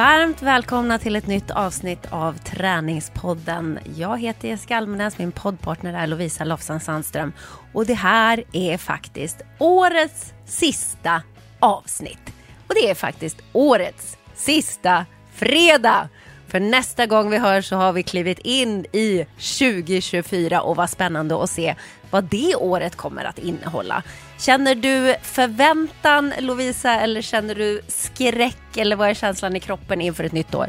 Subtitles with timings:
[0.00, 3.78] Varmt välkomna till ett nytt avsnitt av Träningspodden.
[3.96, 7.32] Jag heter Jessica Almenäs, min poddpartner är Lovisa Lofsan Sandström
[7.72, 11.22] och det här är faktiskt årets sista
[11.58, 12.32] avsnitt.
[12.68, 16.08] Och det är faktiskt årets sista fredag.
[16.48, 19.26] För nästa gång vi hör så har vi klivit in i
[19.58, 21.74] 2024 och vad spännande att se
[22.10, 24.02] vad det året kommer att innehålla.
[24.40, 30.24] Känner du förväntan Lovisa eller känner du skräck eller vad är känslan i kroppen inför
[30.24, 30.68] ett nytt år?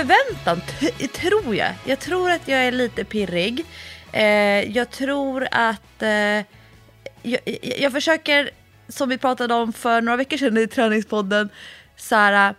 [0.00, 0.60] Förväntan,
[1.12, 1.74] tror jag.
[1.84, 3.64] Jag tror att jag är lite pirrig.
[4.12, 6.02] Eh, jag tror att...
[6.02, 6.44] Eh,
[7.22, 7.40] jag,
[7.78, 8.50] jag, försöker,
[8.88, 11.48] som vi pratade om för några veckor sedan i träningspodden,
[11.96, 12.54] så här,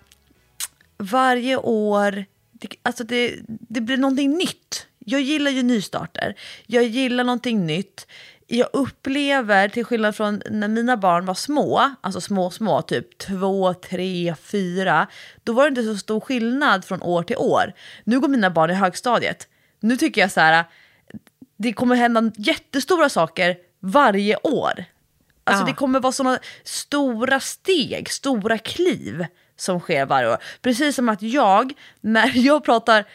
[0.97, 4.87] varje år, det, alltså det, det blir någonting nytt.
[4.99, 6.35] Jag gillar ju nystarter.
[6.67, 8.07] Jag gillar någonting nytt
[8.57, 13.73] jag upplever, till skillnad från när mina barn var små, alltså små små, typ två,
[13.73, 15.07] tre, fyra,
[15.43, 17.73] då var det inte så stor skillnad från år till år.
[18.03, 19.47] Nu går mina barn i högstadiet.
[19.79, 20.65] Nu tycker jag så här,
[21.57, 24.85] det kommer hända jättestora saker varje år.
[25.43, 25.67] Alltså ja.
[25.67, 30.37] det kommer vara sådana stora steg, stora kliv som sker varje år.
[30.61, 33.05] Precis som att jag, när jag pratar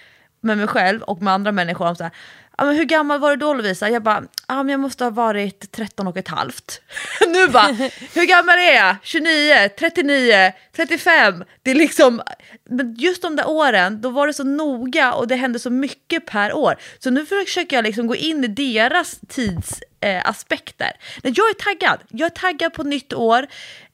[0.40, 2.12] med mig själv och med andra människor om så här,
[2.58, 3.90] ja, men hur gammal var du då Lovisa?
[3.90, 6.80] Jag bara, ja, men jag måste ha varit 13 och ett halvt.
[7.28, 7.72] nu bara,
[8.14, 8.96] hur gammal är jag?
[9.02, 11.44] 29, 39, 35.
[11.62, 12.22] Det är liksom,
[12.70, 16.26] men just de där åren, då var det så noga och det hände så mycket
[16.26, 16.76] per år.
[16.98, 20.92] Så nu försöker jag liksom gå in i deras tidsaspekter.
[21.22, 23.47] Eh, jag är taggad, jag är taggad på nytt år.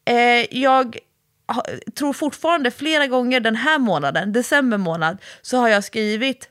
[0.04, 0.98] Eh, jag
[1.94, 6.48] tror fortfarande flera gånger den här månaden, december månad, så har jag skrivit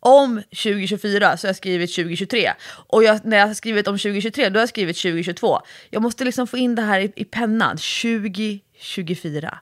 [0.00, 2.52] om 2024 så har jag skrivit 2023.
[2.86, 5.60] Och jag, när jag har skrivit om 2023 då har jag skrivit 2022.
[5.90, 7.76] Jag måste liksom få in det här i, i pennan.
[7.76, 9.58] 2024.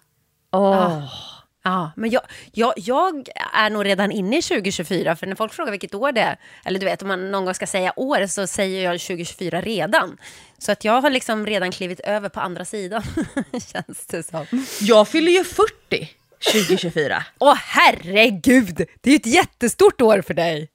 [0.53, 0.99] Åh.
[0.99, 1.37] Oh.
[1.67, 5.71] Ja, men jag, jag, jag, är nog redan inne i 2024, för när folk frågar
[5.71, 8.47] vilket år det är, eller du vet om man någon gång ska säga år, så
[8.47, 10.19] säger jag 2024 redan.
[10.59, 13.03] Så att jag har liksom redan klivit över på andra sidan,
[13.73, 14.47] känns det som.
[14.81, 16.09] Jag fyller ju 40
[16.53, 17.25] 2024.
[17.39, 20.69] Åh herregud, det är ju ett jättestort år för dig.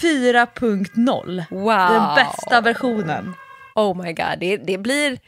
[0.00, 1.44] 4.0.
[1.50, 1.66] Wow.
[1.66, 3.34] Den bästa versionen.
[3.74, 5.18] Oh my god, det, det blir...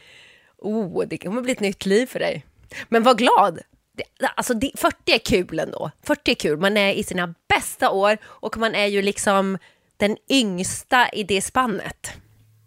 [0.58, 2.44] Oh, det kommer bli ett nytt liv för dig.
[2.88, 3.60] Men var glad.
[3.96, 5.90] Det, alltså det, 40 är kul ändå.
[6.02, 6.58] 40 är kul.
[6.58, 9.58] Man är i sina bästa år och man är ju liksom
[9.96, 12.12] den yngsta i det spannet.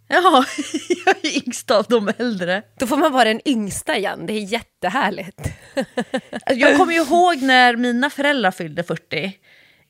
[0.08, 0.46] Ja,
[1.06, 2.62] jag är yngst av de äldre.
[2.80, 5.42] Då får man vara den yngsta igen, det är jättehärligt.
[6.46, 9.38] Jag kommer ihåg när mina föräldrar fyllde 40.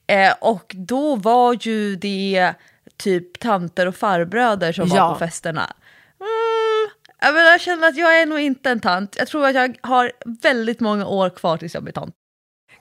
[0.08, 2.54] Eh, och då var ju det
[2.98, 5.08] typ tanter och farbröder som ja.
[5.08, 5.74] var på festerna.
[6.20, 6.90] Mm,
[7.22, 9.16] jag, menar, jag känner att jag är nog inte en tant.
[9.20, 10.12] Jag tror att jag har
[10.42, 12.16] väldigt många år kvar tills jag blir tant.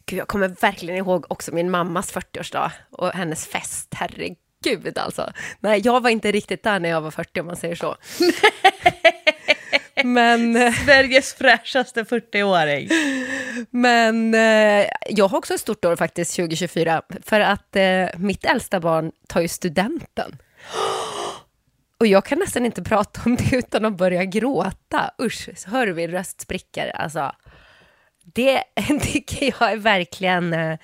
[0.06, 3.94] Gud, jag kommer verkligen ihåg också min mammas 40-årsdag och hennes fest.
[3.94, 4.36] Herregud
[4.66, 5.32] gud alltså.
[5.60, 7.96] Nej, jag var inte riktigt där när jag var 40 om man säger så.
[10.04, 10.56] Men...
[10.56, 12.88] Eh, Sveriges fräschaste 40-åring.
[13.70, 18.80] Men eh, jag har också ett stort år faktiskt, 2024, för att eh, mitt äldsta
[18.80, 20.38] barn tar ju studenten.
[22.00, 25.10] Och jag kan nästan inte prata om det utan att börja gråta.
[25.22, 26.96] Usch, så hör vi röst spricker.
[26.96, 27.32] Alltså,
[28.34, 28.62] det
[29.02, 30.78] tycker jag är verkligen eh,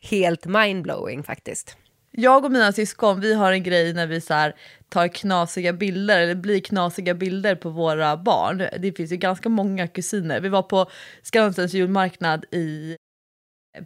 [0.00, 1.76] helt mindblowing faktiskt
[2.18, 4.54] jag och mina syskon vi har en grej när vi så här,
[4.88, 8.58] tar knasiga bilder eller blir knasiga bilder på våra barn.
[8.78, 10.40] Det finns ju ganska många kusiner.
[10.40, 10.90] Vi var på
[11.22, 12.96] Skansens julmarknad i,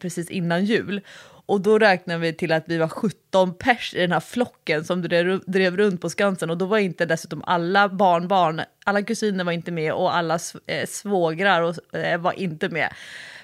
[0.00, 1.00] precis innan jul
[1.46, 5.02] och då räknade vi till att vi var 17 pers i den här flocken som
[5.02, 9.52] drev, drev runt på Skansen och då var inte dessutom alla barnbarn, alla kusiner var
[9.52, 12.94] inte med och alla eh, svågrar och, eh, var inte med.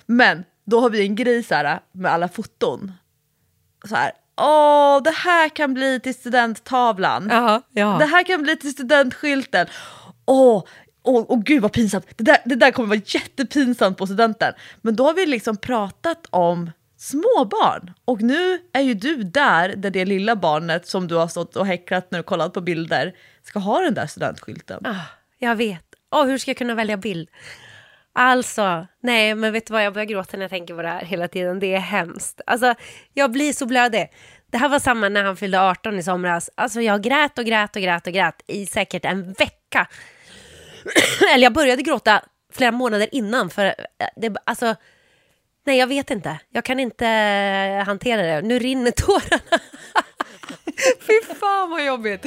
[0.07, 2.93] Men då har vi en grej så här, med alla foton.
[3.85, 7.31] Så här, åh, det här kan bli till studenttavlan.
[7.31, 7.97] Aha, ja.
[7.99, 9.67] Det här kan bli till studentskylten.
[10.27, 10.65] Åh,
[11.03, 12.07] åh, åh gud vad pinsamt.
[12.17, 14.53] Det där, det där kommer vara jättepinsamt på studenten.
[14.83, 17.93] Men då har vi liksom pratat om småbarn.
[18.05, 21.67] Och nu är ju du där, där det lilla barnet som du har stått och
[21.67, 24.87] häcklat när du kollat på bilder ska ha den där studentskylten.
[24.87, 25.05] Ah,
[25.39, 25.85] jag vet.
[26.11, 27.29] Oh, hur ska jag kunna välja bild?
[28.21, 31.05] Alltså, nej, men vet du vad, jag börjar gråta när jag tänker på det här
[31.05, 31.61] hela tiden.
[31.61, 32.41] Det är hemskt.
[32.47, 32.75] Alltså,
[33.15, 34.11] jag blir så blödig.
[34.51, 36.51] Det här var samma när han fyllde 18 i somras.
[36.55, 39.87] Alltså, jag grät och grät och grät och grät i säkert en vecka.
[41.35, 42.23] Eller jag började gråta
[42.53, 43.75] flera månader innan för eh,
[44.17, 44.75] det, alltså,
[45.67, 46.39] nej jag vet inte.
[46.51, 48.43] Jag kan inte eh, hantera det.
[48.43, 49.63] Nu rinner tårarna.
[51.01, 52.27] Fy fan vad jobbigt.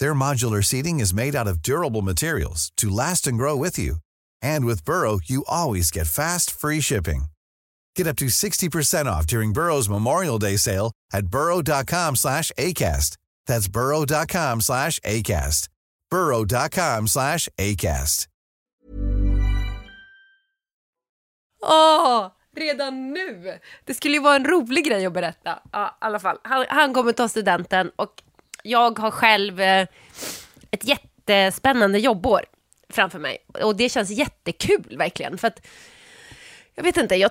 [0.00, 3.96] Their modular seating is made out of durable materials to last and grow with you.
[4.42, 7.26] And with Burrow, you always get fast, free shipping.
[7.96, 13.16] Get up to 60% off during Burrow's Memorial Day sale at burrow.com slash ACAST.
[13.46, 15.68] That's burrow.com slash ACAST.
[16.10, 18.28] burrow.com slash ACAST.
[21.62, 23.58] Åh, redan nu!
[23.84, 25.58] Det skulle ju vara en rolig grej att berätta.
[25.72, 26.38] Ja, i alla fall.
[26.44, 28.22] Han, han kommer ta studenten och
[28.68, 29.86] jag har själv eh,
[30.70, 32.44] ett jättespännande jobbår
[32.88, 33.38] framför mig.
[33.62, 35.38] Och det känns jättekul verkligen.
[35.38, 35.66] För att,
[36.74, 37.30] jag vet inte, jag,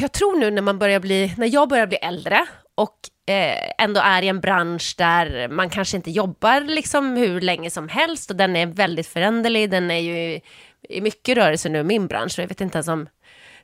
[0.00, 4.00] jag tror nu när man börjar bli, när jag börjar bli äldre och eh, ändå
[4.00, 8.36] är i en bransch där man kanske inte jobbar liksom hur länge som helst och
[8.36, 10.40] den är väldigt föränderlig, den är ju
[10.88, 13.08] i mycket rörelse nu, min bransch, och jag vet inte ens om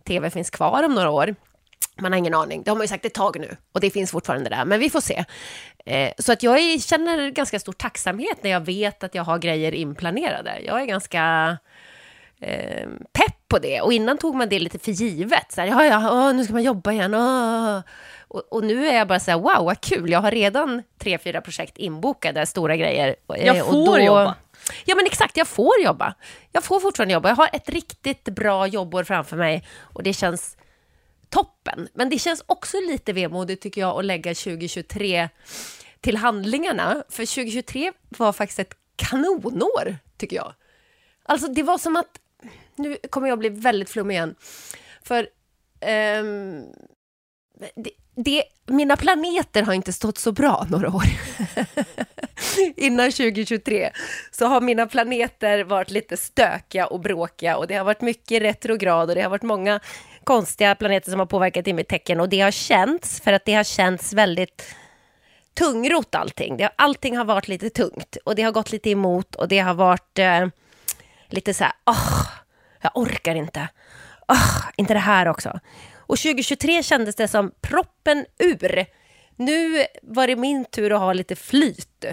[0.04, 1.34] tv finns kvar om några år.
[2.00, 2.62] Man har ingen aning.
[2.62, 4.90] Det har man ju sagt ett tag nu och det finns fortfarande där, men vi
[4.90, 5.24] får se.
[5.84, 9.72] Eh, så att jag känner ganska stor tacksamhet när jag vet att jag har grejer
[9.74, 10.60] inplanerade.
[10.66, 11.56] Jag är ganska
[12.40, 15.52] eh, pepp på det och innan tog man det lite för givet.
[15.52, 17.14] Så här, ja, ja, åh, nu ska man jobba igen.
[17.14, 17.80] Åh.
[18.28, 20.10] Och, och, nu är jag bara så här, wow, vad kul.
[20.10, 23.16] Jag har redan tre, fyra projekt inbokade, stora grejer.
[23.34, 24.34] Eh, jag får då, jobba.
[24.84, 26.14] Ja, men exakt, jag får jobba.
[26.52, 27.28] Jag får fortfarande jobba.
[27.28, 30.56] Jag har ett riktigt bra jobbår framför mig och det känns
[31.30, 31.88] toppen.
[31.94, 35.28] Men det känns också lite vemodigt tycker jag att lägga 2023
[36.00, 37.04] till handlingarna.
[37.08, 40.54] För 2023 var faktiskt ett kanonår, tycker jag.
[41.22, 42.20] Alltså det var som att,
[42.76, 44.34] nu kommer jag bli väldigt flummig igen.
[45.02, 45.28] För
[46.20, 46.64] um,
[47.74, 51.04] det, det, mina planeter har inte stått så bra några år.
[52.76, 53.90] Innan 2023
[54.30, 59.08] så har mina planeter varit lite stökiga och bråkiga och det har varit mycket retrograd
[59.08, 59.80] och det har varit många
[60.30, 63.54] konstiga planeter som har påverkat i mitt tecken och det har känts för att det
[63.54, 64.74] har känts väldigt
[65.58, 66.56] tungrot allting.
[66.56, 69.74] Det, allting har varit lite tungt och det har gått lite emot och det har
[69.74, 70.46] varit eh,
[71.28, 72.26] lite så här, oh,
[72.80, 73.68] jag orkar inte.
[74.28, 75.60] Oh, inte det här också.
[75.96, 78.86] Och 2023 kändes det som proppen ur.
[79.36, 82.04] Nu var det min tur att ha lite flyt.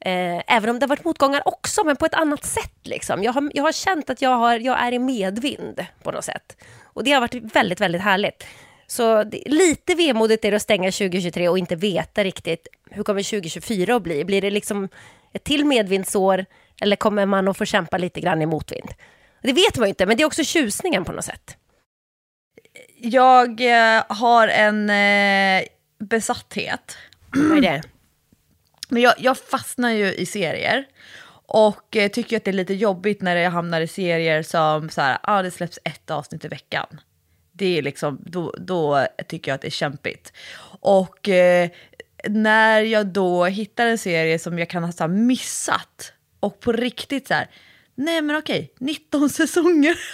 [0.00, 2.80] Eh, även om det har varit motgångar också, men på ett annat sätt.
[2.82, 3.22] Liksom.
[3.22, 6.56] Jag, har, jag har känt att jag, har, jag är i medvind på något sätt.
[6.96, 8.46] Och det har varit väldigt, väldigt härligt.
[8.86, 13.94] Så lite vemodigt är det att stänga 2023 och inte veta riktigt hur kommer 2024
[13.94, 14.24] att bli.
[14.24, 14.88] Blir det liksom
[15.32, 16.46] ett till medvindsår
[16.80, 18.90] eller kommer man att få kämpa lite grann i motvind?
[19.42, 21.56] Det vet man ju inte, men det är också tjusningen på något sätt.
[22.98, 25.64] Jag eh, har en eh,
[25.98, 26.96] besatthet.
[27.32, 27.82] Vad är det?
[28.88, 30.86] Men jag, jag fastnar ju i serier.
[31.46, 35.00] Och eh, tycker att det är lite jobbigt när jag hamnar i serier som så
[35.00, 37.00] här, ah, det släpps ett avsnitt i veckan.
[37.52, 40.32] Det är liksom, då, då tycker jag att det är kämpigt.
[40.80, 41.70] Och eh,
[42.28, 47.28] när jag då hittar en serie som jag kan ha så missat och på riktigt
[47.28, 47.50] så här,
[47.94, 49.98] nej men okej, 19 säsonger.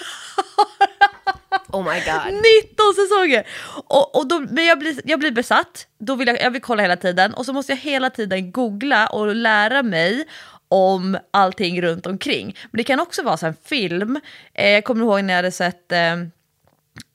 [1.72, 2.42] Oh my god.
[2.62, 3.46] 19 säsonger!
[3.88, 6.82] Och, och då, men jag blir, jag blir besatt, då vill jag, jag vill kolla
[6.82, 10.26] hela tiden och så måste jag hela tiden googla och lära mig
[10.72, 12.56] om allting runt omkring.
[12.70, 14.20] Men det kan också vara så en film,
[14.54, 16.16] eh, jag kommer ihåg när jag hade sett eh,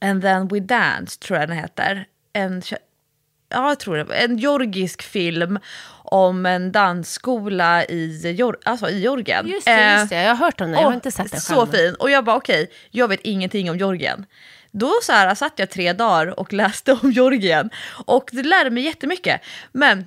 [0.01, 2.05] And then we dance, tror jag den heter.
[2.33, 2.61] En,
[3.49, 4.15] ja, jag tror det.
[4.15, 5.59] En georgisk film
[6.03, 9.47] om en dansskola i, alltså i Georgien.
[9.47, 11.59] Just det, just det, jag har hört om den, jag har inte sett den själv.
[11.59, 11.95] Så fin.
[11.99, 14.25] Och jag bara okej, okay, jag vet ingenting om Georgien.
[14.71, 17.69] Då så här, satt jag tre dagar och läste om Georgien
[18.05, 19.41] och det lärde mig jättemycket.
[19.71, 20.05] Men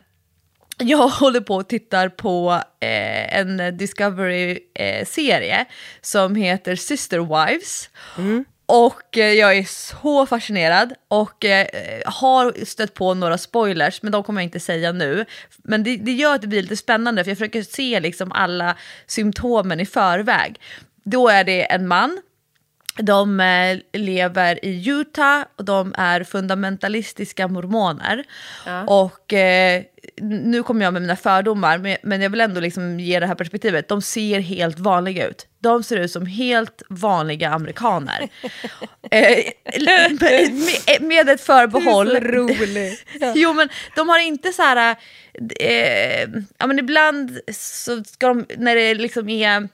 [0.80, 5.64] jag håller på och tittar på eh, en Discovery-serie
[6.00, 7.90] som heter Sister Wives.
[8.18, 8.44] Mm.
[8.66, 11.66] Och eh, jag är så fascinerad och eh,
[12.06, 15.24] har stött på några spoilers, men de kommer jag inte säga nu.
[15.58, 18.76] Men det, det, gör att det blir lite spännande, för jag försöker se liksom alla
[19.06, 20.60] symptomen i förväg.
[21.04, 22.20] Då är det en man
[22.96, 28.24] de eh, lever i Utah och de är fundamentalistiska mormoner.
[28.66, 28.84] Ja.
[28.84, 29.82] Och eh,
[30.20, 33.88] nu kommer jag med mina fördomar, men, jag vill ändå liksom ge det här perspektivet.
[33.88, 35.46] De ser helt vanliga ut.
[35.58, 38.28] De ser ut som helt vanliga amerikaner.
[39.10, 39.44] eh,
[40.20, 42.08] med, med ett förbehåll.
[42.08, 42.98] Du är så rolig.
[43.34, 44.96] jo men de har inte så här,
[45.60, 49.68] eh, ja men ibland så ska de, när det liksom är,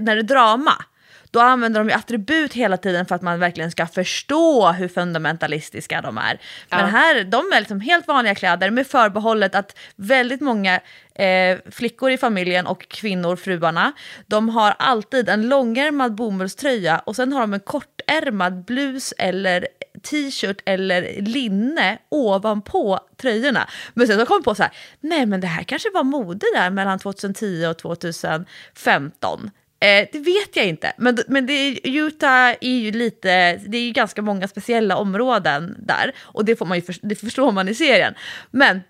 [0.00, 0.84] när det är drama,
[1.32, 6.00] då använder de ju attribut hela tiden för att man verkligen ska förstå hur fundamentalistiska
[6.00, 6.40] de är.
[6.70, 6.86] Men Ja.
[6.86, 10.80] här, de är liksom helt vanliga kläder med förbehållet att väldigt många
[11.14, 13.92] eh, flickor i familjen och kvinnor, fruarna,
[14.26, 19.66] de har alltid en långärmad bomullströja och sen har de en kortärmad blus eller
[20.10, 23.68] t-shirt eller linne ovanpå tröjorna.
[23.94, 26.46] Men sen så kom jag på så här, nej men det här kanske var mode
[26.54, 29.50] där mellan 2010 och 2015.
[29.82, 33.90] Eh, det vet jag inte, men, men det Utah är ju lite, det är ju
[33.90, 36.12] ganska många speciella områden där.
[36.20, 38.14] Och det, får man ju det förstår man i serien.
[38.50, 38.80] Men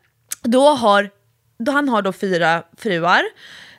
[0.43, 1.11] då har,
[1.59, 3.23] då han har då fyra fruar,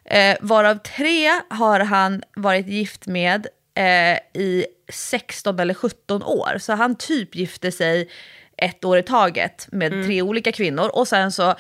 [0.06, 6.58] eh, varav tre har han varit gift med eh, i 16 eller 17 år.
[6.60, 8.10] Så han typ gifte sig
[8.58, 10.90] ett år i taget med tre olika kvinnor.
[10.94, 11.56] Och sen så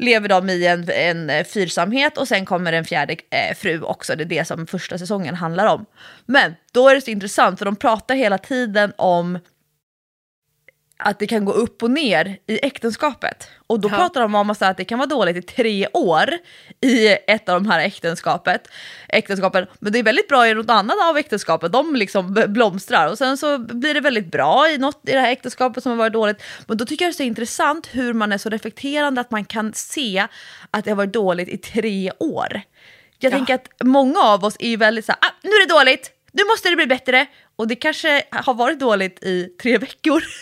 [0.00, 4.16] lever de i en, en eh, fyrsamhet och sen kommer en fjärde eh, fru också.
[4.16, 5.86] Det är det som första säsongen handlar om.
[6.26, 9.38] Men då är det så intressant för de pratar hela tiden om
[11.02, 13.48] att det kan gå upp och ner i äktenskapet.
[13.66, 13.96] Och då Ja.
[13.96, 16.30] pratar de om att det kan vara dåligt i tre år
[16.80, 18.68] i ett av de här äktenskapet,
[19.08, 19.66] äktenskapen.
[19.78, 23.08] Men det är väldigt bra i något annat av äktenskapet, de liksom blomstrar.
[23.08, 25.96] Och sen så blir det väldigt bra i något i det här äktenskapet som har
[25.96, 26.42] varit dåligt.
[26.66, 29.44] Men då tycker jag det är så intressant hur man är så reflekterande att man
[29.44, 30.26] kan se
[30.70, 32.60] att det har varit dåligt i tre år.
[33.18, 33.36] Jag Ja.
[33.36, 36.44] tänker att många av oss är väldigt så här, ah, nu är det dåligt, nu
[36.44, 37.26] måste det bli bättre.
[37.56, 40.22] Och det kanske har varit dåligt i tre veckor.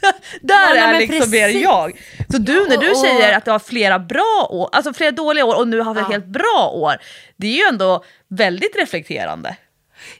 [0.40, 2.00] Där Ja, är liksom mer jag.
[2.30, 5.58] Så du, när du säger att du har flera bra år, alltså flera dåliga år
[5.58, 6.12] och nu har vi ett Ja.
[6.12, 6.96] helt bra år,
[7.36, 9.56] det är ju ändå väldigt reflekterande.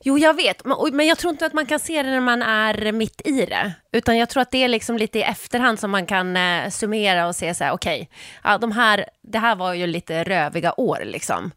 [0.05, 0.62] Jo, jag vet,
[0.93, 3.73] men, jag tror inte att man kan se det när man är mitt i det.
[3.93, 7.26] Utan jag tror att det är liksom lite i efterhand som man kan eh, summera
[7.26, 8.11] och se så här, okej,
[8.45, 11.50] ja, de här, det här var ju lite röviga år liksom.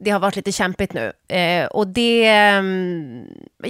[0.00, 1.12] Det har varit lite kämpigt nu.
[1.36, 3.24] Eh, och det, mm,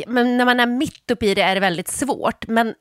[0.06, 2.46] men när man är mitt uppe i det är det väldigt svårt.
[2.48, 2.74] Men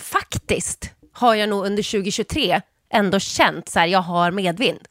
[0.00, 2.60] faktiskt har jag nog under 2023
[2.90, 4.88] ändå känt så här, jag har medvind.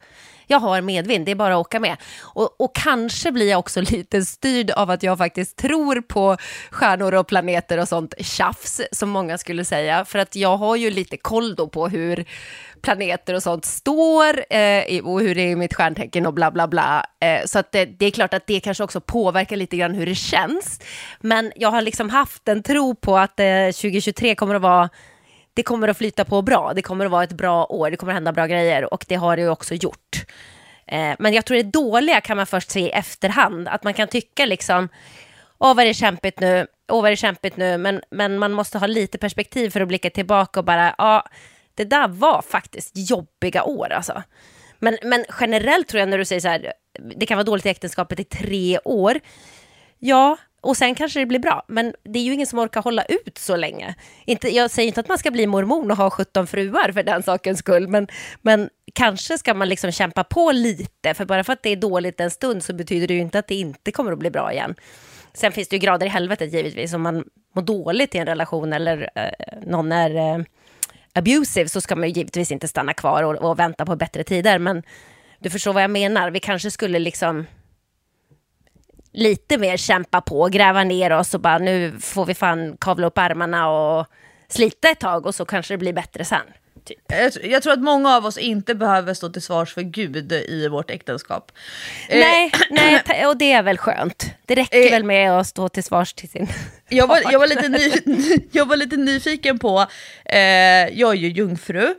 [0.50, 1.96] Jag har medvind, det är bara att åka med.
[2.22, 6.36] Och, och kanske blir jag också lite styrd av att jag faktiskt tror på
[6.70, 10.04] stjärnor och planeter och sånt tjafs, som många skulle säga.
[10.04, 12.24] För att jag har ju lite koll då på hur
[12.82, 16.68] planeter och sånt står eh, och hur det är i mitt stjärntecken och bla bla
[16.68, 17.04] bla.
[17.20, 20.06] Eh, så att det, det är klart att det kanske också påverkar lite grann hur
[20.06, 20.80] det känns.
[21.20, 24.88] Men jag har liksom haft en tro på att eh, 2023 kommer att vara
[25.58, 28.12] det kommer att flyta på bra, det kommer att vara ett bra år, det kommer
[28.12, 30.24] att hända bra grejer och det har det ju också gjort.
[30.86, 34.08] Eh, men jag tror det dåliga kan man först se i efterhand, att man kan
[34.08, 34.88] tycka liksom,
[35.58, 38.52] åh vad är det kämpigt nu, åh vad är det kämpigt nu, men, men man
[38.52, 41.24] måste ha lite perspektiv för att blicka tillbaka och bara, ja,
[41.74, 44.22] det där var faktiskt jobbiga år alltså.
[44.78, 46.72] Men, men generellt tror jag när du säger så här,
[47.16, 49.20] det kan vara dåligt i äktenskapet i tre år,
[49.98, 51.64] Ja, och sen kanske det blir bra.
[51.68, 53.94] Men det är ju ingen som orkar hålla ut så länge.
[54.24, 57.22] Inte, jag säger inte att man ska bli mormon och ha 17 fruar för den
[57.22, 57.88] sakens skull.
[57.88, 58.06] Men,
[58.42, 61.14] men kanske ska man liksom kämpa på lite.
[61.14, 63.46] För bara för att det är dåligt en stund så betyder det ju inte att
[63.46, 64.74] det inte kommer att bli bra igen.
[65.32, 66.94] Sen finns det ju grader i helvetet givetvis.
[66.94, 67.24] Om man
[67.54, 70.44] mår dåligt i en relation eller eh, någon är eh,
[71.12, 74.58] abusive så ska man ju givetvis inte stanna kvar och, och vänta på bättre tider.
[74.58, 74.82] Men
[75.38, 76.30] du förstår vad jag menar.
[76.30, 77.46] Vi kanske skulle liksom
[79.18, 83.18] lite mer kämpa på, gräva ner oss och bara nu får vi fan kavla upp
[83.18, 84.06] armarna och
[84.48, 86.40] slita ett tag och så kanske det blir bättre sen.
[86.84, 86.98] Typ.
[87.08, 90.32] Jag, tr- jag tror att många av oss inte behöver stå till svars för Gud
[90.32, 91.52] i vårt äktenskap.
[92.08, 94.26] Eh, Nej, nej, ta- och det är väl skönt.
[94.46, 94.90] Det räcker Eh.
[94.90, 96.48] väl med att stå till svars till sin...
[96.88, 97.92] Jag var, jag, var lite ny,
[98.52, 99.86] jag var lite nyfiken på,
[100.24, 100.38] eh,
[100.98, 101.94] jag är ju jungfru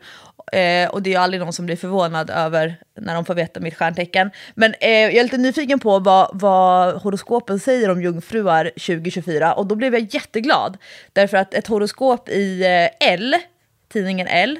[0.51, 3.59] eh, och det är ju aldrig någon som blir förvånad över när de får veta
[3.59, 4.31] mitt stjärntecken.
[4.55, 9.67] Men eh, jag är lite nyfiken på vad, vad horoskopen säger om jungfruar 2024 och
[9.67, 10.77] då blev jag jätteglad.
[11.13, 13.35] Därför att ett horoskop i eh, L
[13.89, 14.59] tidningen L,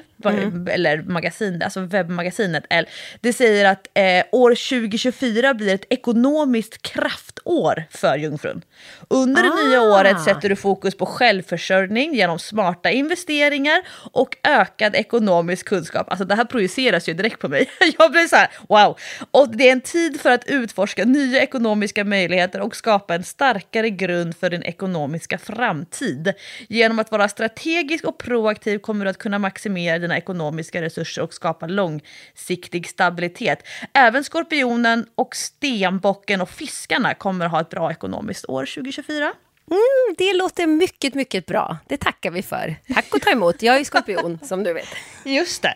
[0.70, 2.86] eller magasin, alltså webbmagasinet L,
[3.20, 8.62] det säger att eh, år 2024 blir ett ekonomiskt kraftår för Jungfrun.
[9.08, 10.00] Under det nya Ah.
[10.00, 13.82] året sätter du fokus på självförsörjning genom smarta investeringar
[14.12, 16.10] och ökad ekonomisk kunskap.
[16.10, 17.70] Alltså det här projiceras ju direkt på mig.
[17.98, 18.98] Jag blir så här, wow!
[19.30, 23.90] Och det är en tid för att utforska nya ekonomiska möjligheter och skapa en starkare
[23.90, 26.32] grund för din ekonomiska framtid.
[26.68, 31.34] Genom att vara strategisk och proaktiv kommer du att kunna maximera dina ekonomiska resurser och
[31.34, 33.66] skapa långsiktig stabilitet.
[33.92, 39.32] Även skorpionen och stenbocken och fiskarna kommer ha ett bra ekonomiskt år 2024.
[39.70, 41.78] Mm, det låter mycket, mycket bra.
[41.88, 42.76] Det tackar vi för.
[42.94, 43.62] Tack och ta emot.
[43.62, 44.88] Jag är skorpion, som du vet.
[45.24, 45.74] Just det.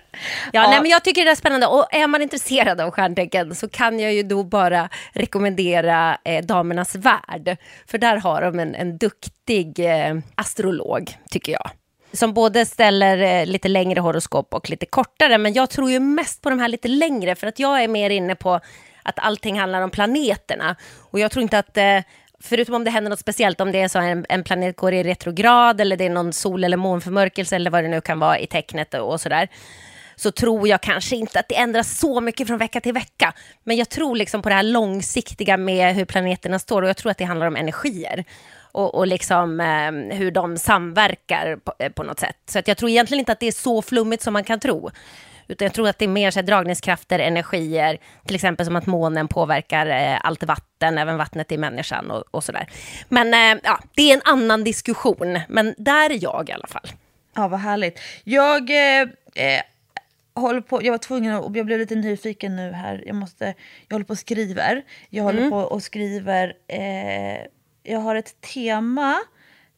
[0.53, 1.67] Ja, Nej, men jag tycker det är spännande.
[1.67, 6.95] Och är man intresserad av stjärntecken så kan jag ju då bara rekommendera eh, Damernas
[6.95, 7.57] Värld.
[7.87, 11.71] För där har de en, en duktig eh, astrolog, tycker jag.
[12.15, 15.39] Som både ställer eh, lite längre horoskop och lite kortare.
[15.39, 17.35] Men jag tror ju mest på de här lite längre.
[17.35, 18.61] För att jag är mer inne på
[19.03, 20.77] att allting handlar om planeterna.
[21.11, 21.77] Och jag tror inte att...
[21.77, 22.01] Eh,
[22.41, 25.03] förutom om det händer något speciellt, om det är så en, en planet går i
[25.03, 28.47] retrograd eller det är någon sol eller månförmörkelse eller vad det nu kan vara i
[28.47, 29.49] tecknet och, och sådär
[30.17, 33.33] så tror jag kanske inte att det ändras så mycket från vecka till vecka.
[33.65, 37.11] Men jag tror liksom på det här långsiktiga med hur planeterna står och jag tror
[37.11, 38.25] att det handlar om energier.
[38.75, 42.37] Och, och liksom, eh, hur de samverkar på, eh, på något sätt.
[42.47, 44.91] Så att jag tror egentligen inte att det är så flummigt som man kan tro.
[45.49, 48.87] Utan jag tror att det är mer så här, dragningskrafter, energier, till exempel som att
[48.87, 52.69] månen påverkar eh, allt vatten, även vattnet i människan och, och sådär.
[53.09, 56.89] Men eh, ja, det är en annan diskussion, men där är jag i alla fall.
[57.35, 58.01] Ja, vad härligt.
[58.25, 59.03] Jag eh,
[59.35, 59.63] eh,
[60.35, 63.03] håller på, jag var tvungen att, jag blev lite nyfiken nu här.
[63.07, 63.55] Jag, måste,
[63.89, 64.83] jag håller på och skriver.
[65.11, 67.47] Jag håller på och skriver, eh,
[67.85, 69.21] jag har ett tema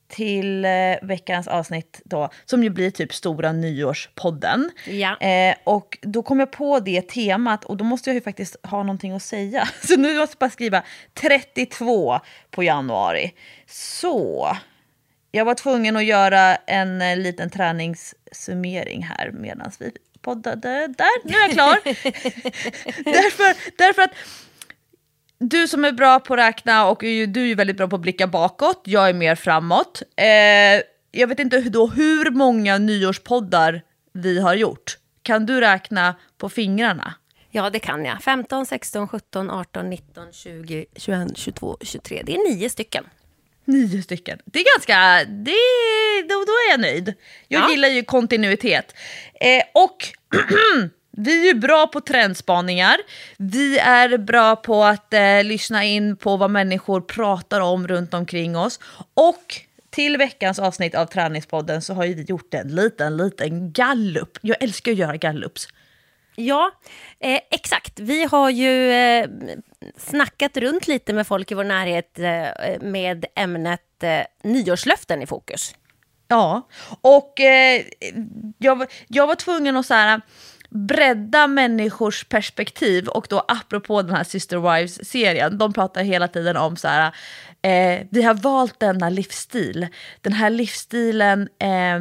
[0.08, 0.70] till eh,
[1.02, 4.70] veckans avsnitt då, som ju blir typ stora nyårspodden.
[4.86, 5.20] Ja.
[5.20, 8.82] Eh, och då kom jag på det temat och då måste jag ju faktiskt ha
[8.82, 9.68] någonting att säga.
[9.82, 10.82] Så nu måste jag bara skriva
[11.14, 12.20] 32
[12.50, 13.34] på januari.
[13.66, 14.56] Så,
[15.30, 20.86] jag var tvungen att göra en eh, liten träningssummering här medan vi poddade.
[20.98, 21.78] Där, nu är jag klar.
[23.04, 24.14] därför, därför att
[25.38, 28.02] du som är bra på att räkna och är du är väldigt bra på att
[28.02, 30.02] blicka bakåt, jag är mer framåt.
[30.16, 30.26] Eh,
[31.10, 34.98] jag vet inte då hur många nyårspoddar vi har gjort.
[35.22, 37.14] Kan du räkna på fingrarna?
[37.50, 38.22] Ja, det kan jag.
[38.22, 42.22] 15, 16, 17, 18, 19, 20, 21, 22, 23.
[42.26, 43.04] Det är nio stycken.
[43.64, 44.38] Nio stycken.
[44.44, 45.24] Det är ganska...
[45.30, 45.52] Det,
[46.28, 47.14] då, då är jag nöjd.
[47.48, 47.70] Jag Ja.
[47.70, 48.94] gillar ju kontinuitet.
[49.40, 49.96] Eh, och
[51.16, 52.96] vi är ju bra på trendspaningar.
[53.38, 58.56] Vi är bra på att eh, lyssna in på vad människor pratar om runt omkring
[58.56, 58.80] oss.
[59.14, 64.38] Och till veckans avsnitt av Träningspodden så har ju vi gjort en liten, liten gallup.
[64.40, 65.68] Jag älskar att göra gallups.
[66.34, 66.70] Ja,
[67.20, 68.00] eh, exakt.
[68.00, 69.28] Vi har ju eh,
[69.96, 75.74] snackat runt lite med folk i vår närhet eh, med ämnet eh, nyårslöften i fokus.
[76.28, 76.68] Ja,
[77.00, 77.82] och eh,
[78.58, 80.20] jag, jag var tvungen att så här,
[80.76, 83.08] bredda människors perspektiv.
[83.08, 87.14] Och då apropå den här Sister Wives-serien, de pratar hela tiden om så här,
[87.66, 89.86] eh, vi har valt denna livsstil.
[90.20, 91.96] Den här livsstilen, eh,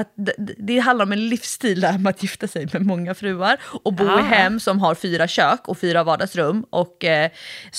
[0.00, 3.14] att, d- d- det handlar om en livsstil där med att gifta sig med många
[3.14, 4.20] fruar och bo Ah.
[4.20, 7.30] i hem som har fyra kök och fyra vardagsrum och, eh,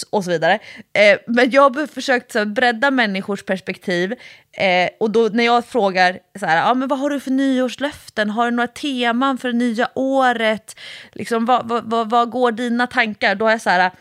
[0.09, 0.53] och så vidare.
[0.93, 4.11] Eh, men jag har försökt så här, bredda människors perspektiv
[4.57, 8.29] eh, och då när jag frågar så här, ah, men vad har du för nyårslöften?
[8.29, 10.75] Har du några teman för det nya året?
[11.13, 13.35] Liksom, vad, vad, vad, vad går dina tankar?
[13.35, 13.91] Då är jag så här,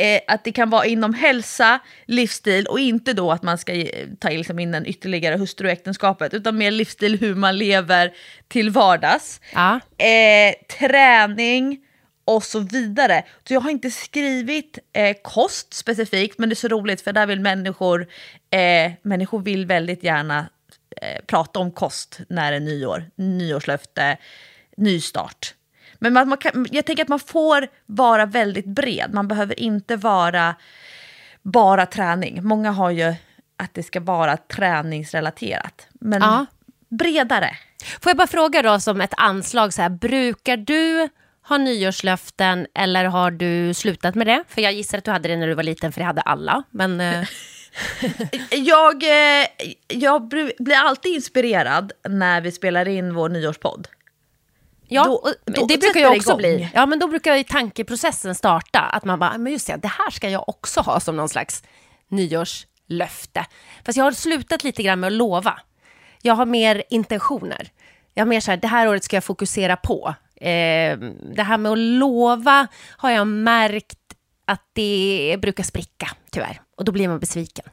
[0.00, 4.08] eh, att det kan vara inom hälsa, livsstil och inte då att man ska eh,
[4.18, 8.12] ta liksom in en ytterligare hustru i äktenskapet utan mer livsstil hur man lever
[8.48, 9.40] till vardags.
[9.52, 9.80] Ja.
[9.98, 11.78] Eh, träning
[12.24, 13.22] och så vidare.
[13.48, 17.26] Så jag har inte skrivit eh, kost specifikt men det är så roligt för där
[17.26, 18.06] vill människor,
[18.50, 20.48] eh, människor vill väldigt gärna
[21.02, 24.16] eh, prata om kost när det är nyår, nyårslöfte,
[24.76, 25.54] nystart.
[26.02, 29.10] Men man, man kan, jag tänker att man får vara väldigt bred.
[29.14, 30.54] Man behöver inte vara
[31.42, 32.42] bara träning.
[32.44, 33.14] Många har ju
[33.56, 35.86] att det ska vara träningsrelaterat.
[35.92, 36.46] Men Ja.
[36.88, 37.50] bredare.
[38.00, 41.08] Får jag bara fråga då som ett anslag, så här, brukar du
[41.48, 44.44] ha nyårslöften eller har du slutat med det?
[44.48, 46.62] För jag gissar att du hade det när du var liten, för det hade alla.
[46.70, 47.24] Men eh,
[48.50, 49.46] Jag, eh,
[49.88, 53.88] jag blir alltid inspirerad när vi spelar in vår nyårspodd.
[54.90, 56.38] Ja, Då- då det brukar jag också igång.
[56.38, 56.68] bli.
[56.74, 58.80] Ja, men då brukar ju tankeprocessen starta.
[58.80, 61.62] Att man bara, men just det, det här ska jag också ha som någon slags
[62.08, 63.46] nyårslöfte.
[63.84, 65.60] Fast jag har slutat lite grann med att lova.
[66.22, 67.68] Jag har mer intentioner.
[68.14, 70.14] Jag mer så här, det här året ska jag fokusera på.
[70.36, 70.98] Eh,
[71.34, 73.98] det här med att lova har jag märkt
[74.44, 76.60] att det brukar spricka, tyvärr.
[76.76, 77.64] Och då blir man besviken.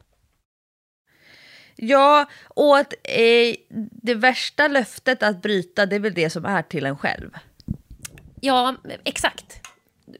[1.77, 3.55] Ja, och att eh,
[3.91, 7.29] det värsta löftet att bryta, det är väl det som är till en själv.
[8.41, 9.67] Ja, exakt.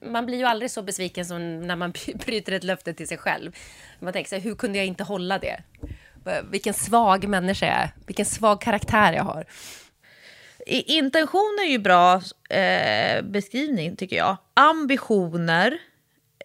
[0.02, 1.94] Man blir ju aldrig så besviken som när man
[2.26, 3.56] bryter ett löfte till sig själv.
[4.00, 5.64] Man tänker sig, hur kunde jag inte hålla det?
[6.52, 7.92] Vilken svag människa jag är.
[8.06, 9.46] Vilken svag karaktär jag har.
[10.66, 14.38] Intention är ju bra eh, beskrivning tycker jag.
[14.54, 15.78] Ambitioner,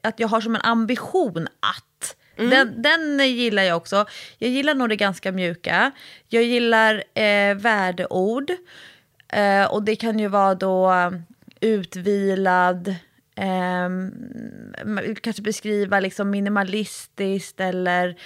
[0.02, 1.91] att jag har som en ambition att.
[2.36, 2.50] Mm.
[2.50, 4.06] Den, den gillar jag också.
[4.38, 5.90] Jag gillar nog det ganska mjuka.
[6.28, 8.50] Jag gillar eh, värdeord.
[9.28, 10.92] Eh, och det kan ju vara då
[11.60, 12.88] utvilad,
[13.36, 13.88] eh,
[15.20, 18.16] kanske beskriva liksom minimalistiskt eller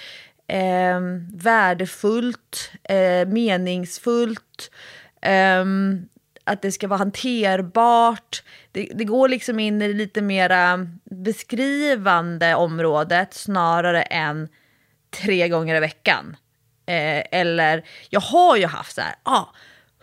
[0.47, 0.99] eh,
[1.33, 4.71] värdefullt, eh, meningsfullt.
[5.61, 6.09] Um,
[6.47, 8.43] att det ska vara hanterbart.
[8.71, 14.47] Det, det, går liksom in i det lite mera beskrivande området snarare än
[15.09, 16.37] tre gånger i veckan.
[16.85, 19.45] Eh, eller, jag har ju haft så här, ah,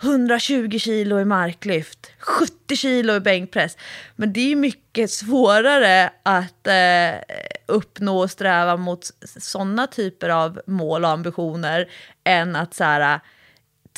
[0.02, 3.76] 120 kilo i marklyft, 70 kilo i bänkpress.
[4.16, 10.60] Men det är ju mycket svårare att eh, uppnå och sträva mot sådana typer av
[10.66, 11.90] mål och ambitioner
[12.24, 13.20] än att så här, eh,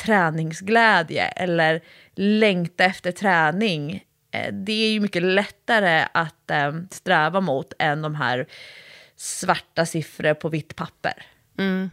[0.04, 1.80] träningsglädje eller
[2.16, 4.04] längta efter träning.
[4.30, 8.46] Eh, det är ju mycket lättare att eh, sträva mot än de här
[9.16, 11.26] svarta siffror på vitt papper.
[11.58, 11.90] Mm.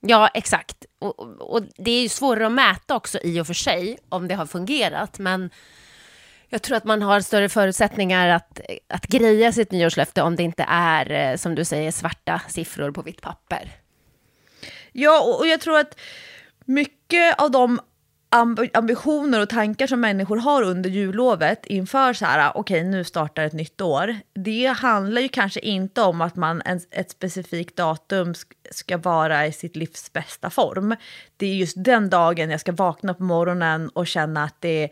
[0.00, 0.84] Ja, exakt.
[0.98, 1.20] Och,
[1.52, 4.46] och, det är ju svårare att mäta också i och för sig om det har
[4.46, 5.50] fungerat, men
[6.48, 10.64] jag tror att man har större förutsättningar att, att greja sitt nyårslöfte om det inte
[10.68, 13.70] är, eh, som du säger, svarta siffror på vitt papper.
[14.92, 16.00] Ja, och jag tror att
[16.64, 17.80] mycket av de
[18.32, 23.42] ambitioner och tankar som människor har under jullovet inför så här, okej okay, nu startar
[23.42, 24.16] ett nytt år.
[24.34, 28.34] Det handlar ju kanske inte om att man en, ett specifikt datum
[28.70, 30.96] ska vara i sitt livs bästa form.
[31.36, 34.90] Det är just den dagen jag ska vakna på morgonen och känna att det är,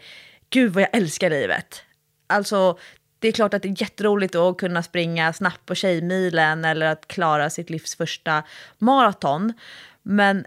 [0.50, 1.82] gud vad jag älskar livet.
[2.26, 2.78] Alltså,
[3.18, 7.08] det är klart att det är jätteroligt att kunna springa snabbt på Tjejmilen eller att
[7.08, 8.42] klara sitt livs första
[8.78, 9.52] maraton.
[10.02, 10.46] Men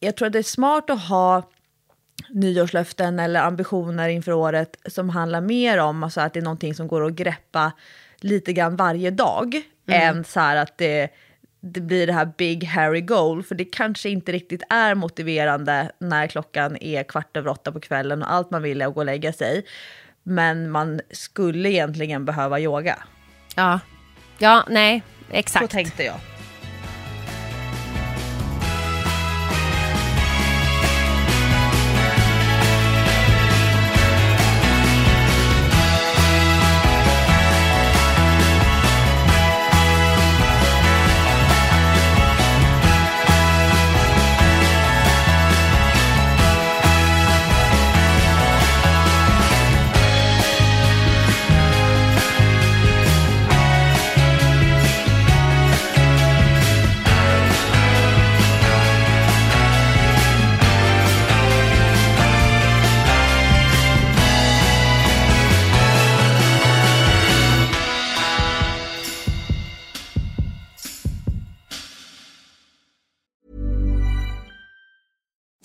[0.00, 1.50] jag tror att det är smart att ha
[2.30, 6.88] nyårslöften eller ambitioner inför året som handlar mer om alltså att det är någonting som
[6.88, 7.72] går att greppa
[8.20, 9.54] lite grann varje dag
[9.88, 10.16] mm.
[10.16, 11.08] än så här att det,
[11.60, 13.42] det blir det här big Harry goal.
[13.42, 18.22] För det kanske inte riktigt är motiverande när klockan är kvart över åtta på kvällen
[18.22, 19.64] och allt man vill är att gå och lägga sig.
[20.22, 22.98] Men man skulle egentligen behöva yoga.
[23.56, 23.80] Ja,
[24.38, 25.64] ja nej, exakt.
[25.64, 26.37] Så tänkte jag.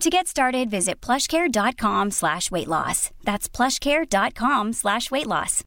[0.00, 3.10] To get started, visit plushcare.com slash weight loss.
[3.24, 5.64] That's plushcare.com slash weight loss.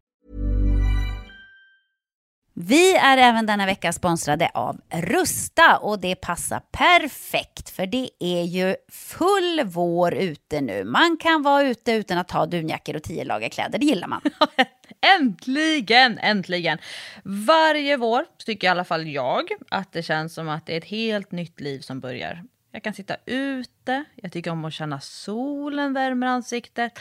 [2.54, 8.44] Vi är även denna vecka sponsrade av Rusta och det passar perfekt för det är
[8.44, 10.84] ju full vår ute nu.
[10.84, 14.22] Man kan vara ute utan att ha dunjackor och tio lager kläder, det gillar man.
[15.20, 16.78] Äntligen, äntligen!
[17.24, 20.86] Varje vår tycker i alla fall jag att det känns som att det är ett
[20.86, 22.44] helt nytt liv som börjar.
[22.72, 27.00] Jag kan sitta ute, jag tycker om att känna solen värmer ansiktet.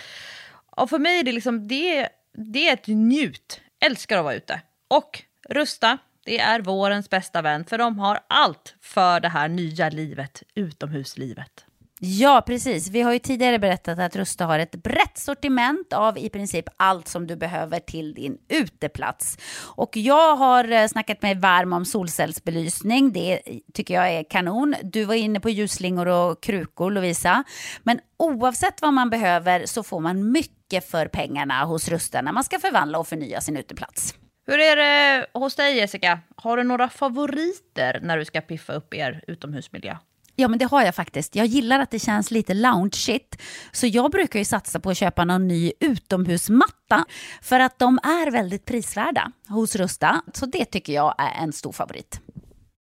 [0.71, 3.61] Och för mig är det liksom, det, det är ett njut.
[3.81, 4.61] Älskar att vara ute.
[4.89, 9.89] Och Rusta, det är vårens bästa vän för de har allt för det här nya
[9.89, 11.68] livet, utomhuslivet.
[12.01, 12.89] Ja, precis.
[12.89, 17.09] Vi har ju tidigare berättat att Rusta har ett brett sortiment av i princip allt
[17.09, 19.39] som du behöver till din uteplats.
[19.77, 23.13] Och jag har eh, snackat mig varm om solcellsbelysning.
[23.13, 23.41] Det
[23.75, 24.75] tycker jag är kanon.
[24.83, 27.45] Du var inne på ljusslingor och krukor, Lovisa.
[27.83, 32.45] Men oavsett vad man behöver så får man mycket för pengarna hos Rusta när man
[32.45, 34.15] ska förvandla och förnya sin uteplats.
[34.47, 36.21] Hur är det hos dig Jessica?
[36.37, 39.97] Har du några favoriter när du ska piffa upp er utomhusmiljö?
[40.41, 41.37] Ja, men det har jag faktiskt.
[41.37, 43.43] Jag gillar att det känns lite loungeigt.
[43.73, 47.05] Så jag brukar ju satsa på att köpa någon ny utomhusmatta.
[47.43, 50.23] För att de är väldigt prisvärda hos Rusta.
[50.35, 52.21] Så det tycker jag är en stor favorit.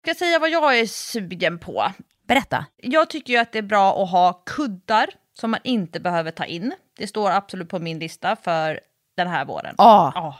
[0.06, 1.92] Jag ska säga vad jag är sugen på.
[2.28, 2.66] Berätta.
[2.78, 6.46] Jag tycker ju att det är bra att ha kuddar som man inte behöver ta
[6.46, 6.74] in.
[6.98, 8.80] Det står absolut på min lista för
[9.18, 9.76] den här våren.
[9.78, 10.12] Ja.
[10.16, 10.40] Ja.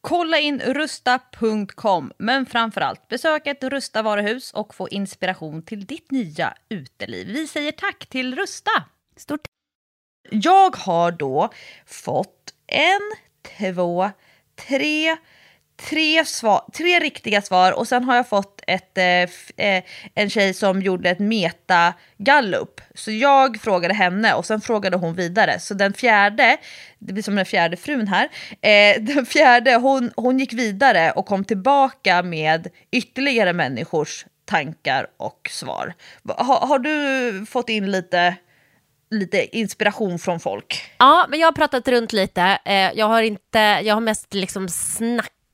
[0.00, 6.54] Kolla in rusta.com, men framförallt besök ett Rusta varuhus och få inspiration till ditt nya
[6.68, 7.26] uteliv.
[7.26, 8.70] Vi säger tack till Rusta!
[9.16, 9.40] Stort
[10.30, 11.50] Jag har då
[11.86, 13.12] fått en,
[13.58, 14.10] två,
[14.68, 15.16] tre,
[15.88, 19.82] tre, svar, tre riktiga svar och sen har jag fått ett, eh, eh
[20.14, 22.80] en tjej som gjorde ett meta-gallup.
[22.94, 25.58] Så jag frågade henne och sen frågade hon vidare.
[25.58, 26.56] Så den fjärde,
[26.98, 28.28] det blir som den fjärde frun här,
[28.60, 35.48] eh, den fjärde hon, hon gick vidare och kom tillbaka med ytterligare människors tankar och
[35.50, 35.94] svar.
[36.24, 38.36] Ha, Har, du fått in lite,
[39.10, 40.92] lite inspiration från folk?
[40.98, 42.58] Ja, men jag har pratat runt lite.
[42.64, 44.68] Eh, jag har, inte, jag har mest liksom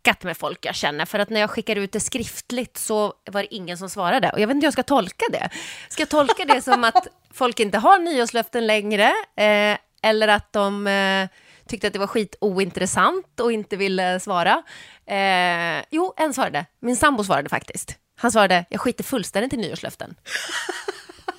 [0.06, 3.42] snackat med folk jag känner, för att när jag skickar ut det skriftligt så var
[3.42, 4.30] det ingen som svarade.
[4.30, 5.50] Och jag vet inte hur jag ska tolka det.
[5.88, 10.86] Ska jag tolka det som att folk inte har nyårslöften längre, eh, eller att de
[10.86, 11.28] eh,
[11.68, 14.62] tyckte att det var skit ointressant och inte ville svara?
[15.06, 16.66] Eh, jo, en svarade.
[16.80, 17.98] Min sambo svarade faktiskt.
[18.16, 20.14] Han svarade, jag skiter fullständigt i nyårslöften.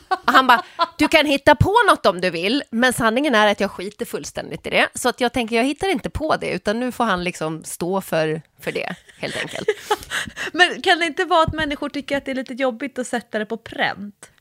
[0.09, 0.63] Och han bara,
[0.97, 4.67] du kan hitta på något om du vill, men sanningen är att jag skiter fullständigt
[4.67, 4.89] i det.
[4.93, 8.01] Så att jag tänker, jag hittar inte på det, utan nu får han liksom stå
[8.01, 9.67] för, för det, helt enkelt.
[10.53, 13.39] Men kan det inte vara att människor tycker att det är lite jobbigt att sätta
[13.39, 14.31] det på pränt?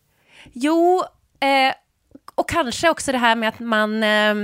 [0.52, 1.04] Jo,
[1.40, 1.74] eh,
[2.34, 4.34] och kanske också det här med att man, eh,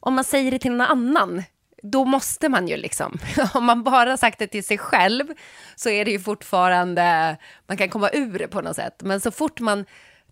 [0.00, 1.42] om man säger det till någon annan,
[1.82, 3.18] då måste man ju liksom,
[3.54, 5.24] om man bara sagt det till sig själv,
[5.76, 9.02] så är det ju fortfarande, man kan komma ur det på något sätt.
[9.02, 9.84] Men så fort man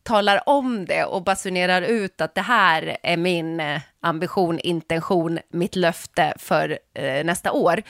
[0.05, 5.77] talar om det och basunerar ut att det här är min eh, ambition, intention, mitt
[5.77, 7.83] löfte för eh, nästa år,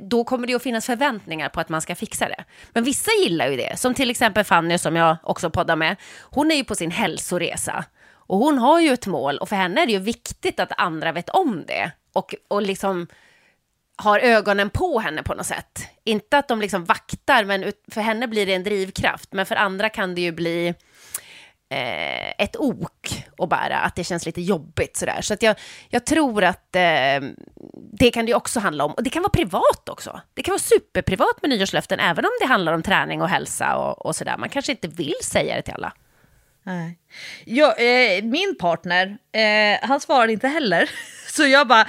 [0.00, 2.44] då kommer det att finnas förväntningar på att man ska fixa det.
[2.72, 5.96] Men vissa gillar ju det, som till exempel Fanny som jag också poddar med.
[6.20, 9.82] Hon är ju på sin hälsoresa och hon har ju ett mål och för henne
[9.82, 13.06] är det ju viktigt att andra vet om det och, och liksom
[13.96, 15.88] har ögonen på henne på något sätt.
[16.04, 19.32] Inte att de liksom vaktar, men för henne blir det en drivkraft.
[19.32, 20.74] Men för andra kan det ju bli
[21.70, 25.20] eh, ett ok att bära, att det känns lite jobbigt sådär.
[25.22, 25.56] Så att jag,
[25.88, 27.20] jag tror att eh,
[27.92, 28.92] det kan det också handla om.
[28.92, 30.20] Och det kan vara privat också.
[30.34, 34.06] Det kan vara superprivat med nyårslöften, även om det handlar om träning och hälsa och,
[34.06, 34.36] och sådär.
[34.38, 35.92] Man kanske inte vill säga det till alla.
[36.62, 36.98] Nej.
[37.44, 40.90] Jag, eh, min partner, eh, han svarade inte heller.
[41.30, 41.88] Så jag bara,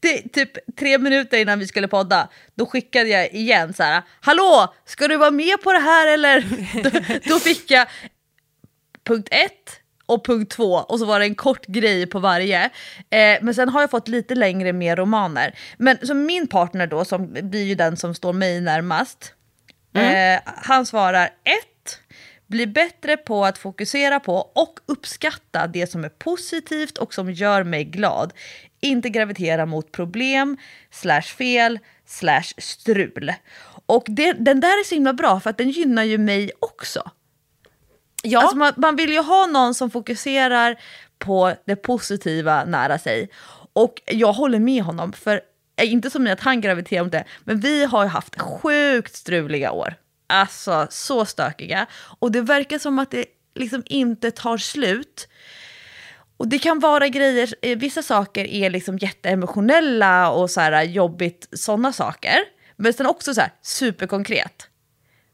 [0.00, 4.74] det, typ tre minuter innan vi skulle podda, då skickade jag igen så här, hallå,
[4.84, 6.44] ska du vara med på det här eller?
[6.82, 6.90] då,
[7.34, 7.86] då fick jag
[9.08, 12.64] punkt ett och punkt två och så var det en kort grej på varje.
[13.10, 15.54] Eh, men sen har jag fått lite längre med romaner.
[15.78, 19.34] Men så min partner då, som blir ju den som står mig närmast,
[19.94, 22.00] eh, han svarar ett,
[22.46, 27.64] bli bättre på att fokusera på och uppskatta det som är positivt och som gör
[27.64, 28.32] mig glad.
[28.80, 30.56] Inte gravitera mot problem,
[30.90, 33.32] slash fel, slash strul.
[33.86, 37.10] Och det, den där är så himla bra för att den gynnar ju mig också.
[38.22, 40.76] Ja, Alltså man, man vill ju ha någon som fokuserar
[41.18, 43.30] på det positiva nära sig.
[43.72, 45.40] Och jag håller med honom, för
[45.76, 49.72] eh, inte som att han graviterar mot det, men vi har ju haft sjukt struliga
[49.72, 49.94] år.
[50.26, 51.86] Alltså så stökiga.
[52.18, 55.28] Och det verkar som att det liksom inte tar slut.
[56.36, 61.48] Och det kan vara grejer, eh, vissa saker är liksom jätteemotionella och så här jobbigt,
[61.52, 62.38] sådana saker.
[62.76, 64.68] Men sen också så här superkonkret.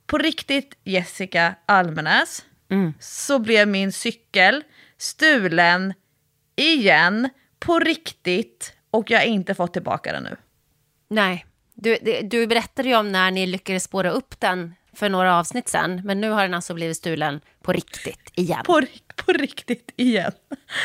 [0.07, 2.45] På riktigt, Jessica Almenäs,
[3.01, 4.65] så blev min cykel
[4.99, 5.95] stulen
[6.57, 10.37] igen på riktigt och jag har inte fått tillbaka den nu.
[11.09, 11.47] nej.
[11.77, 16.03] Du, du berättade ju om när ni lyckades spåra upp den för några avsnitt sen,
[16.05, 18.63] men nu har den alltså blivit stulen på riktigt igen.
[18.65, 18.83] På,
[19.17, 20.33] på riktigt igen.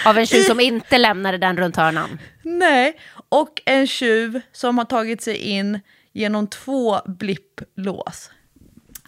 [0.05, 2.19] Av en tjuv som inte lämnade den runt hörnan.
[2.43, 5.79] Nej, och en tjuv som har tagit sig in
[6.13, 8.31] genom två blipplås.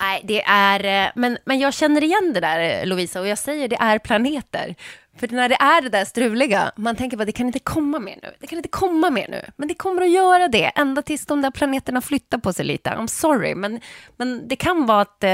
[0.01, 1.05] Nej, det är...
[1.05, 3.99] Eh, men, men jag känner igen det där, eh, Lovisa, och jag säger det är
[3.99, 4.75] planeter.
[5.17, 8.19] För när det är det där struliga, man tänker bara det kan inte komma mer
[8.21, 8.33] nu.
[8.39, 9.41] Det kan inte komma mer nu.
[9.55, 12.89] Men det kommer att göra det, ända tills de där planeterna flyttar på sig lite.
[12.89, 13.79] I'm sorry, men,
[14.17, 15.29] men det kan vara att eh,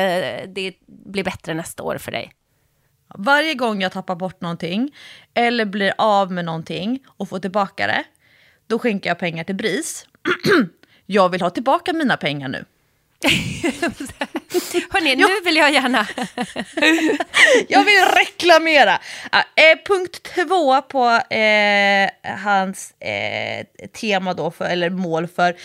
[0.47, 2.31] det blir bättre nästa år för dig.
[3.15, 4.95] Varje gång jag tappar bort någonting
[5.33, 8.03] eller blir av med någonting och får tillbaka det,
[8.67, 10.05] då skänker jag pengar till BRIS.
[11.05, 12.65] jag vill ha tillbaka mina pengar nu.
[14.89, 16.07] Hörni, nu vill jag gärna...
[17.67, 18.99] Jag vill reklamera!
[19.55, 22.09] Eh, punkt två på eh,
[22.43, 25.55] hans eh, tema då, för, eller mål för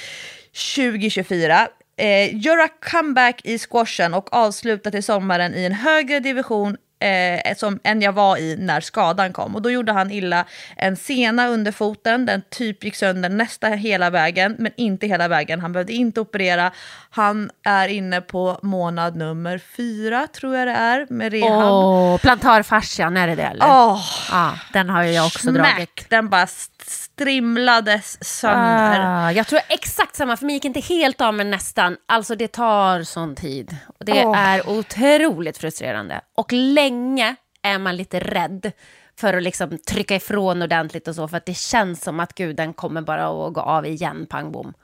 [0.75, 1.69] 2024.
[1.97, 7.79] Eh, göra comeback i squashen och avsluta till sommaren i en högre division eh, som,
[7.85, 9.55] än jag var i när skadan kom.
[9.55, 10.45] Och då gjorde han illa
[10.77, 15.61] en sena under foten, den typ gick sönder nästan hela vägen, men inte hela vägen.
[15.61, 16.71] Han behövde inte operera.
[17.11, 21.73] Han är inne på månad nummer fyra, tror jag det är, med rehab.
[21.73, 23.67] Åh, plantarfascian, är det det eller?
[23.67, 25.55] Åh, Ja, den har jag också smack!
[25.55, 26.07] dragit.
[26.09, 26.47] Den bara
[26.85, 29.01] strimlades sönder.
[29.01, 31.97] Ah, jag tror exakt samma, för mig gick inte helt av men nästan.
[32.09, 33.77] Alltså det tar sån tid.
[33.99, 34.39] Och det Åh.
[34.39, 36.21] är otroligt frustrerande.
[36.35, 38.73] Och länge är man lite rädd
[39.21, 42.73] för att liksom trycka ifrån ordentligt och så, för att det känns som att guden
[42.73, 44.75] kommer bara att gå av igen, pang bom.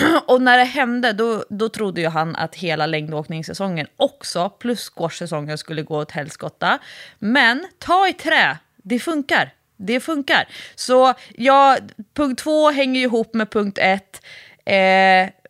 [0.26, 5.58] Och när det hände, då, då trodde ju han att hela längdåkningssäsongen också, plus squashsäsongen,
[5.58, 6.78] skulle gå åt helskotta.
[7.18, 9.52] Men ta i trä, det funkar.
[9.86, 10.48] Det funkar.
[10.74, 11.78] Så ja,
[12.14, 14.20] punkt två hänger ju ihop med punkt ett.
[14.64, 15.41] Eh,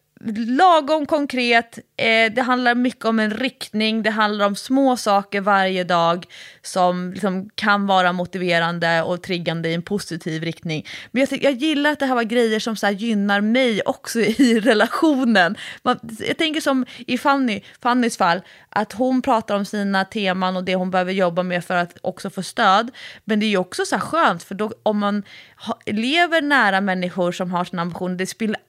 [0.46, 5.84] lagom konkret, eh, det handlar mycket om en riktning, det handlar om små saker varje
[5.84, 6.26] dag
[6.62, 10.86] som liksom kan vara motiverande och triggande i en positiv riktning.
[11.10, 13.82] Men jag, tycker- jag gillar att det här var grejer som så här gynnar mig
[13.82, 15.56] också i relationen.
[15.82, 20.64] Man, jag tänker som i Fanny, Fannys fall, att hon pratar om sina teman och
[20.64, 22.90] det hon behöver jobba med för att också få stöd.
[23.24, 25.22] Men det är ju också så här skönt, för då, om man
[25.66, 28.60] ha, lever nära människor som har sina ambitioner, det spiller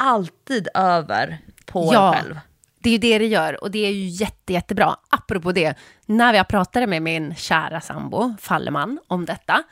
[0.43, 2.15] alltid över på Ja.
[2.15, 2.39] en själv.
[2.79, 4.95] Det är ju det det gör och det är ju jätte, jättebra.
[5.09, 5.75] Apropå det,
[6.05, 9.63] när jag pratade med min kära sambo, Falleman, om detta,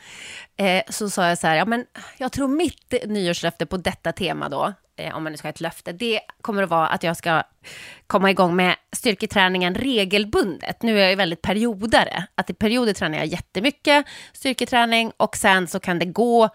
[0.57, 1.85] eh, så sa jag så här, ja men
[2.17, 5.61] jag tror mitt nyårslöfte på detta tema då, eh, om man nu ska ha ett
[5.61, 7.43] löfte, det kommer att vara att jag ska
[8.07, 10.81] komma igång med styrketräningen regelbundet.
[10.83, 15.67] Nu är jag ju väldigt periodare, att i perioder tränar jag jättemycket styrketräning och sen
[15.67, 16.49] så kan det gå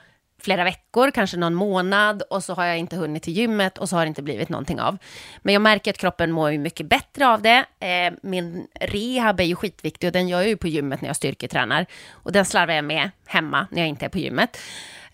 [0.47, 3.97] flera veckor, kanske någon månad och så har jag inte hunnit till gymmet och så
[3.97, 4.99] har det inte blivit någonting av.
[5.43, 7.65] Men jag märker att kroppen mår ju mycket bättre av det.
[7.81, 11.17] Eh, min rehab är ju skitviktig och den gör jag ju på gymmet när jag
[11.17, 11.87] styrketränar.
[12.13, 14.59] Och den slarvar jag med hemma när jag inte är på gymmet.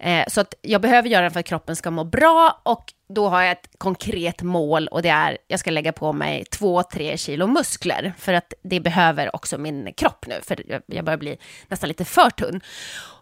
[0.02, 3.28] Eh, så att jag behöver göra den för att kroppen ska må bra och då
[3.28, 7.46] har jag ett konkret mål och det är jag ska lägga på mig 2-3 kilo
[7.46, 11.38] muskler för att det behöver också min kropp nu för jag- börjar bli
[11.68, 12.60] nästan lite för tunn.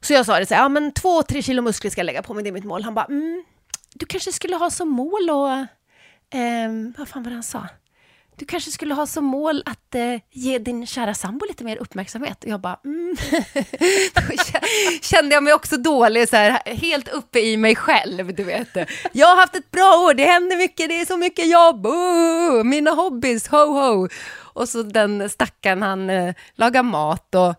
[0.01, 2.35] Så jag sa det så här, ja men 2-3 kilo muskler ska jag lägga på
[2.35, 2.83] mig, det är mitt mål.
[2.85, 3.45] Han bara, mm,
[3.95, 5.51] du kanske skulle ha som mål och,
[6.39, 7.67] eh, vad fan var det han sa?
[8.41, 12.45] Du kanske skulle ha som mål att eh, ge din kära sambo lite mer uppmärksamhet.
[12.45, 13.17] Och jag bara, mm.
[14.15, 14.21] Då
[15.03, 18.69] kände jag mig också dålig, så här, helt uppe i mig själv, du vet.
[19.13, 22.65] Jag har haft ett bra år, det händer mycket, det är så mycket jobb, oh,
[22.65, 24.09] mina hobbys, ho ho.
[24.39, 27.55] Och så den stackaren, han eh, lagar mat och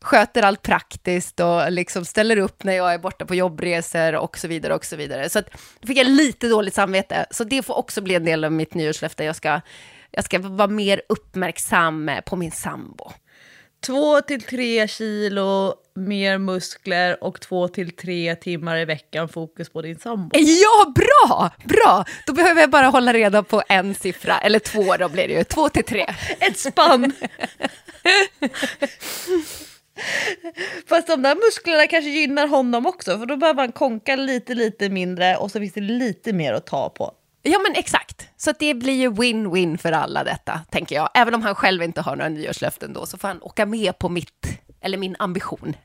[0.00, 4.48] sköter allt praktiskt och liksom ställer upp när jag är borta på jobbresor och så
[4.48, 5.28] vidare och så vidare.
[5.28, 8.44] Så att, då fick jag lite dåligt samvete, så det får också bli en del
[8.44, 9.24] av mitt nyårslöfte.
[9.24, 9.60] Jag ska,
[10.14, 13.12] jag ska vara mer uppmärksam på min sambo.
[13.86, 19.82] Två till tre kilo mer muskler och två till tre timmar i veckan fokus på
[19.82, 20.30] din sambo.
[20.38, 21.50] Ja, bra!
[21.64, 22.04] Bra!
[22.26, 25.44] Då behöver jag bara hålla reda på en siffra, eller två då blir det ju,
[25.44, 26.14] två till tre.
[26.40, 27.12] Ett spann!
[30.88, 34.88] Fast de där musklerna kanske gynnar honom också, för då behöver han konka lite, lite
[34.88, 37.14] mindre och så finns det lite mer att ta på.
[37.46, 38.28] Ja, men exakt.
[38.36, 41.10] Så att det blir ju win-win för alla detta, tänker jag.
[41.14, 44.08] Även om han själv inte har några nyårslöften då, så får han åka med på
[44.08, 44.46] mitt,
[44.80, 45.76] eller min ambition.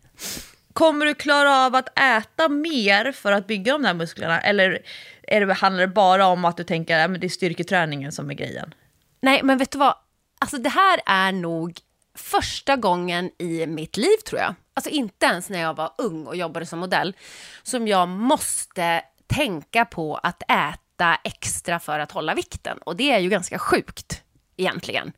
[0.73, 4.41] Kommer du klara av att äta mer för att bygga de där musklerna?
[4.41, 4.79] Eller
[5.21, 8.33] är det, handlar det bara om att du tänker att det är styrketräningen som är
[8.33, 8.73] grejen?
[9.21, 9.93] Nej, men vet du vad?
[10.39, 11.79] Alltså det här är nog
[12.15, 16.35] första gången i mitt liv, tror jag, alltså inte ens när jag var ung och
[16.35, 17.15] jobbade som modell,
[17.63, 20.88] som jag måste tänka på att äta
[21.23, 22.77] extra för att hålla vikten.
[22.77, 24.23] Och det är ju ganska sjukt
[24.57, 25.11] egentligen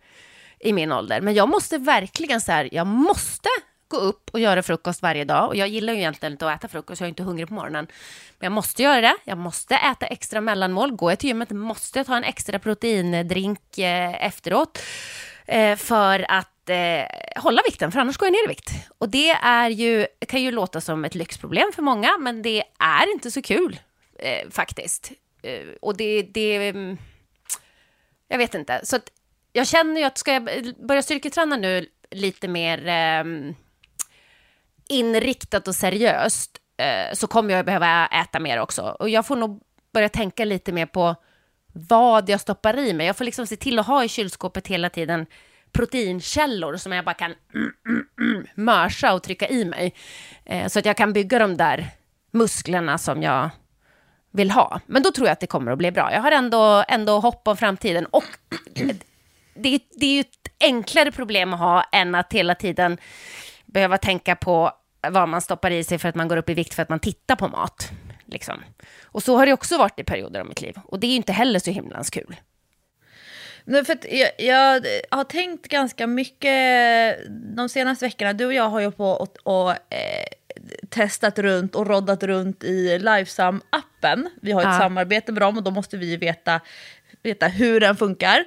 [0.60, 1.22] i min ålder.
[1.22, 3.50] Men jag måste verkligen så här, jag måste
[3.88, 5.48] gå upp och göra frukost varje dag.
[5.48, 7.88] Och jag gillar ju egentligen inte att äta frukost, jag är inte hungrig på morgonen.
[8.40, 9.16] Men jag måste göra det.
[9.24, 10.92] Jag måste äta extra mellanmål.
[10.92, 14.80] Går jag till gymmet måste jag ta en extra proteindrink eh, efteråt.
[15.46, 18.72] Eh, för att eh, hålla vikten, för annars går jag ner i vikt.
[18.98, 23.12] Och det är ju, kan ju låta som ett lyxproblem för många, men det är
[23.14, 23.80] inte så kul
[24.20, 25.12] eh, faktiskt.
[25.44, 26.98] Eh, och det, det, mm,
[28.28, 28.82] jag vet inte.
[28.84, 29.12] Så att
[29.54, 30.50] jag känner ju att ska jag
[30.88, 33.54] börja styrketräna nu lite mer eh,
[34.90, 38.82] inriktat och seriöst eh, så kommer jag behöva äta mer också.
[38.82, 39.62] Och jag får nog
[39.94, 41.16] börja tänka lite mer på
[41.74, 43.08] vad jag stoppar i mig.
[43.08, 45.26] Jag får liksom se till att ha i kylskåpet hela tiden
[45.72, 49.94] proteinkällor som jag bara kan mm, mm, mm, mörsa och trycka i mig.
[50.46, 51.90] Eh, så att jag kan bygga de där
[52.32, 53.50] musklerna som jag
[54.32, 54.80] vill ha.
[54.86, 56.14] Men då tror jag att det kommer att bli bra.
[56.14, 58.06] Jag har ändå, ändå hopp om framtiden.
[58.06, 58.24] Och
[59.54, 62.98] det, det är ju ett enklare problem att ha än att hela tiden
[63.66, 64.72] behöva tänka på
[65.10, 67.00] vad man stoppar i sig för att man går upp i vikt för att man
[67.00, 67.92] tittar på mat.
[68.26, 68.64] Liksom.
[69.04, 70.78] Och så har det också varit i perioder av mitt liv.
[70.86, 72.36] Och det är ju inte heller så himlans kul.
[73.64, 77.18] Nej, för jag, jag, har tänkt ganska mycket
[77.56, 78.34] de senaste veckorna.
[78.34, 80.26] Du och jag har ju på och, och eh,
[80.90, 84.30] testat runt och roddat runt i Lifesum-appen.
[84.42, 84.78] Vi har ett ja.
[84.78, 86.62] samarbete med dem och då måste vi veta,
[87.24, 88.46] veta hur den funkar.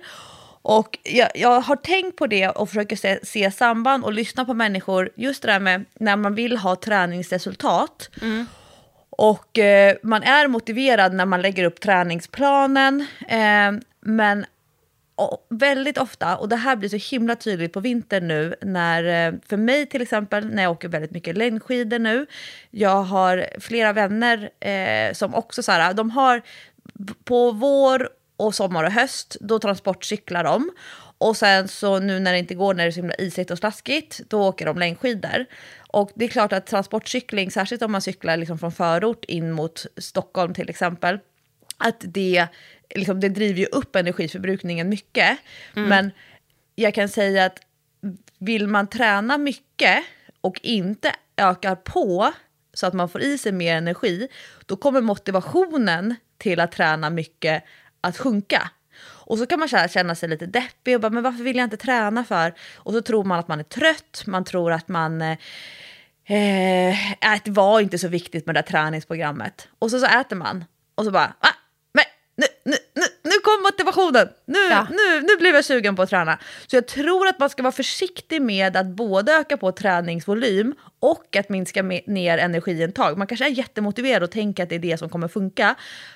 [0.62, 4.54] Och jag, jag, har tänkt på det och försöker se, se, samband och lyssna på
[4.54, 5.10] människor.
[5.14, 8.10] Just det där med när man vill ha träningsresultat.
[8.22, 8.46] Mm.
[9.10, 13.06] Och eh, man är motiverad när man lägger upp träningsplanen.
[13.28, 14.46] Eh, men
[15.16, 19.34] och väldigt ofta, och det här blir så himla tydligt på vintern nu, när, eh,
[19.48, 22.26] för mig till exempel, när jag åker väldigt mycket längdskidor nu,
[22.70, 26.42] jag har flera vänner eh, som också så här, de har
[27.24, 30.70] på vår och sommar och höst, då transportcyklar de.
[31.18, 33.58] Och sen så nu när det inte går, när det är så himla isigt och
[33.58, 35.46] slaskigt, då åker de längdskidor.
[35.88, 39.86] Och det är klart att transportcykling, särskilt om man cyklar liksom från förort in mot
[39.96, 41.18] Stockholm till exempel,
[41.78, 42.46] att det,
[42.94, 45.38] liksom, det driver ju upp energiförbrukningen mycket.
[45.76, 45.88] Mm.
[45.88, 46.10] Men
[46.74, 47.58] jag kan säga att
[48.38, 50.04] vill man träna mycket
[50.40, 52.32] och inte ökar på
[52.74, 54.28] så att man får i sig mer energi,
[54.66, 57.64] då kommer motivationen till att träna mycket
[58.00, 58.70] att sjunka.
[59.26, 61.76] Och så kan man känna sig lite deppig och bara, men varför vill jag inte
[61.76, 62.54] träna för?
[62.76, 65.38] Och så tror man att man är trött, man tror att man eh,
[67.44, 69.68] det var inte så viktigt med det där träningsprogrammet.
[69.78, 70.64] Och så, så äter man
[70.94, 71.54] och så bara, ah,
[71.92, 72.04] men
[72.36, 72.76] nu, nu
[73.44, 74.86] kom motivationen, nu, ja.
[74.90, 76.38] nu, nu blev jag sugen på att träna.
[76.66, 81.36] Så jag tror att man ska vara försiktig med att både öka på träningsvolym och
[81.36, 83.18] att minska ner energiintag.
[83.18, 85.74] Man kanske är jättemotiverad och tänker att det är det som kommer funka,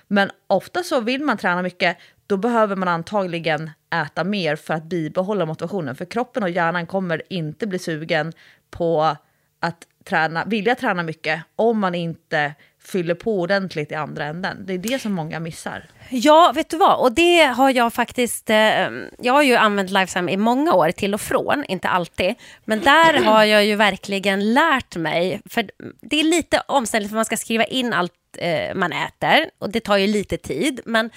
[0.08, 4.84] men ofta så vill man träna mycket, då behöver man antagligen äta mer för att
[4.84, 5.96] bibehålla motivationen.
[5.96, 8.32] För kroppen och hjärnan kommer inte bli sugen
[8.70, 9.16] på
[9.60, 12.54] att träna, vilja träna mycket om man inte
[12.88, 14.66] fyller på ordentligt i andra änden.
[14.66, 15.84] Det är det som många missar.
[16.10, 17.00] Ja, vet du vad?
[17.00, 18.50] Och det har jag faktiskt...
[18.50, 22.34] Eh, jag har ju använt Lifetime i många år, till och från, inte alltid.
[22.64, 25.70] Men där har jag ju verkligen lärt mig, för
[26.00, 29.80] det är lite omständligt för man ska skriva in allt eh, man äter och det
[29.80, 30.80] tar ju lite tid.
[30.84, 31.10] Men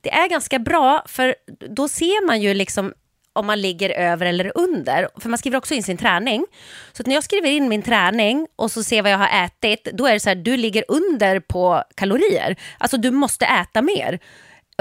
[0.00, 1.34] det är ganska bra, för
[1.68, 2.92] då ser man ju liksom
[3.36, 5.08] om man ligger över eller under.
[5.20, 6.46] För man skriver också in sin träning.
[6.92, 10.06] Så när jag skriver in min träning och så ser vad jag har ätit, då
[10.06, 12.56] är det så här, du ligger under på kalorier.
[12.78, 14.18] Alltså du måste äta mer.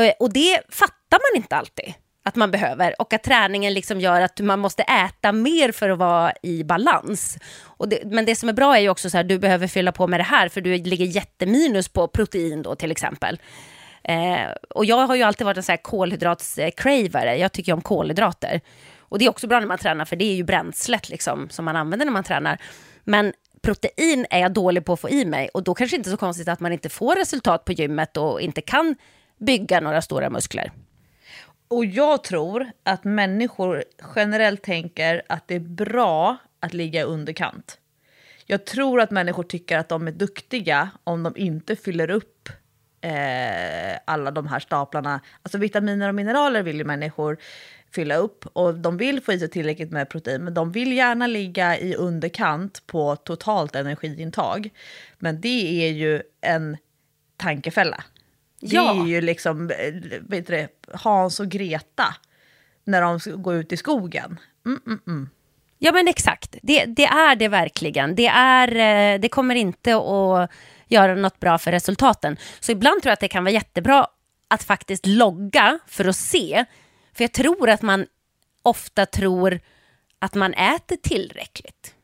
[0.01, 1.93] Eh, och det fattar man inte alltid
[2.26, 5.97] att man behöver och att träningen liksom gör att man måste äta mer för att
[5.97, 7.38] vara i balans.
[7.64, 9.91] Och det, men det som är bra är ju också så här, du behöver fylla
[9.91, 13.39] på med det här för du ligger jätteminus på protein då till exempel.
[14.08, 17.38] Eh, och jag har ju alltid varit en så här kolhydratscravare.
[17.38, 18.62] Jag tycker om kolhydrater.
[18.99, 21.66] Och det är också bra när man tränar, för det är ju bränslet liksom, som
[21.66, 22.62] man använder när man tränar.
[23.03, 26.18] Men protein är jag dålig på att få i mig och då kanske inte så
[26.18, 28.95] konstigt att man inte får resultat på gymmet och inte kan
[29.38, 30.72] bygga några stora muskler.
[31.68, 33.84] Och jag tror att människor
[34.16, 37.78] generellt tänker att det är bra att ligga i underkant.
[38.45, 42.35] Jag tror att människor tycker att de är duktiga om de inte fyller upp
[43.06, 45.20] eh, alla de här staplarna.
[45.41, 47.38] Alltså vitaminer och mineraler vill ju människor
[47.91, 51.28] fylla upp och de vill få i sig tillräckligt med protein men de vill gärna
[51.28, 54.70] ligga i underkant på totalt energiintag.
[55.20, 56.78] Men det är ju en
[57.38, 58.03] tankefälla.
[58.60, 59.03] Det ja.
[59.03, 62.16] är ju liksom eh, vet du, Hans och Greta
[62.84, 64.39] när de går ut i skogen.
[64.66, 65.30] Mm, mm, mm.
[65.78, 68.16] Ja men exakt, det, det, är det verkligen.
[68.16, 70.49] Det, är, eh, det kommer inte att
[70.88, 72.38] göra något bra för resultaten.
[72.60, 74.08] Så ibland tror jag att det kan vara jättebra
[74.48, 76.66] att faktiskt logga för att se.
[77.14, 78.06] För jag tror att man
[78.62, 79.60] ofta tror
[80.20, 81.96] att man äter tillräckligt.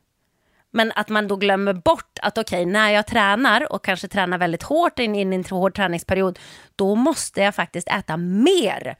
[0.70, 4.38] Men att man då glömmer bort att okej, okay, när jag tränar och kanske tränar
[4.38, 6.38] väldigt hårt in, in i en hård träningsperiod,
[6.76, 8.96] då måste jag faktiskt äta mer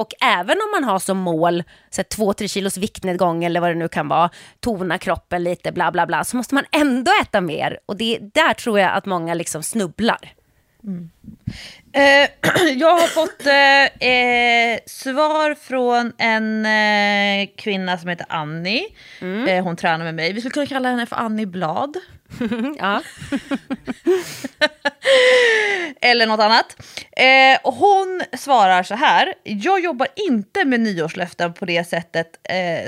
[0.00, 4.08] och även om man har som mål 2-3 kilos viktnedgång eller vad det nu kan
[4.08, 4.30] vara,
[4.60, 7.78] tona kroppen lite, bla bla bla, så måste man ändå äta mer.
[7.86, 10.32] Och det, där tror jag att många liksom snubblar.
[10.84, 11.10] Mm.
[11.92, 12.28] Eh,
[12.76, 18.86] jag har fått eh, eh, svar från en eh, kvinna som heter Annie.
[19.20, 19.48] Mm.
[19.48, 20.32] Eh, hon tränar med mig.
[20.32, 21.96] Vi skulle kunna kalla henne för Annie Blad.
[22.78, 23.02] ja.
[26.00, 26.76] Eller något annat.
[27.12, 29.34] Eh, hon svarar så här.
[29.42, 32.26] Jag jobbar inte med nyårslöften på det sättet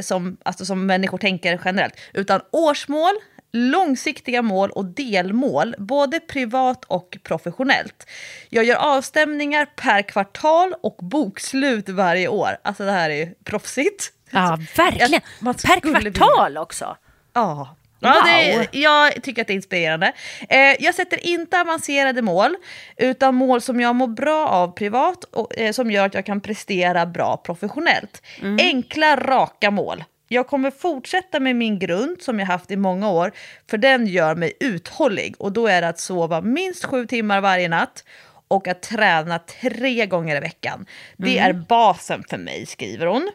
[0.01, 1.95] som, alltså, som människor tänker generellt.
[2.13, 3.15] Utan årsmål,
[3.53, 8.07] långsiktiga mål och delmål, både privat och professionellt.
[8.49, 12.57] Jag gör avstämningar per kvartal och bokslut varje år.
[12.65, 14.13] Alltså det här är proffsigt.
[14.31, 15.21] Ja, verkligen.
[15.41, 16.97] per kvartal också.
[17.33, 18.67] Ja, Ja, wow.
[18.73, 20.13] det, jag tycker att det är inspirerande.
[20.49, 22.57] Eh, jag sätter inte avancerade mål,
[22.97, 26.41] utan mål som jag mår bra av privat och eh, som gör att jag kan
[26.41, 28.23] prestera bra professionellt.
[28.41, 28.59] Mm.
[28.61, 30.05] Enkla, raka mål.
[30.29, 33.33] Jag kommer fortsätta med min grund som jag haft i många år,
[33.71, 35.35] för den gör mig uthållig.
[35.39, 38.05] Och då är det att sova minst sju timmar varje natt
[38.49, 40.87] och att träna tre gånger i veckan.
[41.17, 41.51] Det mm.
[41.51, 43.31] är basen för mig, skriver hon.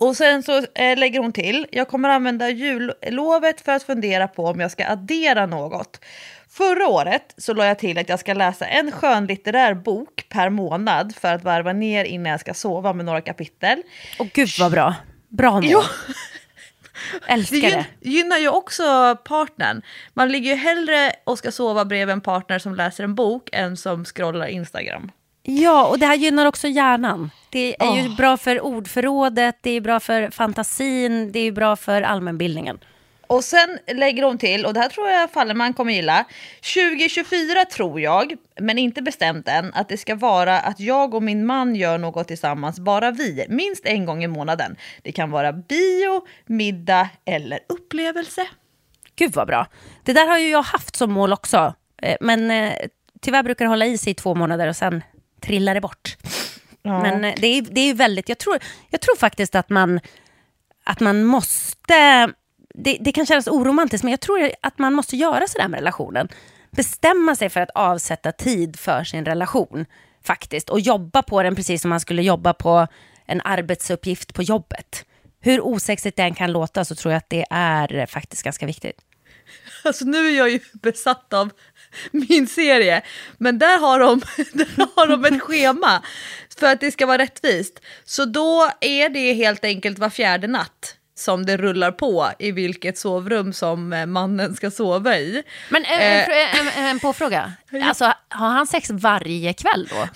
[0.00, 4.44] Och sen så eh, lägger hon till, jag kommer använda jullovet för att fundera på
[4.44, 6.00] om jag ska addera något.
[6.50, 11.14] Förra året så la jag till att jag ska läsa en skönlitterär bok per månad
[11.14, 13.82] för att varva ner innan jag ska sova med några kapitel.
[14.18, 14.94] Och gud vad bra.
[15.28, 15.70] Bra mål.
[15.70, 15.84] Ja.
[17.26, 17.86] Älskar det.
[18.00, 19.82] Det gynnar ju också partnern.
[20.14, 23.76] Man ligger ju hellre och ska sova bredvid en partner som läser en bok än
[23.76, 25.10] som scrollar Instagram.
[25.50, 27.30] Ja, och det här gynnar också hjärnan.
[27.50, 28.02] Det är oh.
[28.02, 32.78] ju bra för ordförrådet, det är bra för fantasin, det är bra för allmänbildningen.
[33.26, 36.24] Och sen lägger hon till, och det här tror jag Fallerman kommer gilla.
[36.74, 41.46] 2024 tror jag, men inte bestämt än, att det ska vara att jag och min
[41.46, 44.76] man gör något tillsammans, bara vi, minst en gång i månaden.
[45.02, 48.46] Det kan vara bio, middag eller upplevelse.
[49.16, 49.66] Gud vad bra.
[50.04, 51.74] Det där har ju jag haft som mål också.
[52.02, 52.72] Eh, men eh,
[53.20, 55.02] tyvärr brukar det hålla i sig i två månader och sen
[55.40, 56.16] trillar det bort.
[56.82, 57.02] Ja.
[57.02, 58.58] Men eh, det är, det är väldigt, jag tror,
[58.90, 60.00] jag tror faktiskt att man,
[60.84, 62.28] att man måste
[62.74, 66.28] det, det kan kännas oromantiskt, men jag tror att man måste göra sådär med relationen.
[66.70, 69.86] Bestämma sig för att avsätta tid för sin relation
[70.24, 72.86] faktiskt och jobba på den precis som man skulle jobba på
[73.26, 75.04] en arbetsuppgift på jobbet.
[75.40, 79.00] Hur osexigt det än kan låta så tror jag att det är faktiskt ganska viktigt.
[79.84, 81.50] Alltså nu är jag ju besatt av
[82.10, 83.02] min serie,
[83.38, 84.20] men där har de,
[84.52, 86.02] där har de ett schema
[86.58, 87.80] för att det ska vara rättvist.
[88.04, 92.98] Så då är det helt enkelt var fjärde natt som det rullar på i vilket
[92.98, 95.42] sovrum som eh, mannen ska sova i.
[95.68, 96.60] Men en, Eh.
[96.60, 97.52] en, en, en påfråga.
[97.82, 100.08] Alltså, har han sex varje kväll då?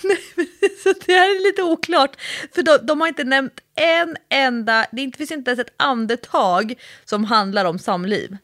[0.83, 2.17] Så det här är lite oklart.
[2.55, 7.25] För de, de har inte nämnt en enda, det finns inte ens ett andetag som
[7.25, 8.37] handlar om samliv.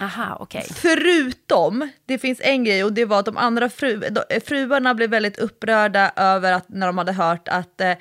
[0.00, 0.66] Aha, okej.
[0.74, 5.10] Förutom, det finns en grej och det var att de andra fru, eh, fruarna blev
[5.10, 7.92] väldigt upprörda över att när de hade hört att, eh,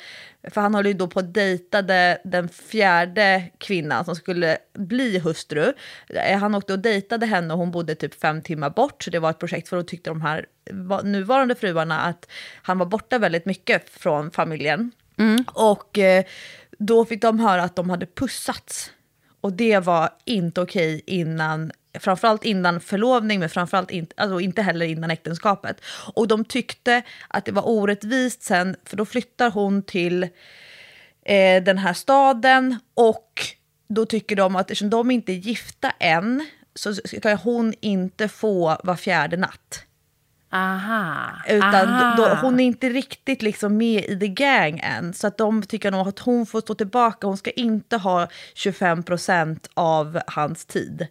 [0.52, 5.74] för han höll ju då på att dejtade den fjärde kvinnan som skulle bli hustru.
[6.10, 9.20] Eh, Han åkte och dejtade henne och hon bodde typ fem timmar bort, så det
[9.20, 12.28] var ett projekt för då tyckte de här va- nuvarande fruarna att
[12.62, 14.92] han var borta väldigt mycket från familjen.
[15.54, 16.24] Och eh,
[16.78, 18.92] då fick de höra att de hade pussats.
[19.42, 24.86] Och det var inte okej innan, framförallt innan förlovning, men framförallt inte, alltså inte heller
[24.86, 25.82] innan äktenskapet.
[26.14, 30.24] Och de tyckte att det var orättvist sen, för då flyttar hon till
[31.26, 33.42] eh, den här staden och
[33.88, 38.78] då tycker de att eftersom de inte är gifta än så ska hon inte få
[38.84, 39.86] var fjärde natt.
[40.52, 41.42] Aha.
[41.48, 42.16] Utan Aha.
[42.18, 45.14] då, hon är inte riktigt liksom med i the gang än.
[45.14, 47.28] Så att de tycker nog att hon får stå tillbaka.
[47.28, 51.08] Hon ska inte ha 25% av hans tid.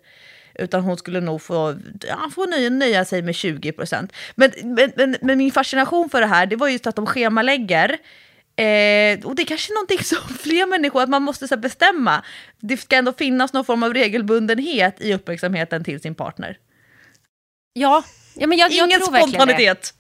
[0.59, 1.79] Utan hon skulle nog få,
[2.09, 4.09] ja, få nöja, nöja sig med 20%.
[4.35, 7.89] Men, men, men, men min fascination för det här, det var just att de schemalägger.
[8.57, 12.25] Eh, och det är kanske någonting som fler människor, att man måste så här, bestämma.
[12.61, 16.59] Det ska ändå finnas någon form av regelbundenhet i uppmärksamheten till sin partner.
[17.73, 18.05] Ja,
[18.35, 19.39] ja men jag, jag Ingen tror verkligen det.
[19.39, 19.95] spontanitet.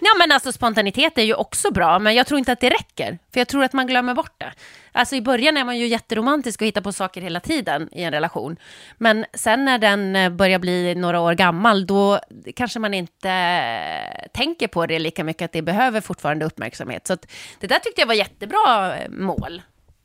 [0.00, 3.18] Ja, men alltså spontanitet är ju också bra, men jag tror inte att det räcker.
[3.32, 4.52] För jag tror att man glömmer bort det.
[4.92, 8.12] Alltså i början är man ju jätteromantisk och hittar på saker hela tiden i en
[8.12, 8.56] relation.
[8.98, 12.20] Men sen när den eh, börjar bli några år gammal, då
[12.56, 17.06] kanske man inte eh, tänker på det lika mycket, att det behöver fortfarande uppmärksamhet.
[17.06, 17.26] Så att
[17.60, 19.62] det där tyckte jag var jättebra eh, mål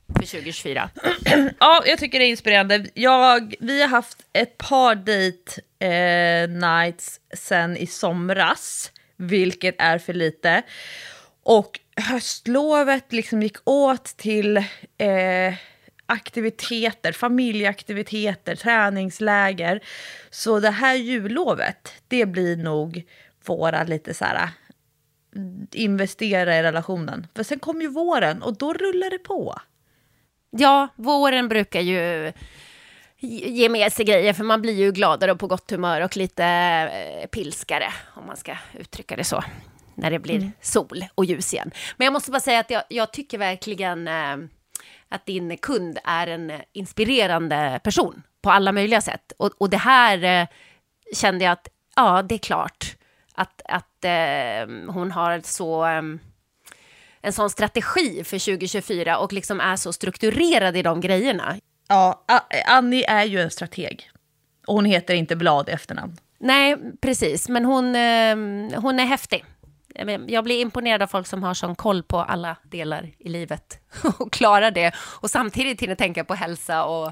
[0.08, 0.90] för 2024.
[1.60, 2.86] Ja, jag tycker det är inspirerande.
[2.94, 10.12] Jag, vi har haft ett par date eh, nights sen i somras, vilket är för
[10.12, 10.62] lite.
[11.42, 14.56] Och höstlovet liksom gick åt till
[14.98, 15.54] eh,
[16.06, 19.80] aktiviteter, familjeaktiviteter, träningsläger.
[20.30, 23.04] Så det här jullovet, det blir nog
[23.44, 24.48] våra lite så här
[25.36, 27.26] mm, investera i relationen.
[27.34, 29.60] För sen kommer ju våren och då rullar det på.
[30.50, 32.32] Ja, våren brukar ju
[33.24, 36.44] ge med sig grejer, för man blir ju gladare och på gott humör och lite
[36.44, 39.44] eh, pilskare, om man ska uttrycka det så,
[39.94, 41.70] när det blir sol och ljus igen.
[41.96, 44.36] Men jag måste bara säga att jag, jag tycker verkligen eh,
[45.08, 49.32] att din kund är en inspirerande person på alla möjliga sätt.
[49.36, 50.46] Och, och det här eh,
[51.14, 52.96] kände jag att, ja, det är klart
[53.34, 54.04] att, att
[54.88, 55.84] hon har så...
[57.20, 61.56] En sån strategi för 2024 och liksom är så strukturerad i de grejerna.
[61.88, 62.24] Ja,
[62.66, 64.10] Annie är ju en strateg.
[64.66, 66.16] Och hon heter inte Blad i efternamn.
[66.38, 68.36] Nej, precis, men hon, eh,
[68.80, 69.44] hon är häftig.
[70.26, 73.78] Jag blir imponerad av folk som har sån koll på alla delar i livet
[74.18, 77.06] och klarar det och samtidigt hinner tänka på hälsa och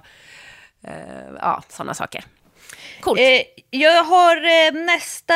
[0.83, 2.25] eh, ja, sådana saker.
[3.01, 3.21] Coolt.
[3.21, 5.35] Eh, jag har eh, nästa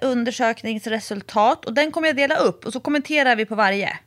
[0.00, 3.98] undersökningsresultat och den kommer jag dela upp och så kommenterar vi på varje.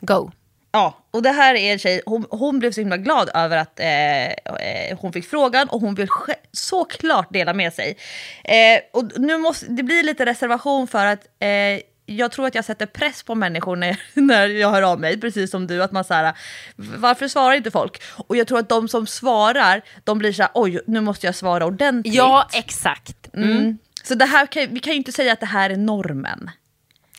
[0.00, 0.30] Go.
[0.72, 3.80] Ja, och det här är en tjej, hon, hon blev så himla glad över att
[3.80, 6.08] eh, eh, hon fick frågan och hon vill
[6.52, 7.96] såklart dela med sig.
[8.44, 12.64] Eh, och nu måste, det blir lite reservation för att eh, jag tror att jag
[12.64, 16.04] sätter press på människor när, när jag hör av mig, precis som du, att man
[16.04, 16.34] så här,
[16.76, 18.02] varför svarar inte folk?
[18.16, 21.34] Och jag tror att de som svarar, de blir så här, oj, nu måste jag
[21.34, 22.14] svara ordentligt.
[22.14, 23.34] Ja, exakt.
[23.34, 23.78] Mm.
[24.04, 26.50] Så det här kan, vi kan ju inte säga att det här är normen.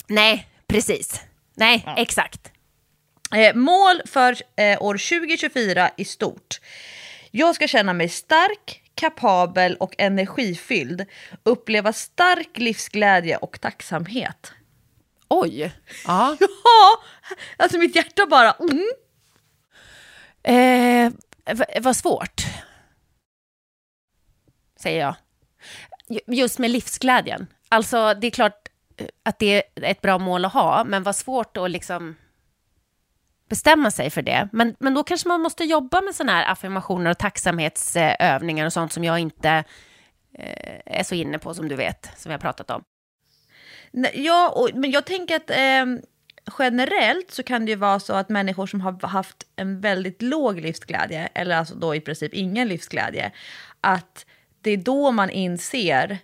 [0.07, 1.21] Nej, precis.
[1.55, 2.50] Nej, exakt.
[3.35, 6.59] Eh, mål för eh, år 2024 i stort.
[7.31, 11.05] Jag ska känna mig stark, kapabel och energifylld.
[11.43, 14.51] Uppleva stark livsglädje och tacksamhet.
[15.27, 15.71] Oj.
[16.05, 16.37] Ja.
[16.63, 17.03] Ja,
[17.57, 18.51] alltså mitt hjärta bara...
[18.59, 18.87] Mm.
[20.43, 21.11] Eh,
[21.81, 22.41] vad svårt,
[24.79, 25.15] säger jag.
[26.09, 27.47] Ju- Just med livsglädjen.
[27.69, 28.67] Alltså, det är klart
[28.97, 32.15] eh, att det är ett bra mål att ha, men vad svårt att liksom
[33.51, 34.49] bestämma sig för det.
[34.51, 38.93] Men, men då kanske man måste jobba med sådana här affirmationer och tacksamhetsövningar och sånt
[38.93, 39.63] som jag inte
[40.39, 42.83] eh, är så inne på, som du vet, som vi har pratat om.
[44.13, 46.01] Ja, och, men jag tänker att ehm,
[46.59, 50.59] generellt så kan det ju vara så att människor som har haft en väldigt låg
[50.59, 53.31] livsglädje, eller alltså då i princip ingen livsglädje,
[53.81, 54.25] att
[54.61, 56.17] det är då man inser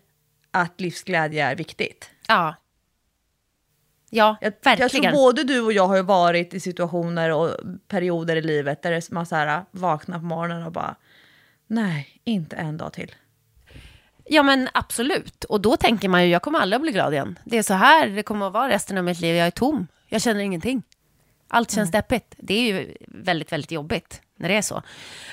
[0.52, 2.10] att livsglädje är viktigt.
[2.28, 2.56] Ja.
[4.10, 4.80] Ja, Jag, verkligen.
[4.80, 7.56] jag tror både du och jag har ju varit i situationer och
[7.88, 10.96] perioder i livet där man så här, vaknar på morgonen och bara
[11.68, 13.16] nej, inte en dag till.
[14.26, 15.44] Ja men absolut.
[15.44, 17.40] Och då tänker man ju, jag kommer aldrig att bli glad igen.
[17.46, 19.36] Det är så här det kommer att vara resten av mitt liv.
[19.36, 19.88] Jag är tom.
[20.08, 20.84] Jag känner ingenting.
[21.48, 22.36] Allt känns deppigt.
[22.38, 24.82] Det är ju väldigt, väldigt jobbigt när det är så.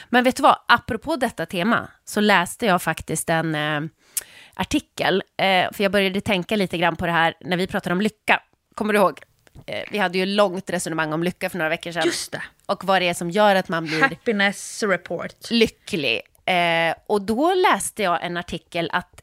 [0.09, 0.57] Men vet du vad?
[0.69, 3.81] Apropå detta tema så läste jag faktiskt en eh,
[4.55, 5.23] artikel.
[5.37, 8.41] Eh, för jag började tänka lite grann på det här när vi pratade om lycka.
[8.75, 9.21] Kommer du ihåg?
[9.67, 12.03] Eh, vi hade ju långt resonemang om lycka för några veckor sedan.
[12.07, 12.43] Just det.
[12.67, 15.51] Och vad det är som gör att man blir Happiness report.
[15.51, 16.21] lycklig.
[16.45, 19.21] Eh, och då läste jag en artikel att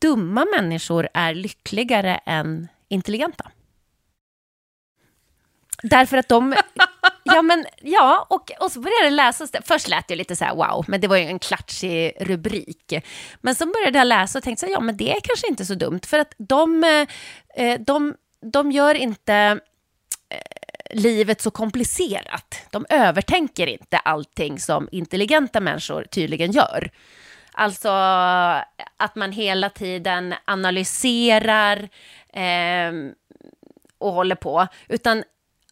[0.00, 3.50] dumma människor är lyckligare än intelligenta.
[5.82, 6.54] Därför att de...
[7.24, 9.46] Ja, men, ja och, och så började jag läsa.
[9.64, 12.92] Först lät det lite så här wow, men det var ju en klatschig rubrik.
[13.40, 15.64] Men så började jag läsa och tänkte så här, ja, men det är kanske inte
[15.64, 16.00] så dumt.
[16.06, 16.84] För att de,
[17.54, 19.34] eh, de, de gör inte
[20.28, 22.56] eh, livet så komplicerat.
[22.70, 26.90] De övertänker inte allting som intelligenta människor tydligen gör.
[27.52, 27.88] Alltså
[28.96, 31.88] att man hela tiden analyserar
[32.32, 32.92] eh,
[33.98, 34.66] och håller på.
[34.88, 35.24] Utan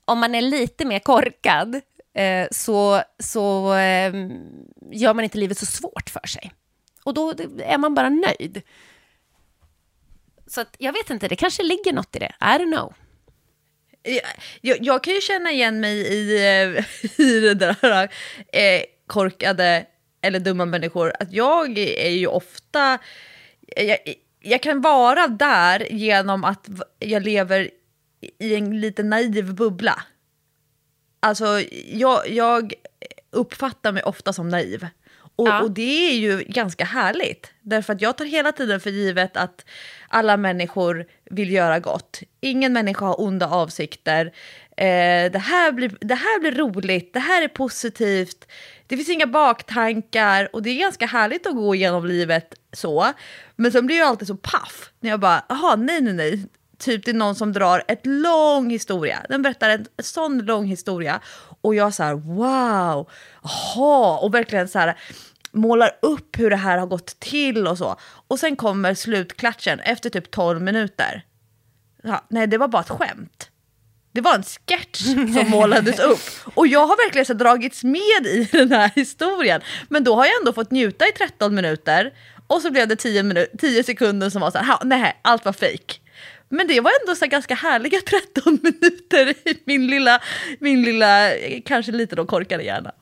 [0.05, 1.81] om man är lite mer korkad
[2.15, 4.15] eh, så, så eh,
[4.91, 6.53] gör man inte livet så svårt för sig.
[7.05, 8.63] Och då är man bara nöjd.
[10.51, 12.33] Så att, jag vet inte, det kanske ligger något i det.
[12.41, 12.95] I don't know.
[14.61, 16.85] Jag, jag, kan ju känna igen mig i, eh,
[17.27, 18.11] i det där
[18.53, 19.87] eh, korkade
[20.23, 21.13] eller dumma människor.
[21.21, 22.99] Att jag är ju ofta...
[23.77, 23.99] Jag,
[24.41, 27.71] jag kan vara där genom att jag lever
[28.39, 30.03] i en lite naiv bubbla.
[31.21, 32.73] Alltså, jag, jag
[33.31, 34.87] uppfattar mig ofta som naiv.
[35.37, 35.63] Och, Ja.
[35.63, 37.53] och det är ju ganska härligt.
[37.61, 39.65] Därför att jag tar hela tiden för givet att
[40.11, 42.21] alla människor vill göra gott.
[42.41, 44.27] Ingen människa har onda avsikter.
[44.77, 48.47] Eh, det, här blir, det här blir roligt, det här är positivt.
[48.87, 53.13] Det finns inga baktankar och det är ganska härligt att gå igenom livet så.
[53.57, 56.47] Men sen blir jag alltid så paff när jag bara, jaha, nej, nej, nej.
[56.79, 59.27] Typ det är någon som drar ett lång historia.
[59.29, 61.21] Den berättar en sån lång historia.
[61.63, 63.11] Och jag så här, wow,
[63.43, 64.97] jaha, och verkligen så här
[65.53, 67.97] målar upp hur det här har gått till och så.
[68.29, 71.23] Och sen kommer slutklatschen efter typ 12 minuter.
[72.03, 73.49] Ja, nej, det var bara ett skämt.
[74.13, 75.01] Det var en sketch
[75.35, 76.21] som målades upp.
[76.55, 79.61] Och jag har verkligen så dragits med i den här historien.
[79.89, 82.13] Men då har jag ändå fått njuta i 13 minuter.
[82.47, 85.45] Och så blev det 10, minu- 10 sekunder som var så här, "Ha, nej, allt
[85.45, 85.95] var fake.
[86.49, 90.21] Men det var ändå så ganska härliga 13 minuter i min lilla,
[90.59, 92.93] min lilla, eh, kanske lite då korkade hjärna.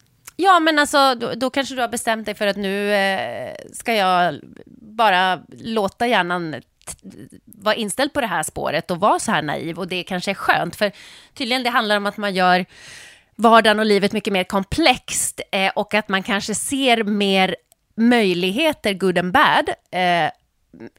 [0.40, 3.94] Ja, men alltså då, då kanske du har bestämt dig för att nu eh, ska
[3.94, 4.40] jag
[4.76, 6.62] bara låta hjärnan
[7.44, 9.78] vara inställd på det här spåret och vara så här naiv.
[9.78, 10.92] Och det kanske är skönt för
[11.34, 12.66] tydligen det handlar om att man gör
[13.36, 17.56] vardagen och livet mycket mer komplext eh, och att man kanske ser mer
[17.96, 20.30] möjligheter, good and bad, eh,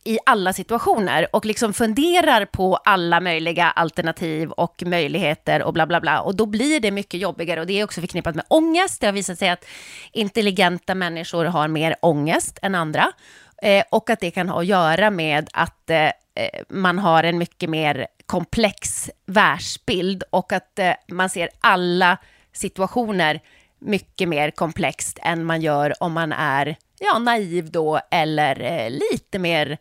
[0.03, 6.01] i alla situationer och liksom funderar på alla möjliga alternativ och möjligheter och bla bla
[6.01, 6.21] bla.
[6.21, 9.01] Och då blir det mycket jobbigare och det är också förknippat med ångest.
[9.01, 9.65] Det har visat sig att
[10.11, 13.11] intelligenta människor har mer ångest än andra
[13.61, 16.11] eh, och att det kan ha att göra med att eh, eh
[16.69, 22.17] man har en mycket mer komplex världsbild och att eh, man ser alla
[22.53, 23.39] situationer
[23.79, 29.39] mycket mer komplext än man gör om man är ja, naiv då eller eh, lite
[29.39, 29.77] mer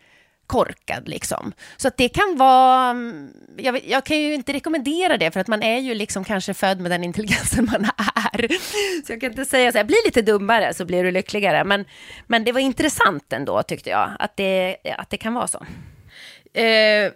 [0.46, 1.52] korkad liksom.
[1.76, 5.48] Så att det kan vara, mm, jag, jag kan ju inte rekommendera det för att
[5.48, 8.48] man är ju liksom kanske född med den intelligensen man är.
[9.06, 11.64] Så jag kan inte säga så här, bli lite dummare så blir du lyckligare.
[11.64, 11.84] Men,
[12.26, 15.66] men det var intressant ändå tyckte jag, att det, att det kan vara så.
[16.60, 17.12] eh,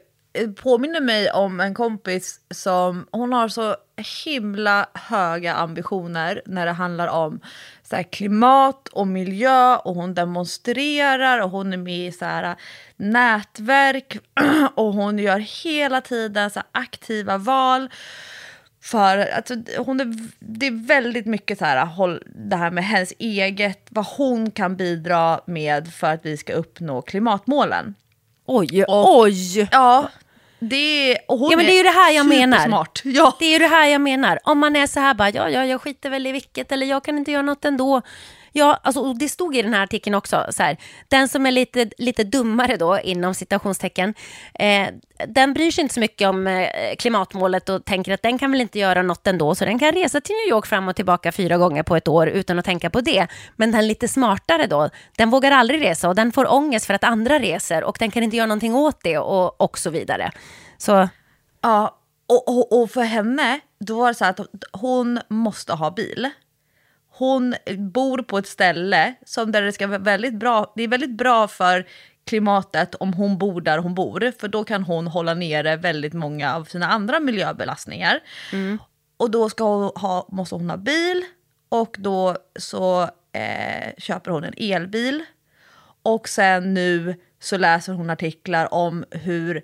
[0.62, 3.76] påminner mig om en kompis som, hon har så
[4.24, 7.40] himla höga ambitioner när det handlar om
[7.82, 12.56] så här, klimat och miljö och hon demonstrerar och hon är med i så här,
[12.96, 14.18] nätverk
[14.74, 17.90] och hon gör hela tiden så här, aktiva val.
[18.82, 23.12] För alltså, hon är, det är väldigt mycket så här, håll, det här med hennes
[23.18, 27.94] eget, vad hon kan bidra med för att vi ska uppnå klimatmålen.
[28.46, 29.68] Oj, Och- oj!
[29.72, 30.08] Ja,
[30.62, 32.86] det, hon Ja, men det är ju det här jag menar.
[33.04, 33.36] Ja.
[33.38, 34.38] Det är ju det här jag menar.
[34.44, 37.04] Om man är så här bara, ja, ja, jag skiter väl i vilket, eller jag
[37.04, 38.02] kan inte göra något ändå.
[38.52, 40.76] Ja, alltså, och det stod i den här artikeln också, så här,
[41.08, 44.14] den som är lite, lite dummare då, inom citationstecken,
[44.54, 44.88] eh,
[45.28, 46.66] den bryr sig inte så mycket om eh,
[46.98, 50.20] klimatmålet och tänker att den kan väl inte göra något ändå, så den kan resa
[50.20, 53.00] till New York fram och tillbaka fyra gånger på ett år utan att tänka på
[53.00, 53.26] det.
[53.56, 57.04] Men den lite smartare då, den vågar aldrig resa och den får ångest för att
[57.04, 60.30] andra reser och den kan inte göra någonting åt det och, och så vidare.
[60.78, 61.08] Så
[61.62, 64.40] Ja, Och, och, och för henne, då var det så här att
[64.72, 66.30] hon måste ha bil.
[67.14, 71.16] Hon bor på ett ställe som där det ska vara väldigt bra, det är väldigt
[71.16, 71.86] bra för
[72.24, 76.54] klimatet om hon bor där hon bor, för då kan hon hålla nere väldigt många
[76.54, 78.20] av sina andra miljöbelastningar.
[79.16, 81.24] Och då ska hon ha, måste hon ha bil
[81.68, 83.02] och då så
[83.32, 85.24] eh, köper hon en elbil.
[86.02, 89.62] Och sen nu så läser hon artiklar om hur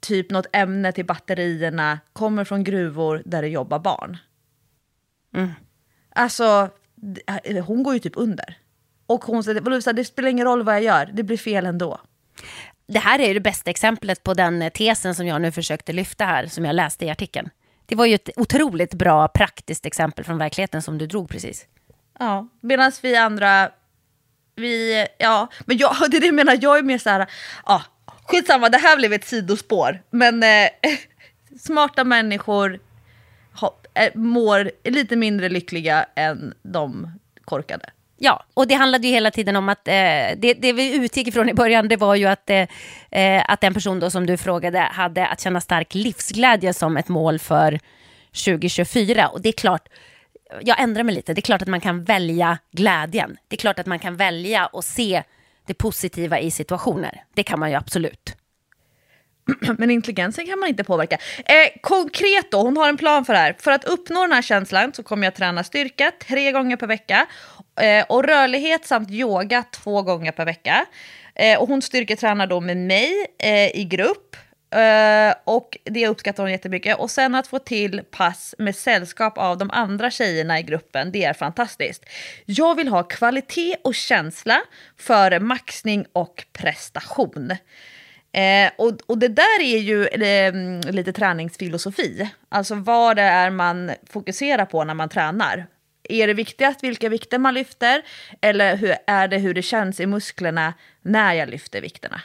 [0.00, 4.18] typ något ämne till batterierna kommer från gruvor där det jobbar barn.
[6.14, 6.81] Alltså, d-
[7.66, 8.58] hon går ju typ under.
[9.06, 12.00] Och hon säger, det spelar ingen roll vad jag gör, det blir fel ändå.
[12.86, 15.92] Det här är ju det bästa exemplet på den eh, tesen som jag nu försökte
[15.92, 17.50] lyfta här, som jag läste i artikeln.
[17.86, 21.66] Det var ju ett otroligt bra praktiskt exempel från verkligheten som du drog precis.
[22.18, 23.70] Ja, medan vi andra,
[24.56, 27.26] vi, ja, men jag, det är det jag menar, jag är mer så här,
[27.66, 27.82] ja,
[28.26, 30.68] skitsamma, det här blev ett sidospår, men eh,
[31.60, 32.80] smarta människor
[33.60, 37.10] ha, eh, Eh, mår lite mindre lyckliga än de
[37.44, 37.90] korkade.
[38.18, 39.92] Ja, och det handlade ju hela tiden om att eh,
[40.36, 42.66] det, det vi utgick ifrån i början det var ju att, eh,
[43.10, 47.08] eh att den person då som du frågade hade att känna stark livsglädje som ett
[47.08, 47.80] mål för
[48.44, 49.28] 2024.
[49.28, 49.88] Och det är klart,
[50.60, 53.36] jag ändrar mig lite, det är klart att man kan välja glädjen.
[53.48, 55.22] Det är klart att man kan välja och se
[55.66, 57.24] det positiva i situationer.
[57.34, 58.36] Det kan man ju absolut.
[59.78, 61.18] Men intelligensen kan man inte påverka.
[61.38, 63.56] Eh, konkret då, hon har en plan för det här.
[63.58, 67.26] För att uppnå den här känslan så kommer jag träna styrka tre gånger per vecka
[67.80, 70.86] eh, och rörlighet samt yoga två gånger per vecka.
[71.34, 74.36] Eh, och hon styrketränar då med mig eh, i grupp.
[74.74, 76.98] Eh, och det uppskattar hon jättemycket.
[76.98, 81.24] Och sen att få till pass med sällskap av de andra tjejerna i gruppen, det
[81.24, 82.04] är fantastiskt.
[82.44, 84.62] Jag vill ha kvalitet och känsla
[84.98, 87.52] före maxning och prestation.
[88.32, 92.30] Eh, och, och det där är ju eh, lite träningsfilosofi.
[92.48, 95.66] Alltså vad det är man fokuserar på när man tränar.
[96.08, 98.02] Är det viktigast vilka vikter man lyfter?
[98.40, 102.20] Eller hur, är det hur det känns i musklerna när jag lyfter vikterna?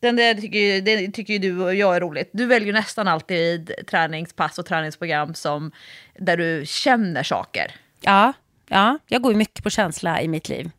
[0.00, 2.30] Den där tycker, ju- det tycker ju du och jag är roligt.
[2.32, 5.72] Du väljer ju nästan alltid träningspass och träningsprogram som,
[6.18, 7.74] där du känner saker.
[8.00, 8.32] Ja,
[8.68, 10.70] ja, jag går ju mycket på känsla i mitt liv.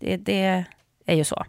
[0.00, 0.64] Det, det
[1.06, 1.44] är ju så.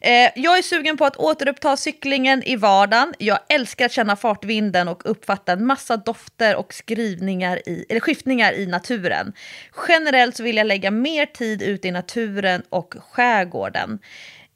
[0.00, 3.14] Eh, jag är sugen på att återuppta cyklingen i vardagen.
[3.18, 8.52] Jag älskar att känna fartvinden och uppfatta en massa dofter och skrivningar i, eller skiftningar
[8.52, 9.32] i naturen.
[9.88, 13.98] Generellt så vill jag lägga mer tid ute i naturen och skärgården.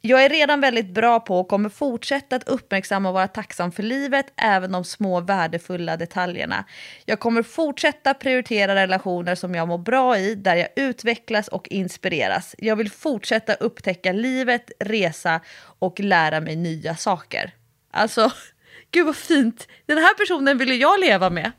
[0.04, 3.82] Jag är redan väldigt bra på och kommer fortsätta att uppmärksamma och vara tacksam för
[3.82, 6.64] livet, även de små värdefulla detaljerna.
[7.04, 12.54] Jag kommer fortsätta prioritera relationer som jag mår bra i, där jag utvecklas och inspireras.
[12.58, 15.40] Jag vill fortsätta upptäcka livet, resa
[15.78, 17.50] och lära mig nya saker.
[17.90, 18.32] Alltså,
[18.90, 19.68] gud vad fint.
[19.86, 21.52] Den här personen vill ju jag leva med.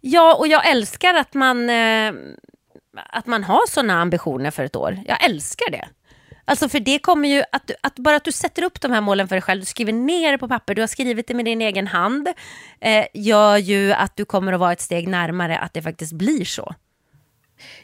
[0.00, 2.12] Ja, och jag älskar att man, eh,
[2.94, 4.98] att man har såna ambitioner för ett år.
[5.06, 5.88] Jag älskar det.
[6.48, 9.28] Alltså för det kommer ju, att, att bara att du sätter upp de här målen
[9.28, 11.62] för dig själv, du skriver ner det på papper, du har skrivit det med din
[11.62, 12.28] egen hand,
[12.80, 16.44] eh, gör ju att du kommer att vara ett steg närmare att det faktiskt blir
[16.44, 16.74] så.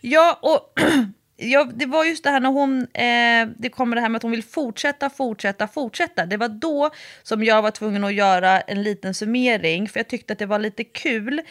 [0.01, 0.81] Ja, och
[1.37, 4.23] ja, det var just det här när hon, eh, det kommer det här med att
[4.23, 6.27] hon vill fortsätta, fortsätta, fortsätta.
[6.27, 6.91] Det var då
[7.23, 10.59] som jag var tvungen att göra en liten summering, för jag tyckte att det var
[10.59, 11.43] lite kul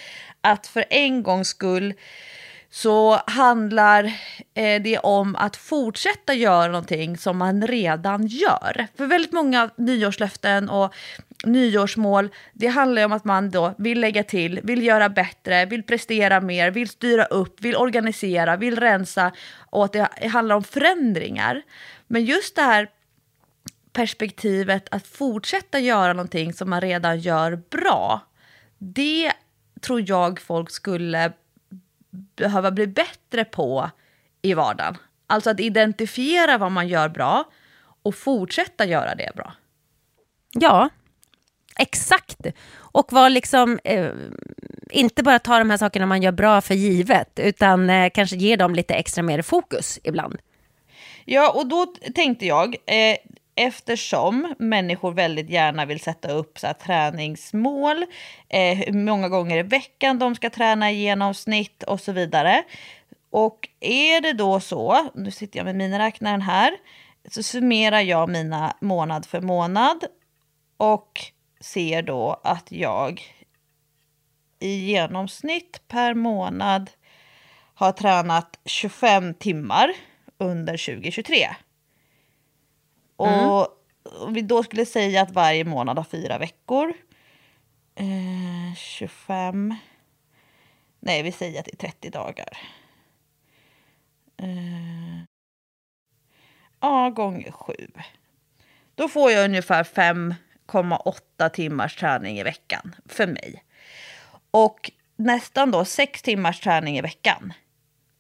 [0.42, 1.94] att för en gångs skull
[2.72, 4.04] så handlar
[4.54, 8.88] eh, det om att fortsätta göra någonting som man redan gör.
[8.98, 10.94] För väldigt många nyårslöften och
[11.44, 15.84] nyårsmål, det handlar ju om att man då vill lägga till, vill göra bättre, vill
[15.84, 19.32] prestera mer, vill styra upp, vill organisera, vill rensa
[19.70, 21.62] och att det handlar om förändringar.
[22.08, 22.90] Men just det här
[23.94, 28.22] perspektivet att fortsätta göra någonting som man redan gör bra,
[28.78, 29.32] det
[29.82, 31.32] tror jag folk skulle
[32.12, 33.90] behöva bli bättre på
[34.42, 34.98] i vardagen.
[35.28, 37.44] Alltså att identifiera vad man gör bra
[38.04, 39.54] och fortsätta göra det bra.
[40.52, 40.90] Ja,
[41.78, 42.46] exakt.
[42.74, 44.12] Och var liksom, eh,
[44.90, 48.56] inte bara ta de här sakerna man gör bra för givet, utan eh, kanske ge
[48.56, 50.38] dem lite extra mer fokus ibland.
[51.26, 51.86] Ja, och då
[52.16, 53.18] tänkte jag, eh,
[53.56, 58.06] eftersom människor väldigt gärna vill sätta upp så här, träningsmål,
[58.50, 62.64] eh, hur många gånger i veckan de ska träna i genomsnitt och så vidare.
[63.30, 66.74] Och är det då så, nu sitter jag med miniräknaren här,
[67.30, 70.06] så summerar jag mina månad för månad
[70.78, 71.22] och
[71.60, 73.22] ser då att jag
[74.60, 76.90] i genomsnitt per månad
[77.74, 79.94] har tränat 25 timmar
[80.38, 81.48] under 2023.
[83.28, 83.50] Mm.
[83.50, 83.68] Och
[84.04, 86.94] om vi då skulle säga att varje månad har fyra veckor
[87.96, 89.76] Eh, 25.
[91.00, 92.58] Nej, vi säger att det är 30 dagar.
[94.38, 95.24] Eh,
[96.80, 97.74] ja, gånger 7.
[98.96, 103.64] Då får jag ungefär 5,8 timmars träning i veckan för mig.
[104.52, 107.54] Och nästan då 6 timmars träning i veckan.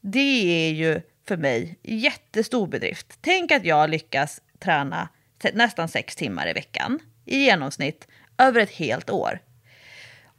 [0.01, 3.17] Det är ju för mig jättestor bedrift.
[3.21, 5.09] Tänk att jag lyckas träna
[5.53, 8.07] nästan 6 timmar i veckan i genomsnitt
[8.37, 9.39] över ett helt år.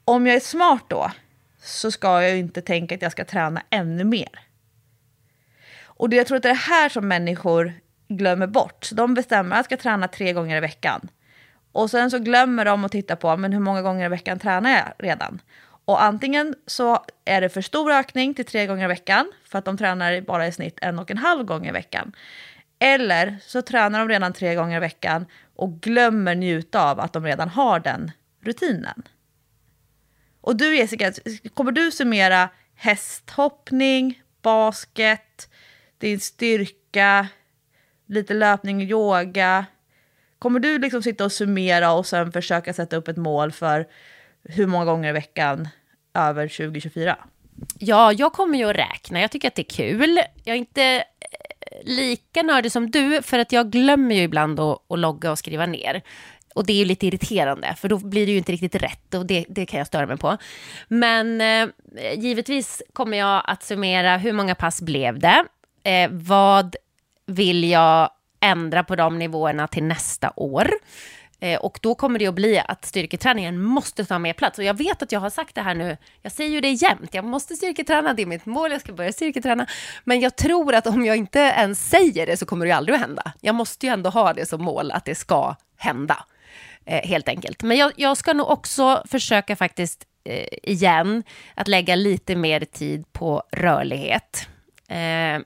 [0.04, 1.10] Om jag är smart då
[1.62, 4.40] så ska jag ju inte tänka att jag ska träna ännu mer.
[5.82, 7.72] Och det, jag tror att det är det här som människor
[8.08, 8.88] glömmer bort.
[8.92, 11.08] De bestämmer att jag ska träna tre gånger i veckan.
[11.72, 14.70] Och sen så glömmer de att titta på men hur många gånger i veckan tränar
[14.70, 15.40] jag redan.
[15.84, 19.64] Och antingen så är det för stor ökning till tre gånger i veckan för att
[19.64, 22.12] de tränar bara i snitt en och en halv gång i veckan.
[22.84, 25.26] Eller så tränar de redan tre gånger i veckan
[25.56, 28.10] och glömmer njuta av att de redan har den
[28.44, 29.02] rutinen.
[30.40, 31.12] Och du Jessica,
[31.54, 35.50] kommer du summera hästhoppning, basket,
[35.98, 37.28] din styrka,
[38.06, 39.66] lite löpning och yoga?
[40.38, 43.88] Kommer du liksom sitta och summera och sen försöka sätta upp ett mål för
[44.44, 45.68] hur många gånger i veckan
[46.14, 47.18] över 2024?
[47.78, 49.20] Ja, jag kommer ju att räkna.
[49.20, 50.20] Jag tycker att det är kul.
[50.44, 51.04] Jag är inte
[51.82, 55.66] lika nördig som du, för att jag glömmer ju ibland att, att logga och skriva
[55.66, 56.02] ner.
[56.54, 59.26] Och det är ju lite irriterande, för då blir det ju inte riktigt rätt och
[59.26, 60.36] det, det kan jag störa mig på.
[60.88, 61.68] Men eh,
[62.16, 65.44] givetvis kommer jag att summera hur många pass blev det?
[65.82, 66.76] Eh, vad
[67.26, 68.10] vill jag
[68.40, 70.70] ändra på de nivåerna till nästa år?
[71.43, 74.59] Eh, och då kommer det att bli att styrketräningen måste ta mer plats.
[74.59, 77.14] Och jag vet att jag har sagt det här nu, jag säger ju det jämt,
[77.14, 79.66] jag måste styrketräna, det är mitt mål, jag ska börja styrketräna.
[80.05, 83.01] Men jag tror att om jag inte ens säger det så kommer det aldrig att
[83.01, 83.32] hända.
[83.40, 86.24] Jag måste ju ändå ha det som mål att det ska hända,
[86.84, 87.62] eh, helt enkelt.
[87.62, 91.22] Men jag, jag ska nog också försöka faktiskt eh, igen
[91.55, 94.49] att lägga lite mer tid på rörlighet.
[94.88, 95.43] Eh,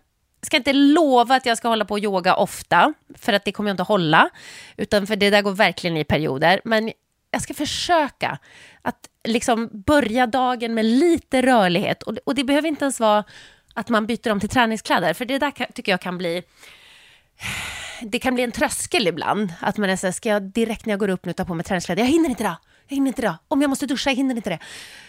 [0.47, 3.71] ska inte lova att jag ska hålla på och yoga ofta, för att det kommer
[3.71, 4.31] jag inte hålla,
[4.77, 6.61] utan för det där går verkligen i perioder.
[6.65, 6.93] Men
[7.31, 8.39] jag ska försöka
[8.83, 12.03] att liksom börja dagen med lite rörlighet.
[12.03, 13.25] Och, och det behöver inte ens vara
[13.75, 16.43] att man byter om till träningskläder, för det där kan, tycker jag kan bli
[18.03, 19.53] det kan bli en tröskel ibland.
[19.61, 21.55] Att man är så här, ska jag direkt när jag går upp nu ta på
[21.55, 22.03] mig träningskläder?
[22.03, 22.57] Jag hinner inte det.
[22.89, 23.39] Jag hinner inte det.
[23.49, 24.59] Om jag måste duscha, jag hinner inte det.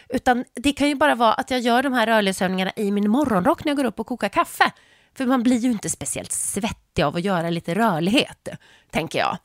[0.10, 3.66] Utan det kan ju bara vara att jag gör de här rörlighetsövningarna i min morgonrock
[3.66, 4.72] när jag går upp och kokar kaffe.
[5.18, 8.47] För man blir ju inte speciellt svettig av att göra lite rörlighet,
[8.91, 9.38] tänker jag.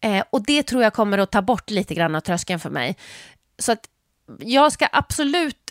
[0.00, 2.96] Eh, och det tror jag kommer att ta bort lite grann av tröskeln för mig.
[3.58, 3.88] Så att
[4.38, 5.70] jag ska absolut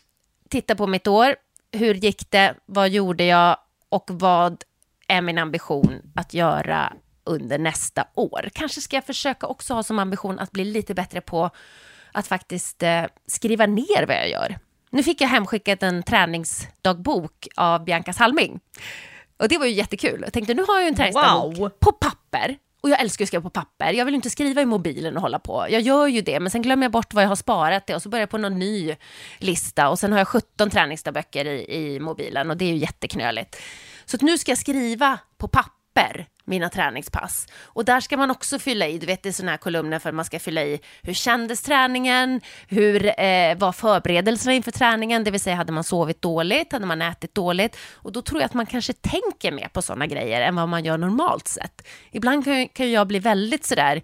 [0.50, 1.36] titta på mitt år.
[1.72, 2.56] Hur gick det?
[2.66, 3.58] Vad gjorde jag?
[3.90, 4.64] Och vad
[5.08, 8.50] är min ambition att göra under nästa år?
[8.54, 11.50] Kanske ska jag försöka också ha som ambition att bli lite bättre på
[12.12, 14.60] att faktiskt eh, skriva ner vad jag gör.
[14.90, 18.60] Nu fick jag hemskickat en träningsdagbok av Bianca Salming.
[19.40, 20.22] Och det var ju jättekul.
[20.24, 21.70] Jag tänkte nu har jag en träningsdagbok wow.
[21.70, 22.58] på papper.
[22.82, 23.94] Och jag älskar att skriva på papper.
[23.94, 25.66] Jag vill inte skriva i mobilen och hålla på.
[25.70, 28.02] Jag gör ju det, men sen glömmer jag bort vad jag har sparat det och
[28.02, 28.96] så börjar jag på någon ny
[29.38, 33.58] lista och sen har jag 17 träningsdagböcker i, i mobilen och det är ju jätteknöligt.
[34.06, 35.79] Så nu ska jag skriva på papper
[36.50, 37.48] mina träningspass.
[37.64, 40.10] Och där ska man också fylla i, du vet det är sådana här kolumner för
[40.10, 45.32] att man ska fylla i hur kändes träningen, hur eh, var förberedelserna inför träningen, det
[45.32, 48.54] vill säga hade man sovit dåligt, hade man ätit dåligt och då tror jag att
[48.54, 51.88] man kanske tänker mer på sådana grejer än vad man gör normalt sett.
[52.12, 54.02] Ibland kan, kan jag bli väldigt sådär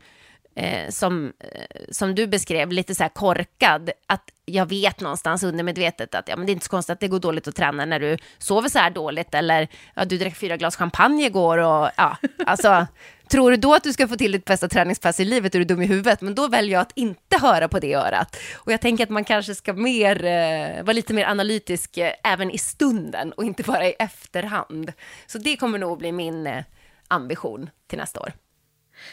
[0.55, 6.15] eh, som, eh, som du beskrev, lite så här korkad, att jag vet någonstans undermedvetet
[6.15, 7.99] att ja, men det är inte så konstigt att det går dåligt att träna när
[7.99, 12.17] du sover så här dåligt eller ja, du drack fyra glas champagne igår och ja,
[12.45, 12.87] alltså
[13.29, 15.65] Tror du då att du ska få till ditt bästa träningspass i livet är du
[15.65, 18.37] dum i huvudet, men då väljer jag att inte höra på det örat.
[18.55, 22.51] Och jag tänker att man kanske ska mer, eh, vara lite mer analytisk eh, även
[22.51, 24.93] i stunden och inte bara i efterhand.
[25.27, 26.63] Så det kommer nog bli min eh,
[27.07, 28.33] ambition till nästa år.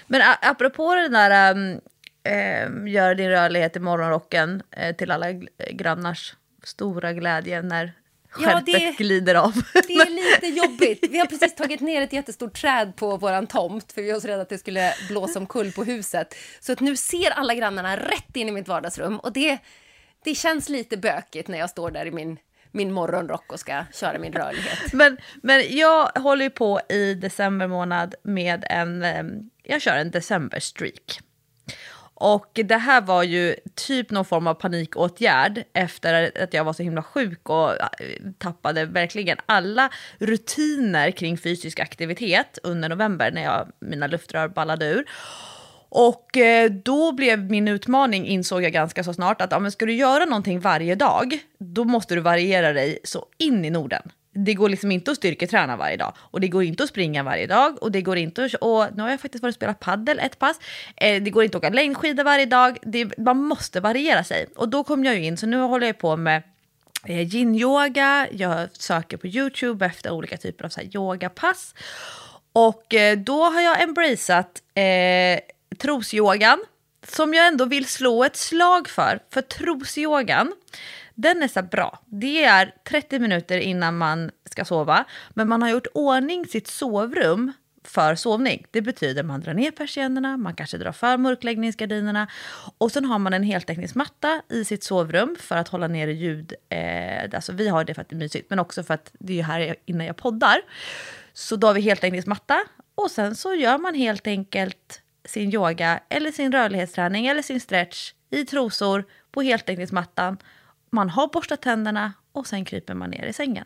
[0.06, 1.80] Men apropå den där um,
[2.74, 5.32] um, gör din rörlighet i morgonrocken uh, till alla
[5.70, 7.92] grannars stora glädje när
[8.32, 9.52] skärpet ja, det, glider av.
[9.72, 11.08] Det är lite jobbigt.
[11.10, 14.28] Vi har precis tagit ner ett jättestort träd på vår tomt för vi var så
[14.28, 16.34] rädda att det skulle blåsa omkull på huset.
[16.60, 19.58] Så att nu ser alla grannarna rätt in i mitt vardagsrum och det,
[20.24, 22.38] det känns lite bökigt när jag står där i min
[22.72, 24.78] min morgonrock och ska köra min rörlighet.
[24.92, 29.04] Men, men jag håller ju på i december månad med en,
[29.62, 31.20] jag kör en decemberstreak.
[32.24, 36.82] Och det här var ju typ någon form av panikåtgärd efter att jag var så
[36.82, 37.86] himla sjuk och eh,
[38.38, 45.04] tappade verkligen alla rutiner kring fysisk aktivitet under november när jag, mina luftrör ballade ur.
[45.94, 49.86] Och eh, då blev min utmaning, insåg jag ganska så snart, att ja, men ska
[49.86, 54.02] du göra någonting varje dag, då måste du variera dig så in i Norden.
[54.34, 57.46] Det går liksom inte att styrketräna varje dag och det går inte att springa varje
[57.46, 58.54] dag och det går inte att...
[58.54, 60.58] Och nu har jag faktiskt varit och spelat paddel ett pass.
[60.96, 62.78] Eh, det går inte att åka längdskidor varje dag.
[62.82, 64.46] Det, man måste variera sig.
[64.56, 66.42] Och då kom jag ju in, så nu håller jag på med
[67.06, 68.28] eh, yin-yoga.
[68.32, 71.74] Jag söker på YouTube efter olika typer av så här, yogapass.
[72.52, 75.40] Och eh, då har jag embraceat eh,
[75.78, 76.58] trosyogan
[77.08, 79.18] som jag ändå vill slå ett slag för.
[79.30, 80.52] För trosyogan,
[81.14, 81.98] den är så bra.
[82.06, 87.52] Det är 30 minuter innan man ska sova, men man har gjort ordning sitt sovrum
[87.84, 88.66] för sovning.
[88.70, 92.28] Det betyder man drar ner persiennerna, man kanske drar för mörkläggningsgardinerna
[92.78, 96.54] och sen har man en heltäckningsmatta i sitt sovrum för att hålla nere ljud.
[96.68, 99.38] Eh, alltså vi har det för att det är mysigt, men också för att det
[99.40, 100.60] är här innan jag poddar.
[101.32, 102.64] Så då har vi heltäckningsmatta
[102.94, 108.12] och sen så gör man helt enkelt sin yoga eller sin rörlighetsträning eller sin stretch
[108.30, 110.38] i trosor på heltäckningsmattan.
[110.90, 113.64] Man har borstat tänderna och sen kryper man ner i sängen.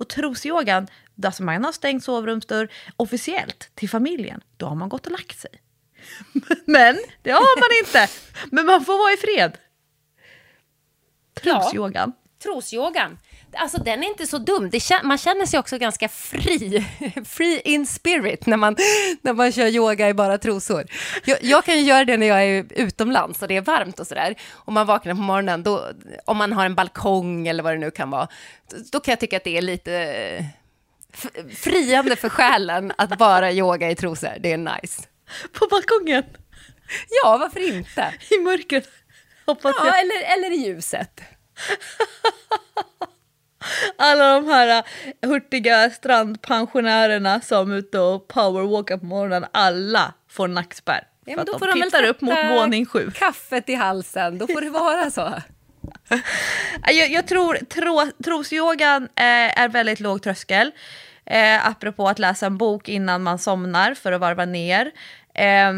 [0.00, 0.86] Och trosyogan,
[1.24, 5.50] alltså man har stängt sovrumsdörr officiellt till familjen, då har man gått och lagt sig.
[6.64, 8.08] Men det har man inte.
[8.50, 9.58] Men man får vara i fred.
[11.34, 12.12] Trosyogan.
[12.16, 13.18] Ja, trosyogan.
[13.52, 14.70] Alltså den är inte så dum.
[14.70, 16.86] Det, man känner sig också ganska fri,
[17.26, 18.76] free in spirit när man,
[19.22, 20.84] när man kör yoga i bara trosor.
[21.24, 24.06] Jag, jag kan ju göra det när jag är utomlands och det är varmt och
[24.06, 24.34] sådär.
[24.52, 25.88] Om man vaknar på morgonen, då,
[26.24, 28.28] om man har en balkong eller vad det nu kan vara,
[28.92, 30.44] då kan jag tycka att det är lite
[31.56, 34.36] friande för själen att bara yoga i trosor.
[34.40, 35.02] Det är nice.
[35.52, 36.24] På balkongen?
[37.22, 38.14] Ja, varför inte?
[38.30, 38.88] I mörkret,
[39.46, 39.86] hoppas jag.
[39.86, 41.20] Ja, eller, eller i ljuset.
[43.96, 44.84] Alla de här
[45.22, 51.06] äh, hurtiga strandpensionärerna som är ute och powerwalkar på morgonen, alla får nackspärr.
[51.24, 53.10] Ja, för att de, de tittar upp mot våning sju.
[53.14, 55.34] kaffet i halsen, då får det vara så.
[56.86, 60.70] jag, jag, tror tro, trosyogan eh, är väldigt låg tröskel.
[61.26, 64.90] Eh, apropå att läsa en bok innan man somnar för att varva ner.
[65.34, 65.72] Eh,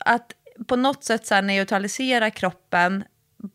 [0.00, 0.32] att
[0.66, 3.04] på något sätt så neutralisera kroppen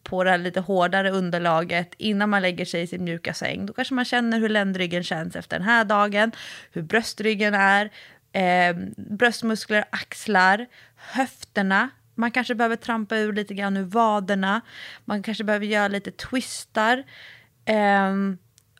[0.03, 3.65] på det här lite hårdare underlaget innan man lägger sig i sin mjuka säng.
[3.65, 6.31] Då kanske man känner hur ländryggen känns efter den här dagen,
[6.71, 7.89] hur bröstryggen är,
[8.31, 10.65] eh, bröstmuskler, axlar,
[10.95, 11.89] höfterna.
[12.15, 14.61] Man kanske behöver trampa ur lite grann ur vaderna.
[15.05, 17.03] Man kanske behöver göra lite twistar.
[17.65, 18.13] Eh,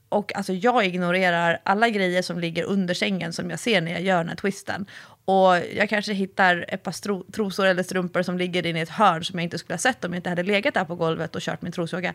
[0.10, 4.02] och alltså jag ignorerar alla grejer som ligger under sängen som jag ser när jag
[4.02, 4.86] gör den här twisten.
[5.30, 9.26] Och jag kanske hittar ett par trosor eller strumpor som ligger inne i ett hörn
[9.26, 11.42] som jag inte skulle ha sett om jag inte hade legat där på golvet och
[11.42, 12.14] kört min trosyoga.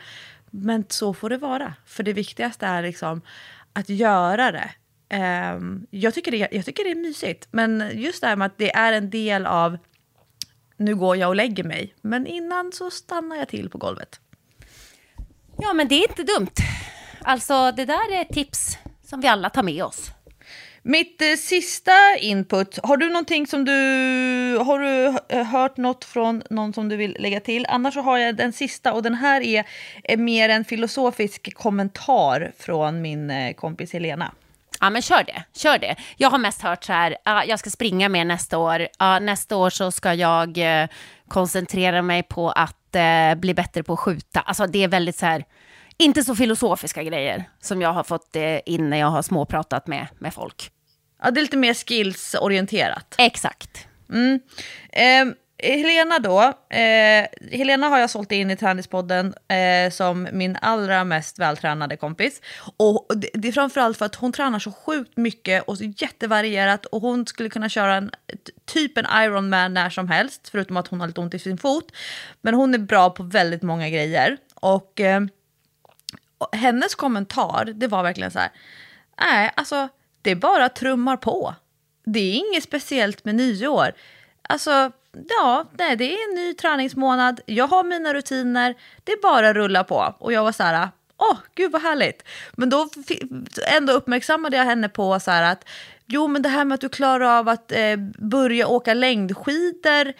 [0.50, 1.74] Men så får det vara.
[1.86, 3.20] För det viktigaste är liksom
[3.72, 4.70] att göra det.
[5.54, 7.48] Um, jag, tycker det jag tycker det är mysigt.
[7.50, 9.78] Men just det här med att det är en del av
[10.76, 11.94] nu går jag och lägger mig.
[12.00, 14.20] Men innan så stannar jag till på golvet.
[15.58, 16.54] Ja, men det är inte dumt.
[17.22, 20.10] Alltså, det där är ett tips som vi alla tar med oss.
[20.86, 23.72] Mitt eh, sista input, har du någonting som du,
[24.64, 27.66] har du eh, hört något från någon som du vill lägga till?
[27.68, 29.64] Annars så har jag den sista och den här är,
[30.04, 34.32] är mer en filosofisk kommentar från min eh, kompis Helena.
[34.80, 35.44] Ja, men kör det.
[35.56, 35.96] Kör det.
[36.16, 38.80] Jag har mest hört så här, uh, jag ska springa mer nästa år.
[38.80, 40.88] Uh, nästa år så ska jag uh,
[41.28, 44.40] koncentrera mig på att uh, bli bättre på att skjuta.
[44.40, 45.44] Alltså det är väldigt så här,
[45.98, 48.36] inte så filosofiska grejer som jag har fått
[48.66, 50.70] in när jag har småpratat med, med folk.
[51.22, 53.14] Ja, det är lite mer skillsorienterat.
[53.18, 53.86] Exakt.
[54.12, 54.40] Mm.
[54.92, 56.40] Eh, Helena då,
[56.76, 62.40] eh, Helena har jag sålt in i Träningspodden eh, som min allra mest vältränade kompis.
[62.76, 66.86] Och det, det är framförallt för att hon tränar så sjukt mycket och så jättevarierat
[66.86, 68.10] och hon skulle kunna köra en,
[68.66, 71.92] typ en Ironman när som helst, förutom att hon har lite ont i sin fot.
[72.40, 74.36] Men hon är bra på väldigt många grejer.
[74.54, 75.20] Och eh,
[76.52, 78.50] hennes kommentar, det var verkligen så här,
[79.20, 79.88] nej alltså
[80.22, 81.54] det bara trummar på.
[82.04, 83.92] Det är inget speciellt med nyår.
[84.48, 84.90] Alltså,
[85.28, 87.40] ja, nej, det är en ny träningsmånad.
[87.46, 88.74] Jag har mina rutiner.
[89.04, 90.14] Det är bara att rulla på.
[90.18, 92.24] Och jag var så här, åh, oh, gud vad härligt.
[92.52, 92.88] Men då
[93.76, 95.68] ändå uppmärksammade jag henne på så här att,
[96.06, 100.12] jo, men det här med att du klarar av att eh, börja åka längdskidor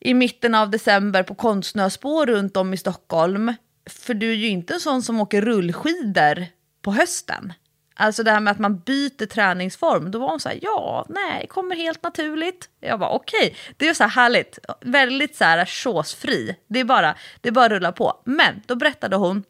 [0.00, 3.54] i mitten av december på konstsnöspår runt om i Stockholm.
[3.88, 6.46] För du är ju inte en sån som åker rullskidor
[6.82, 7.52] på hösten.
[8.00, 11.46] Alltså det här med att man byter träningsform, då var hon så här, ja, nej,
[11.46, 12.68] kommer helt naturligt.
[12.80, 13.54] Jag var okej, okay.
[13.76, 16.56] det är så här härligt, väldigt så här såsfri.
[16.68, 18.22] Det är bara, det är bara att rulla på.
[18.24, 19.44] Men då berättade hon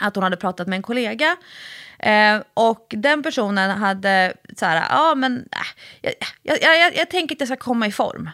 [0.00, 1.36] att hon hade pratat med en kollega
[1.98, 7.34] eh, och den personen hade så här, ja men äh, jag, jag, jag, jag tänker
[7.34, 8.30] att jag ska komma i form.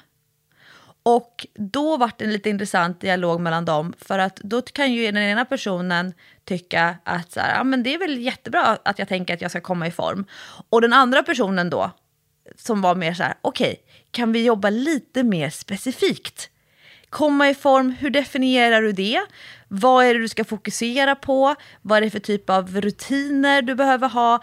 [1.07, 5.13] Och då var det en lite intressant dialog mellan dem, för att då kan ju
[5.13, 6.15] den ena personen
[6.45, 9.51] tycka att så här, ja, men det är väl jättebra att jag tänker att jag
[9.51, 10.25] ska komma i form.
[10.71, 11.91] Och den andra personen då,
[12.57, 13.77] som var mer så här, okej, okay,
[14.11, 16.51] kan vi jobba lite mer specifikt?
[17.11, 19.21] Komma i form, hur definierar du det?
[19.69, 21.55] Vad är det du ska fokusera på?
[21.83, 24.35] Vad är det för typ av rutiner du behöver ha?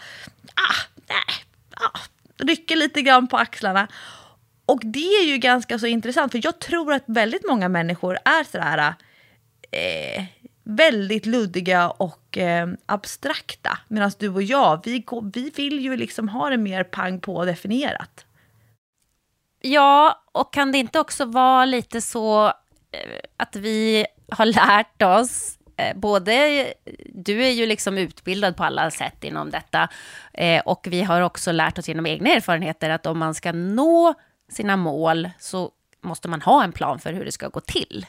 [0.55, 1.45] Ah, nej,
[1.75, 1.99] ah,
[2.37, 3.87] rycker lite grann på axlarna.
[4.65, 8.43] Och det är ju ganska så intressant, för jag tror att väldigt många människor är
[8.43, 8.93] sådär
[9.71, 10.23] eh,
[10.63, 13.79] väldigt luddiga och eh, abstrakta.
[13.87, 18.25] Medan du och jag, vi, vi vill ju liksom ha det mer pang på definierat.
[19.61, 25.57] Ja, och kan det inte också vara lite så eh, att vi har lärt oss
[25.77, 26.67] eh, Både
[27.13, 29.89] du är ju liksom utbildad på alla sätt inom detta
[30.33, 34.13] eh, och vi har också lärt oss genom egna erfarenheter att om man ska nå
[34.53, 35.71] sina mål så
[36.01, 38.05] måste man ha en plan för hur det ska gå till.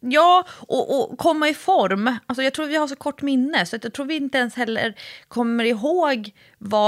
[0.00, 2.16] Ja, och, och, komma i form.
[2.26, 4.94] Alltså jag tror vi har så kort minne så jag tror vi inte ens heller
[5.28, 6.30] kommer ihåg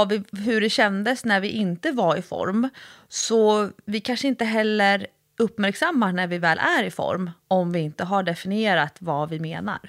[0.09, 2.69] vi, hur det kändes när vi inte var i form.
[3.09, 5.07] Så vi kanske inte heller
[5.39, 9.79] uppmärksammar när vi väl är i form om vi inte har definierat vad vi menar.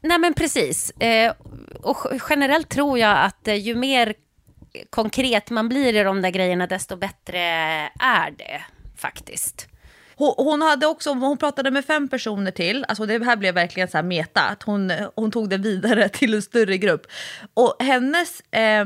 [0.00, 0.90] Nej men precis.
[0.90, 1.32] Eh,
[1.82, 1.98] och
[2.30, 4.14] generellt tror jag att eh, ju mer
[4.90, 7.38] konkret man blir i de där grejerna, desto bättre
[8.00, 8.62] är det
[8.96, 9.68] faktiskt.
[10.18, 13.98] Hon, hade också, hon pratade med fem personer till, alltså det här blev verkligen så
[13.98, 17.06] här meta, att hon, hon tog det vidare till en större grupp.
[17.54, 18.84] Och hennes eh,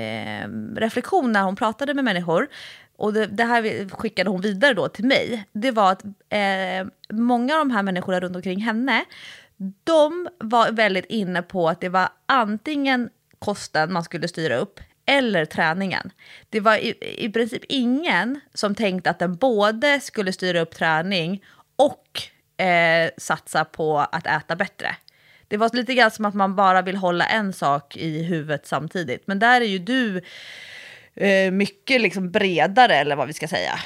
[0.00, 2.48] eh, reflektion när hon pratade med människor,
[2.96, 7.54] och det, det, här skickade hon vidare då till mig, det var att eh, många
[7.54, 9.04] av de här människorna runt omkring henne,
[9.84, 14.80] de var väldigt inne på att det var antingen kosten man skulle styra upp
[15.10, 16.12] eller träningen.
[16.50, 21.44] Det var i, i princip ingen som tänkte att den både skulle styra upp träning
[21.76, 22.22] och
[22.64, 24.96] eh, satsa på att äta bättre.
[25.48, 29.26] Det var lite grann som att man bara vill hålla en sak i huvudet samtidigt.
[29.26, 30.22] Men där är ju du
[31.14, 33.80] eh, mycket liksom bredare, eller vad vi ska säga.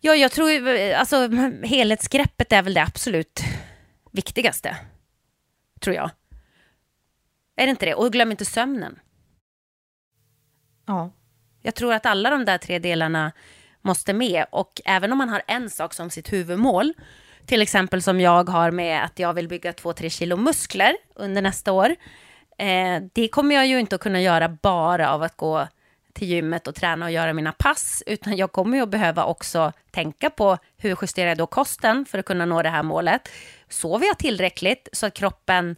[0.00, 1.28] Ja, jag tror alltså
[1.62, 3.40] helhetsgreppet är väl det absolut
[4.12, 4.76] viktigaste.
[5.80, 6.10] Tror jag.
[7.56, 7.94] Är det inte det?
[7.94, 8.98] Och glöm inte sömnen.
[10.88, 11.10] Ja.
[11.62, 13.32] Jag tror att alla de där tre delarna
[13.82, 14.44] måste med.
[14.50, 16.92] Och även om man har en sak som sitt huvudmål,
[17.46, 21.72] till exempel som jag har med att jag vill bygga 2-3 kilo muskler under nästa
[21.72, 21.96] år.
[22.58, 25.68] Eh, det kommer jag ju inte att kunna göra bara av att gå
[26.12, 29.72] till gymmet och träna och göra mina pass, utan jag kommer ju att behöva också
[29.90, 33.28] tänka på hur justerar jag då kosten för att kunna nå det här målet.
[33.68, 35.76] Sover jag tillräckligt så att kroppen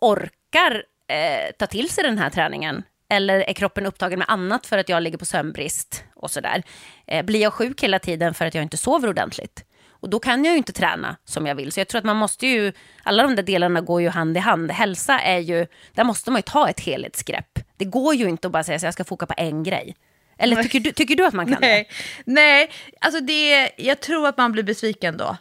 [0.00, 2.82] orkar eh, ta till sig den här träningen?
[3.08, 6.62] Eller är kroppen upptagen med annat för att jag ligger på sömnbrist och sådär?
[7.06, 9.64] Eh, blir jag sjuk hela tiden för att jag inte sover ordentligt?
[10.00, 11.72] Och då kan jag ju inte träna som jag vill.
[11.72, 12.72] Så jag tror att man måste ju,
[13.02, 14.70] alla de där delarna går ju hand i hand.
[14.70, 17.58] Hälsa är ju, där måste man ju ta ett helhetsgrepp.
[17.76, 19.96] Det går ju inte att bara säga att jag ska foka på en grej.
[20.38, 21.88] Eller tycker du, tycker du att man kan Nej.
[21.88, 22.32] det?
[22.32, 22.70] Nej,
[23.00, 25.36] alltså det, jag tror att man blir besviken då.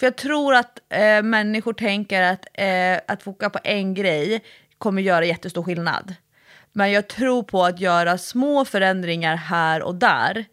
[0.00, 4.44] För jag tror att eh, människor tänker att, eh, att foka på en grej
[4.78, 6.14] kommer göra jättestor skillnad.
[6.72, 10.44] Men jag tror på att göra små förändringar här och där.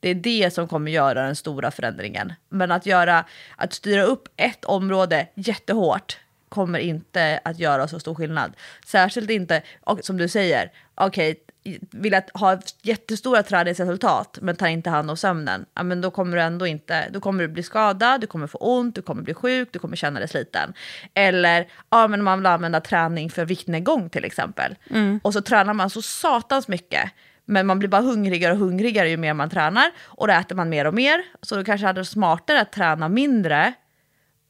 [0.00, 2.32] Det är det som kommer göra den stora förändringen.
[2.48, 3.24] Men att, göra,
[3.56, 8.52] att styra upp ett område jättehårt kommer inte att göra så stor skillnad.
[8.86, 9.62] Särskilt inte,
[10.00, 11.42] som du säger, okej, okay,
[11.90, 16.36] vill att ha jättestora träningsresultat men tar inte hand om sömnen, ja, men då kommer
[16.36, 19.34] du ändå inte, då kommer du bli skadad, du kommer få ont, du kommer bli
[19.34, 20.74] sjuk, du kommer känna dig sliten.
[21.14, 24.76] Eller ja, men man vill använda träning för viktnedgång till exempel.
[24.90, 25.20] Mm.
[25.24, 27.10] Och så tränar man så satans mycket.
[27.44, 29.90] Men man blir bara hungrigare och hungrigare ju mer man tränar.
[30.04, 31.22] Och då äter man mer och mer.
[31.42, 33.74] Så då kanske hade det smartare att träna mindre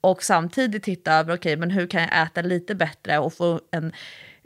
[0.00, 3.60] och samtidigt titta över, okej, okay, men hur kan jag äta lite bättre och få
[3.70, 3.92] en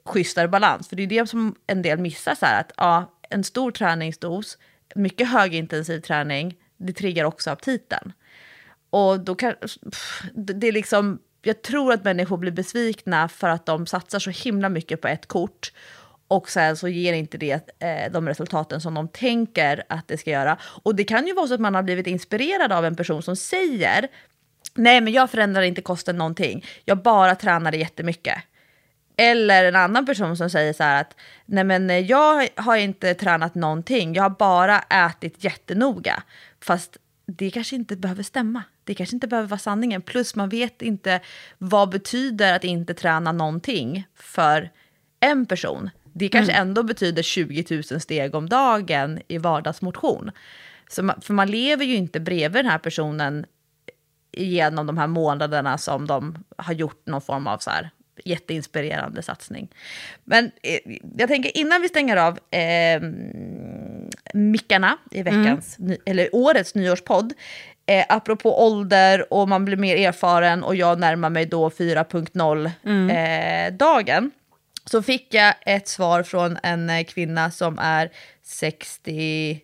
[0.04, 0.88] schysstare balans.
[0.88, 4.58] För det är det som en del missar, så här, att ja, en stor träningsdos,
[4.94, 8.12] mycket högintensiv träning, det triggar också aptiten.
[8.90, 9.54] Och då kan,
[10.32, 14.68] det är liksom, jag tror att människor blir besvikna för att de satsar så himla
[14.68, 15.72] mycket på ett kort
[16.28, 20.30] och sen så ger inte det eh, de resultaten som de tänker att det ska
[20.30, 20.58] göra.
[20.62, 23.36] Och det kan ju vara så att man har blivit inspirerad av en person som
[23.36, 24.08] säger
[24.74, 28.34] nej men jag förändrar inte kosten någonting, jag bara tränade jättemycket.
[29.22, 31.16] Eller en annan person som säger så här att
[31.46, 36.22] nej men jag har inte tränat någonting, jag har bara ätit jättenoga.
[36.60, 38.62] Fast det kanske inte behöver stämma.
[38.84, 40.02] Det kanske inte behöver vara sanningen.
[40.02, 41.20] Plus man vet inte
[41.58, 44.70] vad betyder att inte träna någonting för
[45.20, 45.90] en person.
[46.12, 46.68] Det kanske mm.
[46.68, 50.30] ändå betyder 20 000 steg om dagen i vardagsmotion.
[50.88, 53.46] Så man, för man lever ju inte bredvid den här personen
[54.32, 57.90] genom de här månaderna som de har gjort någon form av så här
[58.24, 59.68] jätteinspirerande satsning.
[60.24, 60.80] Men eh,
[61.16, 63.02] jag tänker innan vi stänger av eh,
[64.34, 67.32] mickarna i veckans, ny, eller årets nyårspodd,
[67.86, 74.30] eh, apropå ålder och man blir mer erfaren och jag närmar mig då 4.0-dagen,
[74.84, 78.10] så fick jag ett svar från en eh, kvinna som är
[78.42, 79.60] 63.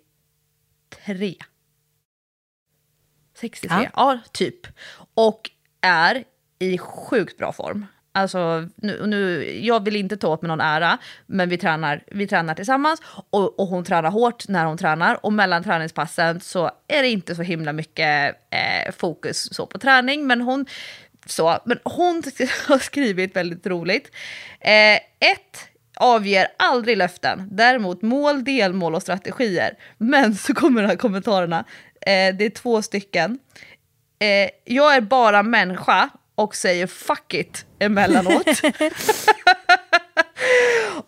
[3.36, 4.18] 63, ja, Ja.
[4.32, 4.66] typ.
[5.14, 5.50] Och
[5.80, 6.24] är
[6.58, 7.86] i sjukt bra form.
[8.16, 12.26] Alltså, nu, nu, jag vill inte ta åt mig någon ära, men vi tränar, vi
[12.26, 15.26] tränar tillsammans och, och hon tränar hårt när hon tränar.
[15.26, 20.26] Och mellan träningspassen så är det inte så himla mycket eh, fokus så på träning,
[20.26, 20.66] men hon,
[21.26, 22.22] så, men hon
[22.68, 24.10] har skrivit väldigt roligt.
[24.60, 24.96] Eh,
[25.30, 29.74] ett, avger aldrig löften, däremot mål, delmål och strategier.
[29.98, 31.64] Men så kommer de här kommentarerna,
[32.00, 33.38] eh, det är två stycken.
[34.18, 38.46] Eh, jag är bara människa och säger fuck it emellanåt.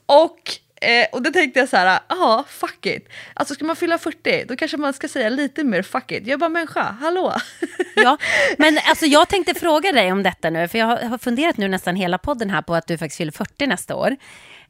[0.07, 0.41] och,
[0.89, 3.09] eh, och då tänkte jag så här, ja fuck it.
[3.35, 6.27] Alltså ska man fylla 40 då kanske man ska säga lite mer fuck it.
[6.27, 7.35] Jag är bara människa, hallå.
[7.97, 8.19] Ja,
[8.59, 11.69] men alltså jag tänkte fråga dig om detta nu, för jag har- har funderat nu
[11.69, 14.17] nästan hela podden här på att du faktiskt fyller 40 nästa år.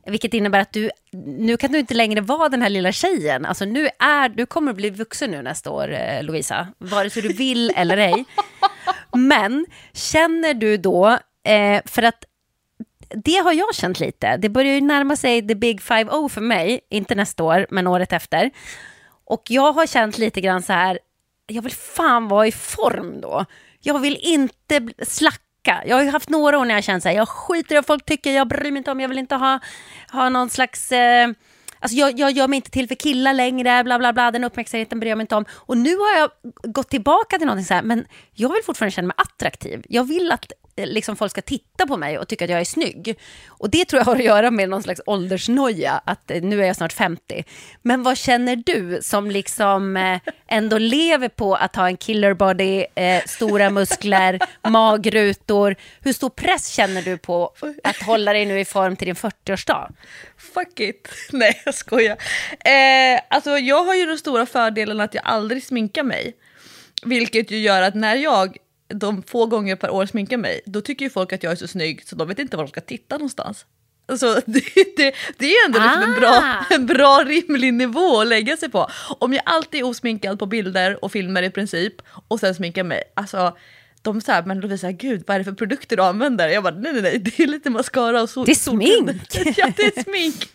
[0.06, 0.90] Vilket innebär att du,
[1.38, 3.44] nu kan du inte längre vara den här lilla tjejen.
[3.46, 6.68] Alltså nu är, du kommer att bli vuxen nu nästa år, eh, Lovisa.
[6.78, 8.24] Vare sig du vill eller ej.
[9.12, 12.24] Men känner du då, eh, för att
[13.24, 14.36] det har jag känt lite.
[14.36, 18.12] Det börjar ju närma sig the big 5-0 för mig, inte nästa år, men året
[18.12, 18.50] efter.
[19.24, 20.98] Och jag har känt lite grann så här,
[21.46, 23.44] jag vill fan vara i form då.
[23.80, 25.82] Jag vill inte slacka.
[25.86, 27.86] Jag har ju haft några år när jag känt så här, jag skiter i vad
[27.86, 29.58] folk tycker, jag bryr mig inte om, jag vill inte ha,
[30.12, 30.92] ha någon slags...
[30.92, 31.28] Eh,
[31.80, 35.00] Alltså jag, jag gör mig inte till för killar längre, bla bla bla, den uppmärksamheten
[35.00, 35.44] bryr jag mig inte om.
[35.52, 36.30] Och nu har jag
[36.72, 39.82] gått tillbaka till någonting så här, men jag vill fortfarande känna mig attraktiv.
[39.88, 40.52] Jag vill att
[40.86, 43.18] liksom, folk ska titta på mig och tycka att jag är snygg.
[43.46, 46.66] Och det tror jag har att göra med någon slags åldersnoja, att eh, nu är
[46.66, 47.44] jag snart 50.
[47.82, 52.84] Men vad känner du som liksom eh, ändå lever på att ha en killer body,
[52.94, 54.38] eh, stora muskler,
[54.68, 55.76] magrutor.
[56.00, 59.92] Hur stor press känner du på att hålla dig nu i form till din 40-årsdag?
[60.38, 61.08] Fuck it.
[61.32, 62.16] Nej, jag skojar.
[62.64, 66.36] Eh, alltså, jag har ju den stora fördelen att jag aldrig sminkar mig.
[67.02, 68.56] Vilket ju gör att när jag
[68.94, 71.68] de få gånger per år sminkar mig, då tycker ju folk att jag är så
[71.68, 73.66] snygg så de vet inte var de ska titta någonstans.
[74.08, 74.62] Alltså, det,
[74.96, 76.64] det, det är ändå liksom en, bra, Ah.
[76.74, 78.90] en bra rimlig nivå att lägga sig på.
[79.18, 81.94] Om jag alltid är osminkad på bilder och filmer i princip
[82.28, 83.56] och sen sminkar mig, alltså
[84.14, 86.48] de säger men Lovisa, gud vad är det för produkter du använder?
[86.48, 88.46] Jag bara nej nej nej, det är lite mascara och sol.
[88.46, 89.56] Det är solkräm." smink.
[89.58, 90.48] ja det är smink.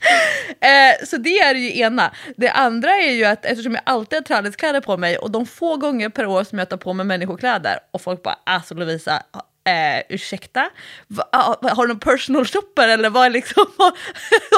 [0.61, 2.11] Eh, så det är det ju ena.
[2.37, 5.77] Det andra är ju att eftersom jag alltid har träningskläder på mig och de få
[5.77, 9.23] gånger per år som jag tar på mig människokläder och folk bara alltså Lovisa,
[9.65, 10.69] Eh, ursäkta?
[11.07, 13.65] Va, ah, har du någon personal shopper eller vad liksom?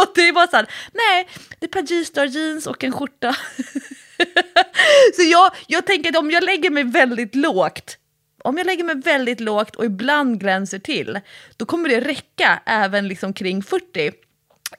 [0.01, 1.27] och det är bara såhär, nej,
[1.59, 3.35] det är ett par G-star jeans och en skjorta.
[5.15, 7.97] så jag, jag tänker att om jag lägger mig väldigt lågt,
[8.45, 11.19] om jag lägger mig väldigt lågt och ibland glänser till,
[11.57, 14.11] då kommer det räcka även liksom kring 40.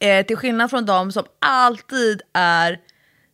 [0.00, 2.80] Eh, till skillnad från de som alltid är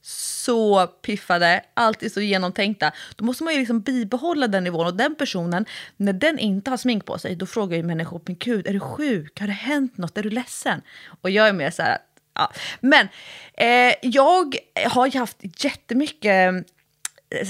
[0.02, 2.92] så piffade, alltid så genomtänkta.
[3.16, 4.86] Då måste man ju liksom bibehålla den nivån.
[4.86, 5.64] Och den personen,
[5.96, 8.80] när den inte har smink på sig, då frågar ju människor, men gud, är du
[8.80, 9.40] sjuk?
[9.40, 10.18] Har det hänt något?
[10.18, 10.82] Är du ledsen?
[11.20, 11.98] Och jag är mer så här,
[12.34, 12.52] ja.
[12.80, 13.09] Men
[13.54, 14.56] eh, jag
[14.86, 16.66] har ju haft jättemycket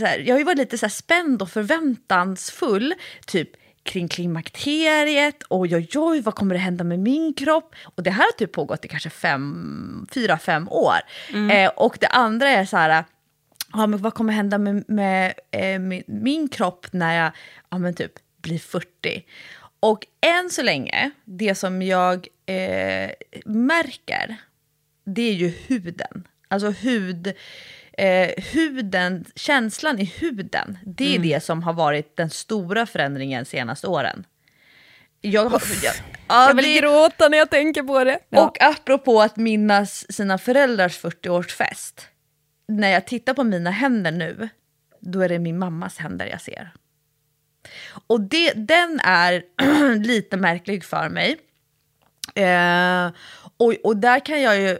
[0.05, 2.95] här, jag har ju varit lite så spänd och förväntansfull,
[3.27, 3.51] typ
[3.83, 7.75] kring klimakteriet, oj oj oj, vad kommer det hända med min kropp?
[7.85, 10.99] Och det här har typ pågått i kanske fem, fyra, fem år.
[11.51, 13.05] Eh, och det andra är så här,
[13.73, 17.33] ja, men vad kommer hända med, med eh, min, min kropp när jag
[17.71, 19.25] ja, men typ blir 40?
[19.81, 23.11] Och än så länge, det som jag eh,
[23.45, 24.37] märker,
[25.05, 26.29] det är ju huden.
[26.49, 27.33] Alltså hud,
[27.99, 33.87] eh, huden, känslan i huden, det är det som har varit den stora förändringen senaste
[33.87, 34.25] åren.
[35.21, 35.95] Jag, har, jag,
[36.29, 38.19] ja, jag vill det- gråta när jag tänker på det.
[38.31, 42.01] och apropå att minnas sina föräldrars 40-årsfest.
[42.69, 44.49] När jag tittar på mina händer nu,
[45.01, 46.71] då är det min mammas händer jag ser.
[48.07, 49.43] Och det, den är
[50.05, 51.37] lite märklig för mig.
[52.35, 53.11] Eh,
[53.57, 54.79] och, och där kan jag ju...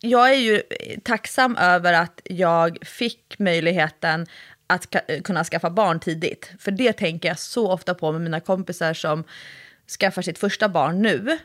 [0.00, 4.26] Jag är ju eh, tacksam över att jag fick möjligheten
[4.66, 6.52] att ka- eh, kunna skaffa barn tidigt.
[6.58, 9.24] För det tänker jag så ofta på med mina kompisar som
[10.00, 11.38] skaffar sitt första barn nu.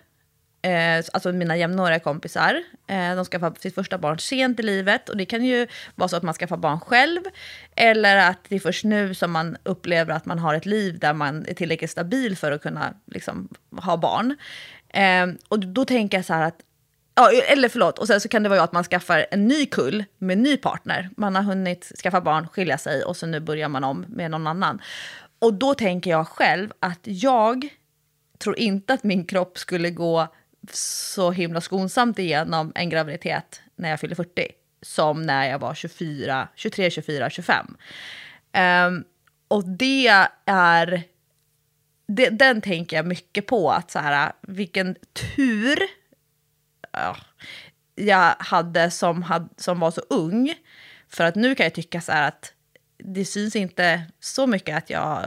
[0.62, 5.18] eh, alltså mina jämnåriga kompisar, eh, de skaffar sitt första barn sent i livet och
[5.18, 7.22] det kan ju vara så att man skaffar barn själv
[7.76, 11.14] eller att det är först nu som man upplever att man har ett liv där
[11.14, 13.50] man är tillräckligt stabil för att kunna liksom,
[13.82, 14.36] ha barn.
[14.90, 16.60] Eh, och då tänker jag så här att
[17.16, 20.04] Ja, eller förlåt, och sen så kan det vara att man skaffar en ny kull
[20.18, 21.10] med en ny partner.
[21.18, 24.48] Man har hunnit skaffa barn, skilja sig och så nu börjar man om med någon
[24.48, 24.82] annan.
[25.40, 27.68] Och då tänker jag själv att jag
[28.38, 30.28] tror inte att min kropp skulle gå
[30.74, 34.48] så himla skonsamt igenom en graviditet när jag fyller 40
[34.82, 37.78] som när jag var 24, 23, 24, 25.
[38.88, 39.04] Um,
[39.48, 40.08] och det
[40.46, 41.04] är...
[42.08, 44.96] Det, den tänker jag mycket på, att så här, vilken
[45.36, 45.80] tur
[46.98, 47.18] uh,
[47.96, 50.54] jag hade som, had, som var så ung.
[51.10, 52.54] För att nu kan jag tycka så här att
[52.98, 55.26] det syns inte så mycket att jag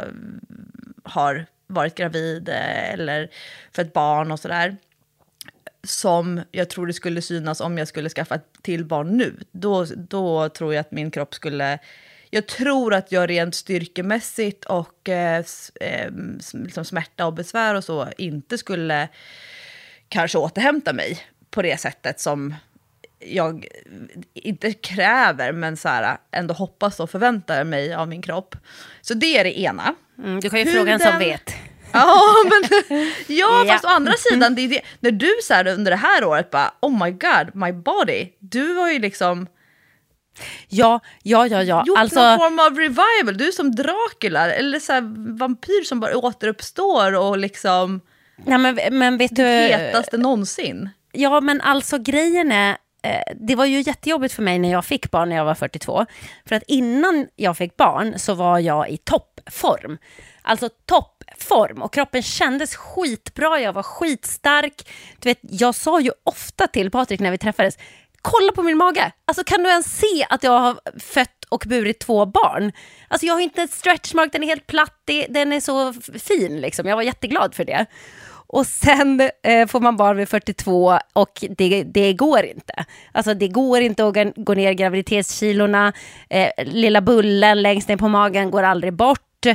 [1.02, 3.30] har varit gravid eh, eller
[3.72, 4.76] för ett barn och sådär
[5.82, 9.40] som jag tror det skulle synas om jag skulle skaffa ett till barn nu.
[9.52, 11.78] Då, då tror jag att min kropp skulle...
[12.30, 15.44] Jag tror att jag rent styrkemässigt och eh,
[15.80, 19.08] ehm, liksom smärta och besvär och så inte skulle
[20.08, 21.18] kanske återhämta mig
[21.50, 22.54] på det sättet som
[23.18, 23.66] jag
[24.34, 28.56] inte kräver, men så här, ändå hoppas och förväntar mig av min kropp.
[29.00, 29.94] Så det är det ena.
[30.18, 31.54] Mm, du kan ju Hur fråga en som vet.
[31.92, 32.90] Ja, men,
[33.26, 36.24] ja, fast å andra sidan, det är det, när du så här, under det här
[36.24, 39.46] året bara oh my god, my body, du har ju liksom
[40.68, 41.62] Ja, ja, ja.
[41.62, 41.84] ja.
[41.86, 42.20] Gjort alltså...
[42.20, 45.00] någon form av revival, du är som Dracula, eller så här,
[45.38, 48.00] vampyr som bara återuppstår och liksom...
[48.46, 49.42] Ja, men, men vet du...
[49.42, 50.90] Hetaste någonsin.
[51.12, 55.10] Ja, men alltså grejen är, eh, det var ju jättejobbigt för mig när jag fick
[55.10, 56.06] barn när jag var 42.
[56.46, 59.98] För att innan jag fick barn så var jag i toppform.
[60.42, 64.88] Alltså toppform och kroppen kändes skitbra, jag var skitstark.
[65.18, 67.78] Du vet, jag sa ju ofta till Patrik när vi träffades,
[68.22, 69.12] kolla på min mage.
[69.24, 72.72] Alltså kan du ens se att jag har fött och burit två barn?
[73.08, 76.86] Alltså jag har inte ett stretchmark, den är helt platt, den är så fin liksom.
[76.86, 77.86] Jag var jätteglad för det.
[78.48, 82.84] Och sen eh, får man barn vid 42 och det, det går inte.
[83.12, 85.92] Alltså det går inte att gå ner graviditetskilorna.
[86.30, 89.46] Eh, lilla bullen längst ner på magen går aldrig bort.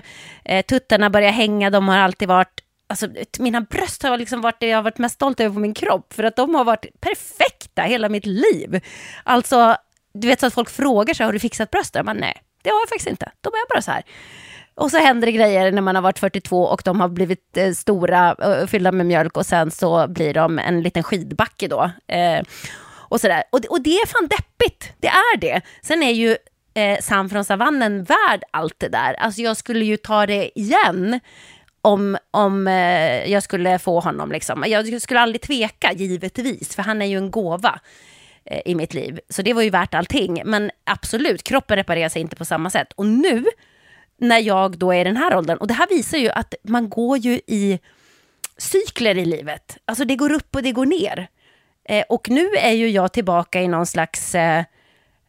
[0.45, 3.07] Eh, tuttarna börjar hänga, de har alltid varit Alltså,
[3.40, 6.14] mina bröst har liksom varit det jag har varit mest stolt över på min kropp,
[6.14, 8.82] för att de har varit perfekta hela mitt liv.
[9.24, 9.78] Alltså,
[10.14, 12.06] du vet så att folk frågar sig, har du fixat brösten?
[12.06, 13.32] Men nej, det har jag faktiskt inte.
[13.41, 14.03] De är bara så här.
[14.76, 17.72] Och så händer det grejer när man har varit 42 och de har blivit eh,
[17.72, 21.91] stora, eh, fyllda med mjölk och sen så blir de en liten skidbacke då.
[22.08, 22.44] Eh,
[22.94, 23.44] och, sådär.
[23.52, 25.62] Och, och det är fan deppigt, det är det.
[25.82, 26.38] Sen är ju
[26.74, 29.14] eh, Sam från savannen värd allt det där.
[29.14, 31.20] Alltså jag skulle ju ta det igen
[31.82, 34.32] om, om eh, jag skulle få honom.
[34.32, 34.64] Liksom.
[34.68, 37.80] Jag skulle aldrig tveka, givetvis, för han är ju en gåva
[38.45, 39.20] eh, i mitt liv.
[39.30, 40.41] Så det var ju värt allting.
[40.45, 42.94] Men absolut, kroppen reparerar sig inte på samma sätt.
[42.95, 43.45] Och nu
[44.18, 45.57] när jag då är i den här åldern.
[45.57, 47.80] Och det här visar ju att man går ju i
[48.57, 49.77] cykler i livet.
[49.85, 51.27] Alltså det går upp och det går ner.
[51.90, 54.64] Eh, och nu är ju jag tillbaka i någon slags eh,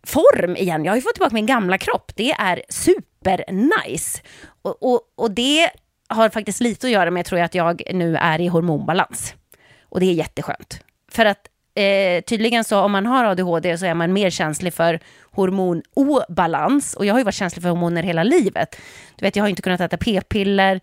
[0.06, 0.85] form igen.
[0.85, 2.12] Jag har ju fått tillbaka min gamla kropp.
[2.16, 4.23] Det är supernice.
[4.62, 5.70] Och, och, och det
[6.09, 9.35] har faktiskt lite att göra med, tror jag, att jag nu är i hormonbalans.
[9.82, 10.81] Och det är jätteskönt.
[11.11, 15.01] För att eh, tydligen så om man har ADHD så är man mer känslig för
[15.30, 16.94] hormonobalans.
[16.94, 18.76] Och jag har ju varit känslig för hormoner hela livet.
[19.16, 20.80] Du vet, jag har inte kunnat äta p-piller,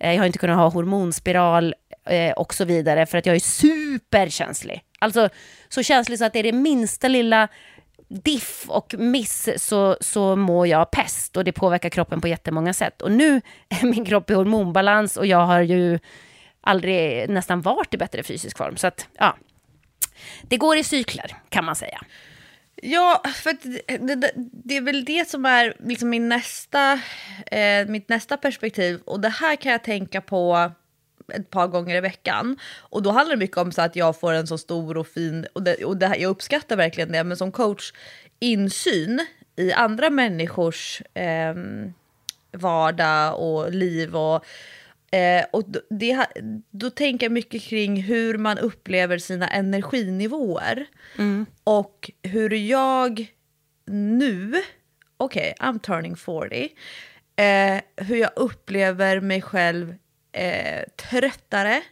[0.00, 1.74] eh, jag har inte kunnat ha hormonspiral
[2.06, 4.82] eh, och så vidare för att jag är superkänslig.
[4.98, 5.28] Alltså
[5.68, 7.48] så känslig så att det är det minsta lilla
[8.08, 13.02] diff och miss så, så mår jag pest och det påverkar kroppen på jättemånga sätt.
[13.02, 15.98] Och nu är min kropp i hormonbalans och jag har ju
[16.60, 18.76] aldrig nästan varit i bättre fysisk form.
[18.76, 19.36] Så att, ja,
[20.42, 22.00] det går i cykler kan man säga.
[22.82, 27.00] Ja, för det, det, det, är väl det som är liksom min nästa,
[27.46, 29.00] eh, mitt nästa perspektiv.
[29.04, 30.70] Och det här kan jag tänka på
[31.32, 32.58] ett par gånger i veckan.
[32.76, 35.46] Och då handlar det mycket om så att jag får en så stor och fin,
[35.52, 37.92] och, det, och det jag uppskattar verkligen det, men som coach,
[38.38, 39.26] insyn
[39.56, 41.54] i andra människors eh,
[42.52, 44.44] vardag och liv och
[45.14, 46.26] Eh, och det,
[46.70, 50.86] då tänker jag mycket kring hur man upplever sina energinivåer.
[51.18, 51.46] Mm.
[51.64, 53.26] Och hur jag
[53.86, 54.62] nu,
[55.16, 56.68] okej, okay, I'm turning 40,
[57.36, 59.94] eh, hur jag upplever mig själv
[60.32, 61.82] eh, tröttare.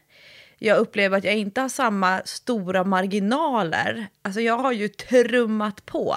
[0.64, 4.06] Jag upplever att jag inte har samma stora marginaler.
[4.22, 6.16] Alltså jag har ju trummat på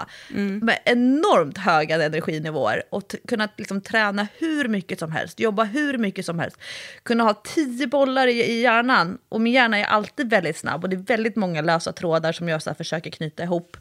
[0.61, 6.25] med enormt höga energinivåer och kunnat liksom träna hur mycket som helst, jobba hur mycket
[6.25, 6.57] som helst.
[7.03, 10.89] Kunna ha tio bollar i, i hjärnan och min hjärna är alltid väldigt snabb och
[10.89, 13.77] det är väldigt många lösa trådar som jag så försöker knyta ihop.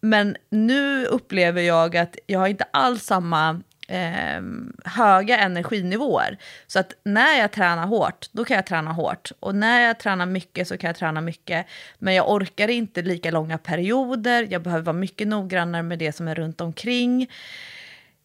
[0.00, 4.42] Men nu upplever jag att jag har inte alls samma eh,
[4.84, 6.38] höga energinivåer.
[6.66, 9.32] Så att när jag tränar hårt, då kan jag träna hårt.
[9.40, 11.66] Och när jag tränar mycket så kan jag träna mycket.
[11.98, 14.46] Men jag orkar inte lika långa perioder.
[14.50, 17.22] Jag behöver vara mycket noggrannare med det som är runt omkring.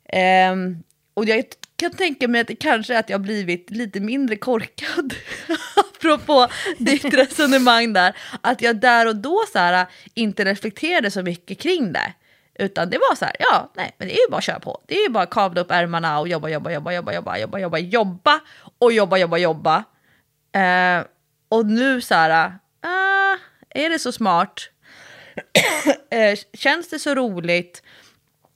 [0.05, 0.55] Eh,
[1.13, 1.43] och jag
[1.75, 5.13] kan tänka mig att det kanske är att jag har blivit lite mindre korkad.
[5.75, 6.47] Apropå
[6.77, 8.15] ditt resonemang där.
[8.41, 12.13] Att jag där och då så här, inte reflekterade så mycket kring det.
[12.61, 14.81] Utan det var så här, ja, nej, men det är ju bara att köra på.
[14.85, 17.59] Det är ju bara att kavla upp ärmarna och jobba, jobba, jobba, jobba, jobba, jobba,
[17.59, 18.39] jobba, jobba
[18.79, 19.83] och jobba, jobba, jobba.
[20.51, 21.05] Eh,
[21.49, 23.37] och nu så här, ah,
[23.69, 24.69] är det så smart?
[26.09, 27.83] eh, känns det så roligt?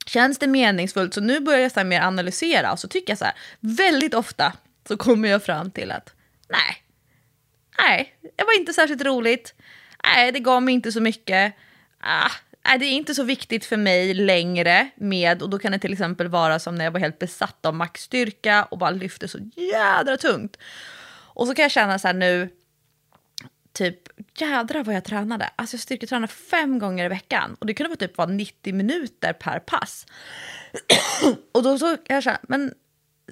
[0.05, 1.13] Känns det meningsfullt?
[1.13, 4.13] Så nu börjar jag så här mer analysera och så tycker jag så här, väldigt
[4.13, 4.53] ofta
[4.87, 6.13] så kommer jag fram till att
[6.49, 6.83] nej,
[7.77, 9.53] nej, det var inte särskilt roligt.
[10.03, 11.53] Nej, det gav mig inte så mycket.
[11.99, 12.31] Ah,
[12.65, 15.93] nej, det är inte så viktigt för mig längre med, och då kan det till
[15.93, 20.17] exempel vara som när jag var helt besatt av maxstyrka och bara lyfte så jädra
[20.17, 20.57] tungt.
[21.35, 22.49] Och så kan jag känna så här nu,
[23.73, 23.97] typ
[24.37, 25.49] jädrar vad jag tränade.
[25.55, 29.33] Alltså jag styrketränade fem gånger i veckan och det kunde vara typ vara 90 minuter
[29.33, 30.05] per pass.
[31.51, 32.73] och då så kan jag känna, men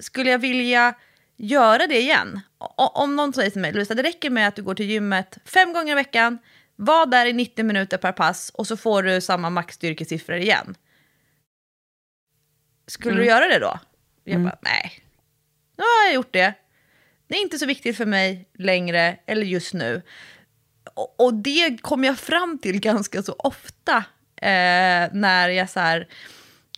[0.00, 0.94] skulle jag vilja
[1.36, 2.40] göra det igen?
[2.76, 5.72] Om någon säger till mig, Lovisa, det räcker med att du går till gymmet fem
[5.72, 6.38] gånger i veckan,
[6.76, 10.74] var där i 90 minuter per pass och så får du samma maxstyrkesiffror igen.
[12.86, 13.78] Skulle du göra det då?
[14.24, 14.92] Jag bara, nej.
[15.76, 16.54] Nu har jag gjort det.
[17.26, 20.02] Det är inte så viktigt för mig längre, eller just nu.
[20.94, 23.96] Och, och det kommer jag fram till ganska så ofta
[24.36, 26.08] eh, när jag så här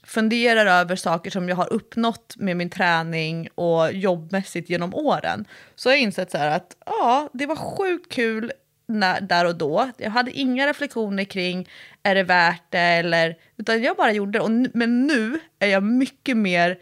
[0.02, 5.44] funderar över saker som jag har uppnått med min träning och jobbmässigt genom åren.
[5.74, 8.52] Så har jag insett så här att ja, det var sjukt kul
[8.86, 9.90] när, där och då.
[9.96, 11.68] Jag hade inga reflektioner kring
[12.02, 14.42] är det värt det eller utan jag bara gjorde det.
[14.42, 16.78] Och, men nu är jag mycket mer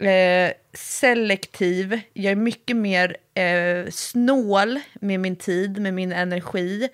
[0.00, 6.88] eh, selektiv, jag är mycket mer eh, snål med min tid, med min energi.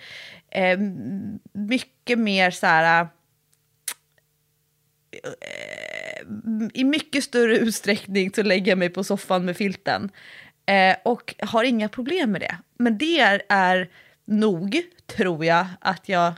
[0.51, 0.79] Eh,
[1.53, 3.07] mycket mer så här...
[5.13, 5.29] Eh,
[6.75, 10.11] I mycket större utsträckning så lägger jag mig på soffan med filten.
[10.67, 12.59] Eh, och har inga problem med det.
[12.79, 13.91] Men det är, är
[14.27, 14.83] nog,
[15.17, 16.33] tror jag, att jag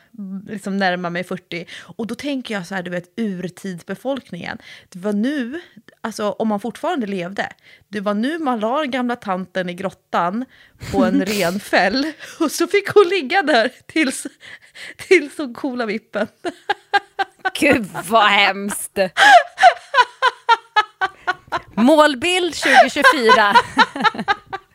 [0.47, 1.67] liksom närmar mig 40.
[1.83, 4.59] Och då tänker jag så här, du vet, urtidsbefolkningen.
[4.89, 5.61] Det var nu,
[6.01, 7.49] alltså om man fortfarande levde,
[7.89, 10.45] det var nu man la den gamla tanten i grottan
[10.93, 14.27] på en renfäll och så fick hon ligga där tills,
[14.97, 16.27] tills hon coola vippen.
[17.61, 18.99] Gud vad hemskt!
[21.75, 23.55] Målbild 2024.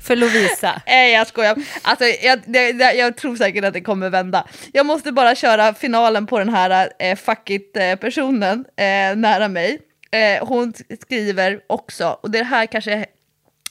[0.00, 0.82] För Lovisa.
[0.86, 1.56] Nej jag skojar.
[1.82, 4.46] Alltså, jag, jag, jag tror säkert att det kommer vända.
[4.72, 9.78] Jag måste bara köra finalen på den här eh, fuck it-personen eh, eh, nära mig.
[10.10, 13.06] Eh, hon skriver också, och det här kanske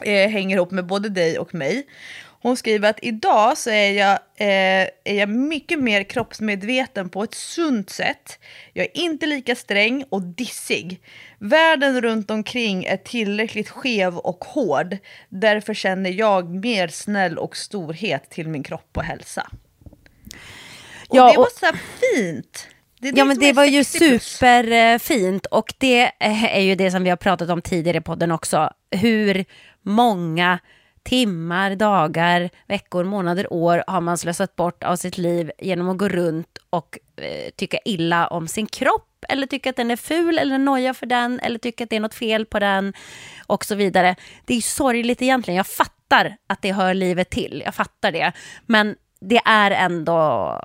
[0.04, 1.88] eh, hänger ihop med både dig och mig.
[2.48, 7.34] Hon skriver att idag så är jag, eh, är jag mycket mer kroppsmedveten på ett
[7.34, 8.40] sunt sätt.
[8.74, 11.02] Jag är inte lika sträng och dissig.
[11.40, 14.98] Världen runt omkring är tillräckligt skev och hård.
[15.30, 19.48] Därför känner jag mer snäll och storhet till min kropp och hälsa.
[21.10, 21.76] Och Ja, det var och- så här
[22.16, 22.68] fint.
[23.00, 24.24] Det är Ja men det var ju 60 plus.
[24.24, 28.32] superfint och det eh, är ju det som vi har pratat om tidigare i podden
[28.32, 28.70] också.
[28.92, 29.46] Hur
[29.82, 30.60] många
[31.08, 36.10] timmar, dagar, veckor, månader, år har man slösat bort av sitt liv genom att gå
[36.10, 40.58] runt och eh, tycka illa om sin kropp eller tycka att den är ful eller
[40.58, 42.94] noja för den eller tycka att det är något fel på den
[43.48, 44.16] och så vidare.
[44.46, 45.58] Det är ju sorgligt egentligen.
[45.58, 47.62] Jag fattar att det hör livet till.
[47.66, 48.32] Jag fattar det.
[48.66, 50.62] Men det är ändå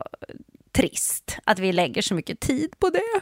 [0.73, 3.21] trist att vi lägger så mycket tid på det.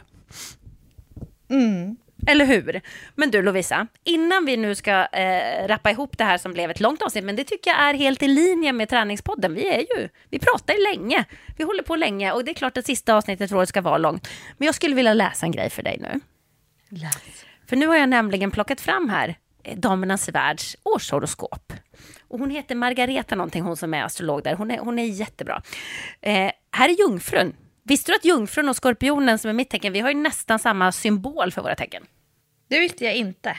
[1.55, 1.95] Mm.
[2.27, 2.81] Eller hur?
[3.15, 6.79] Men du Lovisa, innan vi nu ska eh, rappa ihop det här som blev ett
[6.79, 9.53] långt avsnitt, men det tycker jag är helt i linje med träningspodden.
[9.53, 11.25] Vi är ju, vi pratar ju länge,
[11.57, 13.97] vi håller på länge och det är klart att sista avsnittet för året ska vara
[13.97, 14.29] långt.
[14.57, 16.19] Men jag skulle vilja läsa en grej för dig nu.
[17.67, 21.73] För nu har jag nämligen plockat fram här eh, Damernas Världs årshoroskop.
[22.27, 24.55] Och hon heter Margareta någonting, hon som är astrolog där.
[24.55, 25.61] Hon är, hon är jättebra.
[26.21, 27.53] Eh, här är Jungfrun.
[27.83, 30.91] Visste du att Jungfrun och Skorpionen som är mitt tecken, vi har ju nästan samma
[30.91, 32.03] symbol för våra tecken.
[32.69, 33.57] Det visste jag inte.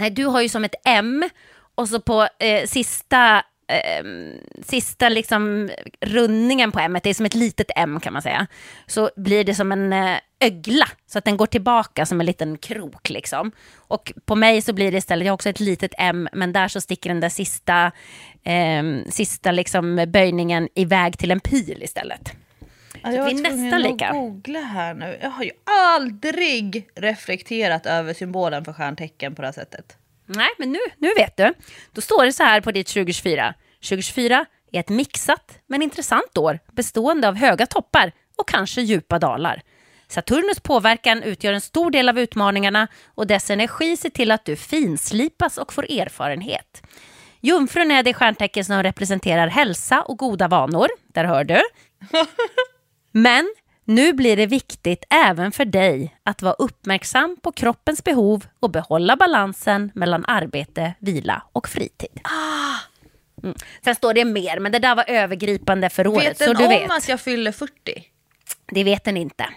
[0.00, 1.28] Nej, du har ju som ett M
[1.74, 4.04] och så på eh, sista eh,
[4.62, 5.70] sista liksom
[6.00, 8.46] rundningen på M, det är som ett litet M kan man säga,
[8.86, 12.58] så blir det som en eh, ögla, så att den går tillbaka som en liten
[12.58, 13.52] krok liksom.
[13.76, 16.68] Och på mig så blir det istället, jag har också ett litet M, men där
[16.68, 17.92] så sticker den där sista,
[18.44, 22.32] eh, sista liksom böjningen iväg till en pil istället.
[23.02, 24.12] Ja, jag vi är var tvungen nästan att lika.
[24.12, 25.18] googla här nu.
[25.22, 25.50] Jag har ju
[25.94, 29.96] aldrig reflekterat över symbolen för stjärntecken på det här sättet.
[30.26, 31.54] Nej, men nu, nu vet du.
[31.92, 33.54] Då står det så här på ditt 2024.
[33.80, 39.62] 2024 är ett mixat men intressant år bestående av höga toppar och kanske djupa dalar.
[40.08, 44.56] Saturnus påverkan utgör en stor del av utmaningarna och dess energi ser till att du
[44.56, 46.82] finslipas och får erfarenhet.
[47.40, 50.88] Jungfrun är det stjärntecken som representerar hälsa och goda vanor.
[51.14, 51.60] Där hör du.
[53.10, 53.54] Men
[53.84, 59.16] nu blir det viktigt även för dig att vara uppmärksam på kroppens behov och behålla
[59.16, 62.20] balansen mellan arbete, vila och fritid.
[63.42, 63.56] Mm.
[63.84, 66.24] Sen står det mer, men det där var övergripande för året.
[66.24, 66.90] vet så den du om vet.
[66.90, 67.72] att jag fyller 40?
[68.66, 69.48] Det vet den inte.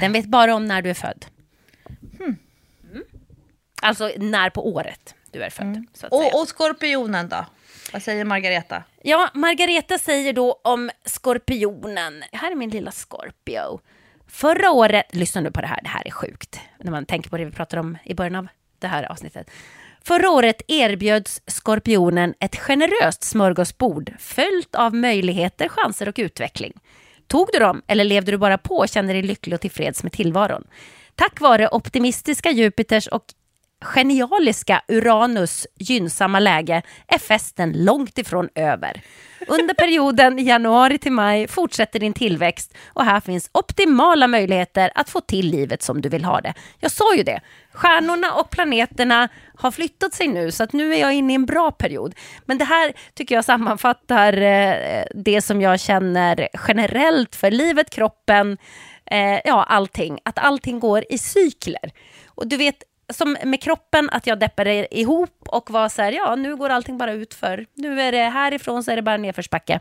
[0.00, 1.26] Den vet bara om när du är född.
[2.18, 2.36] Hmm.
[2.92, 3.04] Mm.
[3.82, 5.86] Alltså när på året du är född.
[5.94, 6.06] Så.
[6.06, 6.26] Mm.
[6.26, 7.46] Och, och skorpionen då?
[7.92, 8.82] Vad säger Margareta?
[9.02, 12.24] Ja, Margareta säger då om skorpionen.
[12.32, 13.80] Här är min lilla Scorpio.
[14.28, 16.60] Förra året, lyssna nu på det här, det här är sjukt.
[16.78, 18.48] När man tänker på det vi pratade om i början av
[18.78, 19.50] det här avsnittet.
[20.04, 26.72] Förra året erbjöds skorpionen ett generöst smörgåsbord följt av möjligheter, chanser och utveckling.
[27.26, 30.12] Tog du dem eller levde du bara på och kände dig lycklig och tillfreds med
[30.12, 30.64] tillvaron?
[31.14, 33.24] Tack vare optimistiska Jupiters och
[33.84, 39.02] genialiska Uranus gynnsamma läge är festen långt ifrån över.
[39.48, 45.20] Under perioden januari till maj fortsätter din tillväxt och här finns optimala möjligheter att få
[45.20, 46.54] till livet som du vill ha det.
[46.80, 47.40] Jag sa ju det,
[47.72, 51.46] stjärnorna och planeterna har flyttat sig nu så att nu är jag inne i en
[51.46, 52.14] bra period.
[52.44, 58.58] Men det här tycker jag sammanfattar eh, det som jag känner generellt för livet, kroppen,
[59.10, 60.18] eh, ja allting.
[60.24, 61.92] Att allting går i cykler.
[62.26, 66.34] Och du vet, som med kroppen, att jag deppade ihop och var så här, ja
[66.34, 67.66] nu går allting bara ut för.
[67.74, 69.80] Nu är det härifrån så är det bara nedförsbacke.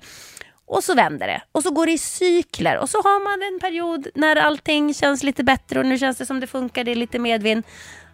[0.68, 1.41] Och så vänder det.
[1.52, 2.77] Och så går det i cykler.
[2.77, 6.26] Och så har man en period när allting känns lite bättre och nu känns det
[6.26, 7.64] som det funkar, det är lite medvind.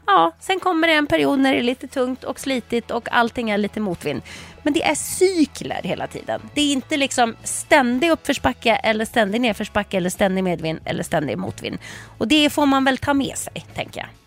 [0.06, 3.50] Ja, sen kommer det en period när det är lite tungt och slitigt och allting
[3.50, 4.22] är lite motvind.
[4.64, 6.42] Men det är cykler hela tiden.
[6.54, 11.78] Det är inte liksom ständig uppförsbacke eller ständig nedförsbacke eller ständig medvind eller ständig motvind.
[12.18, 14.21] Och det får man väl ta med sig, tänker jag.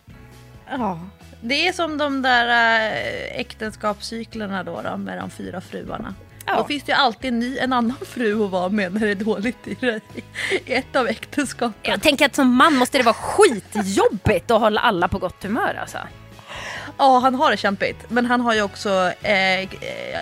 [0.79, 1.01] Ja.
[1.41, 6.15] Det är som de där äh, äktenskapscyklerna då, då med de fyra fruarna.
[6.47, 6.57] Ja.
[6.57, 9.11] Då finns det ju alltid en, ny, en annan fru att vara med när det
[9.11, 10.01] är dåligt i, det,
[10.51, 11.93] i ett av äktenskapen.
[11.93, 15.79] Jag tänker att som man måste det vara skitjobbigt att hålla alla på gott humör
[15.81, 15.99] alltså.
[16.99, 18.11] Ja, han har det kämpigt.
[18.11, 19.69] Men han har ju också, eh, eh,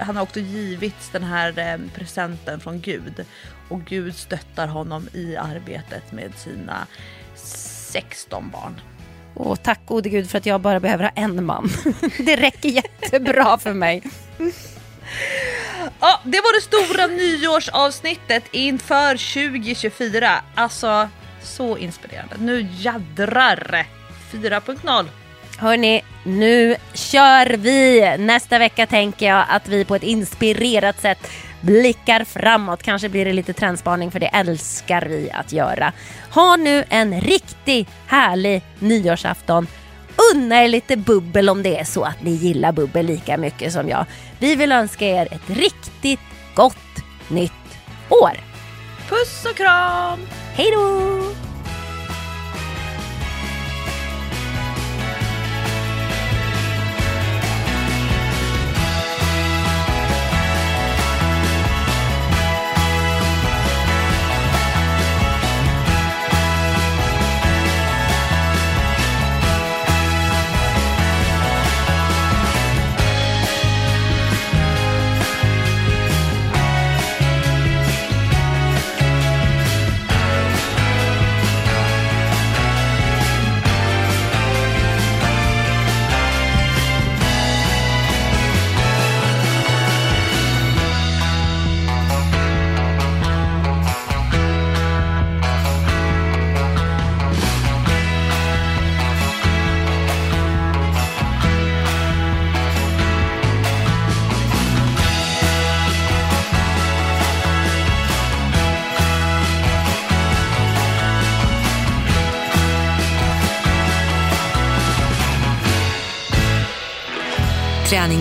[0.02, 3.24] han har också givits den här eh, presenten från Gud.
[3.68, 6.86] Och Gud stöttar honom i arbetet med sina
[7.34, 8.80] 16 barn.
[9.34, 11.70] Och tack gode gud för att jag bara behöver ha en man.
[12.18, 14.02] Det räcker jättebra för mig.
[16.00, 19.10] Ja, det var det stora nyårsavsnittet inför
[19.50, 20.42] 2024.
[20.54, 21.08] Alltså,
[21.42, 22.36] så inspirerande.
[22.38, 23.86] Nu jädrar!
[24.32, 25.06] 4.0.
[25.58, 28.16] Hörni, nu kör vi!
[28.18, 31.30] Nästa vecka tänker jag att vi på ett inspirerat sätt
[31.62, 32.82] blickar framåt.
[32.82, 35.92] Kanske blir det lite trendspaning för det älskar vi att göra.
[36.30, 39.66] Ha nu en riktigt härlig nyårsafton.
[40.34, 43.88] Unna er lite bubbel om det är så att ni gillar bubbel lika mycket som
[43.88, 44.06] jag.
[44.38, 46.20] Vi vill önska er ett riktigt
[46.54, 46.76] gott
[47.28, 47.52] nytt
[48.08, 48.32] år.
[49.08, 50.20] Puss och kram!
[50.54, 51.51] Hej då!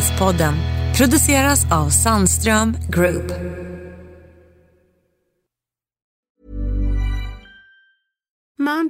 [0.02, 0.54] Träningspodden
[0.98, 3.51] Produceras av Sandström Group.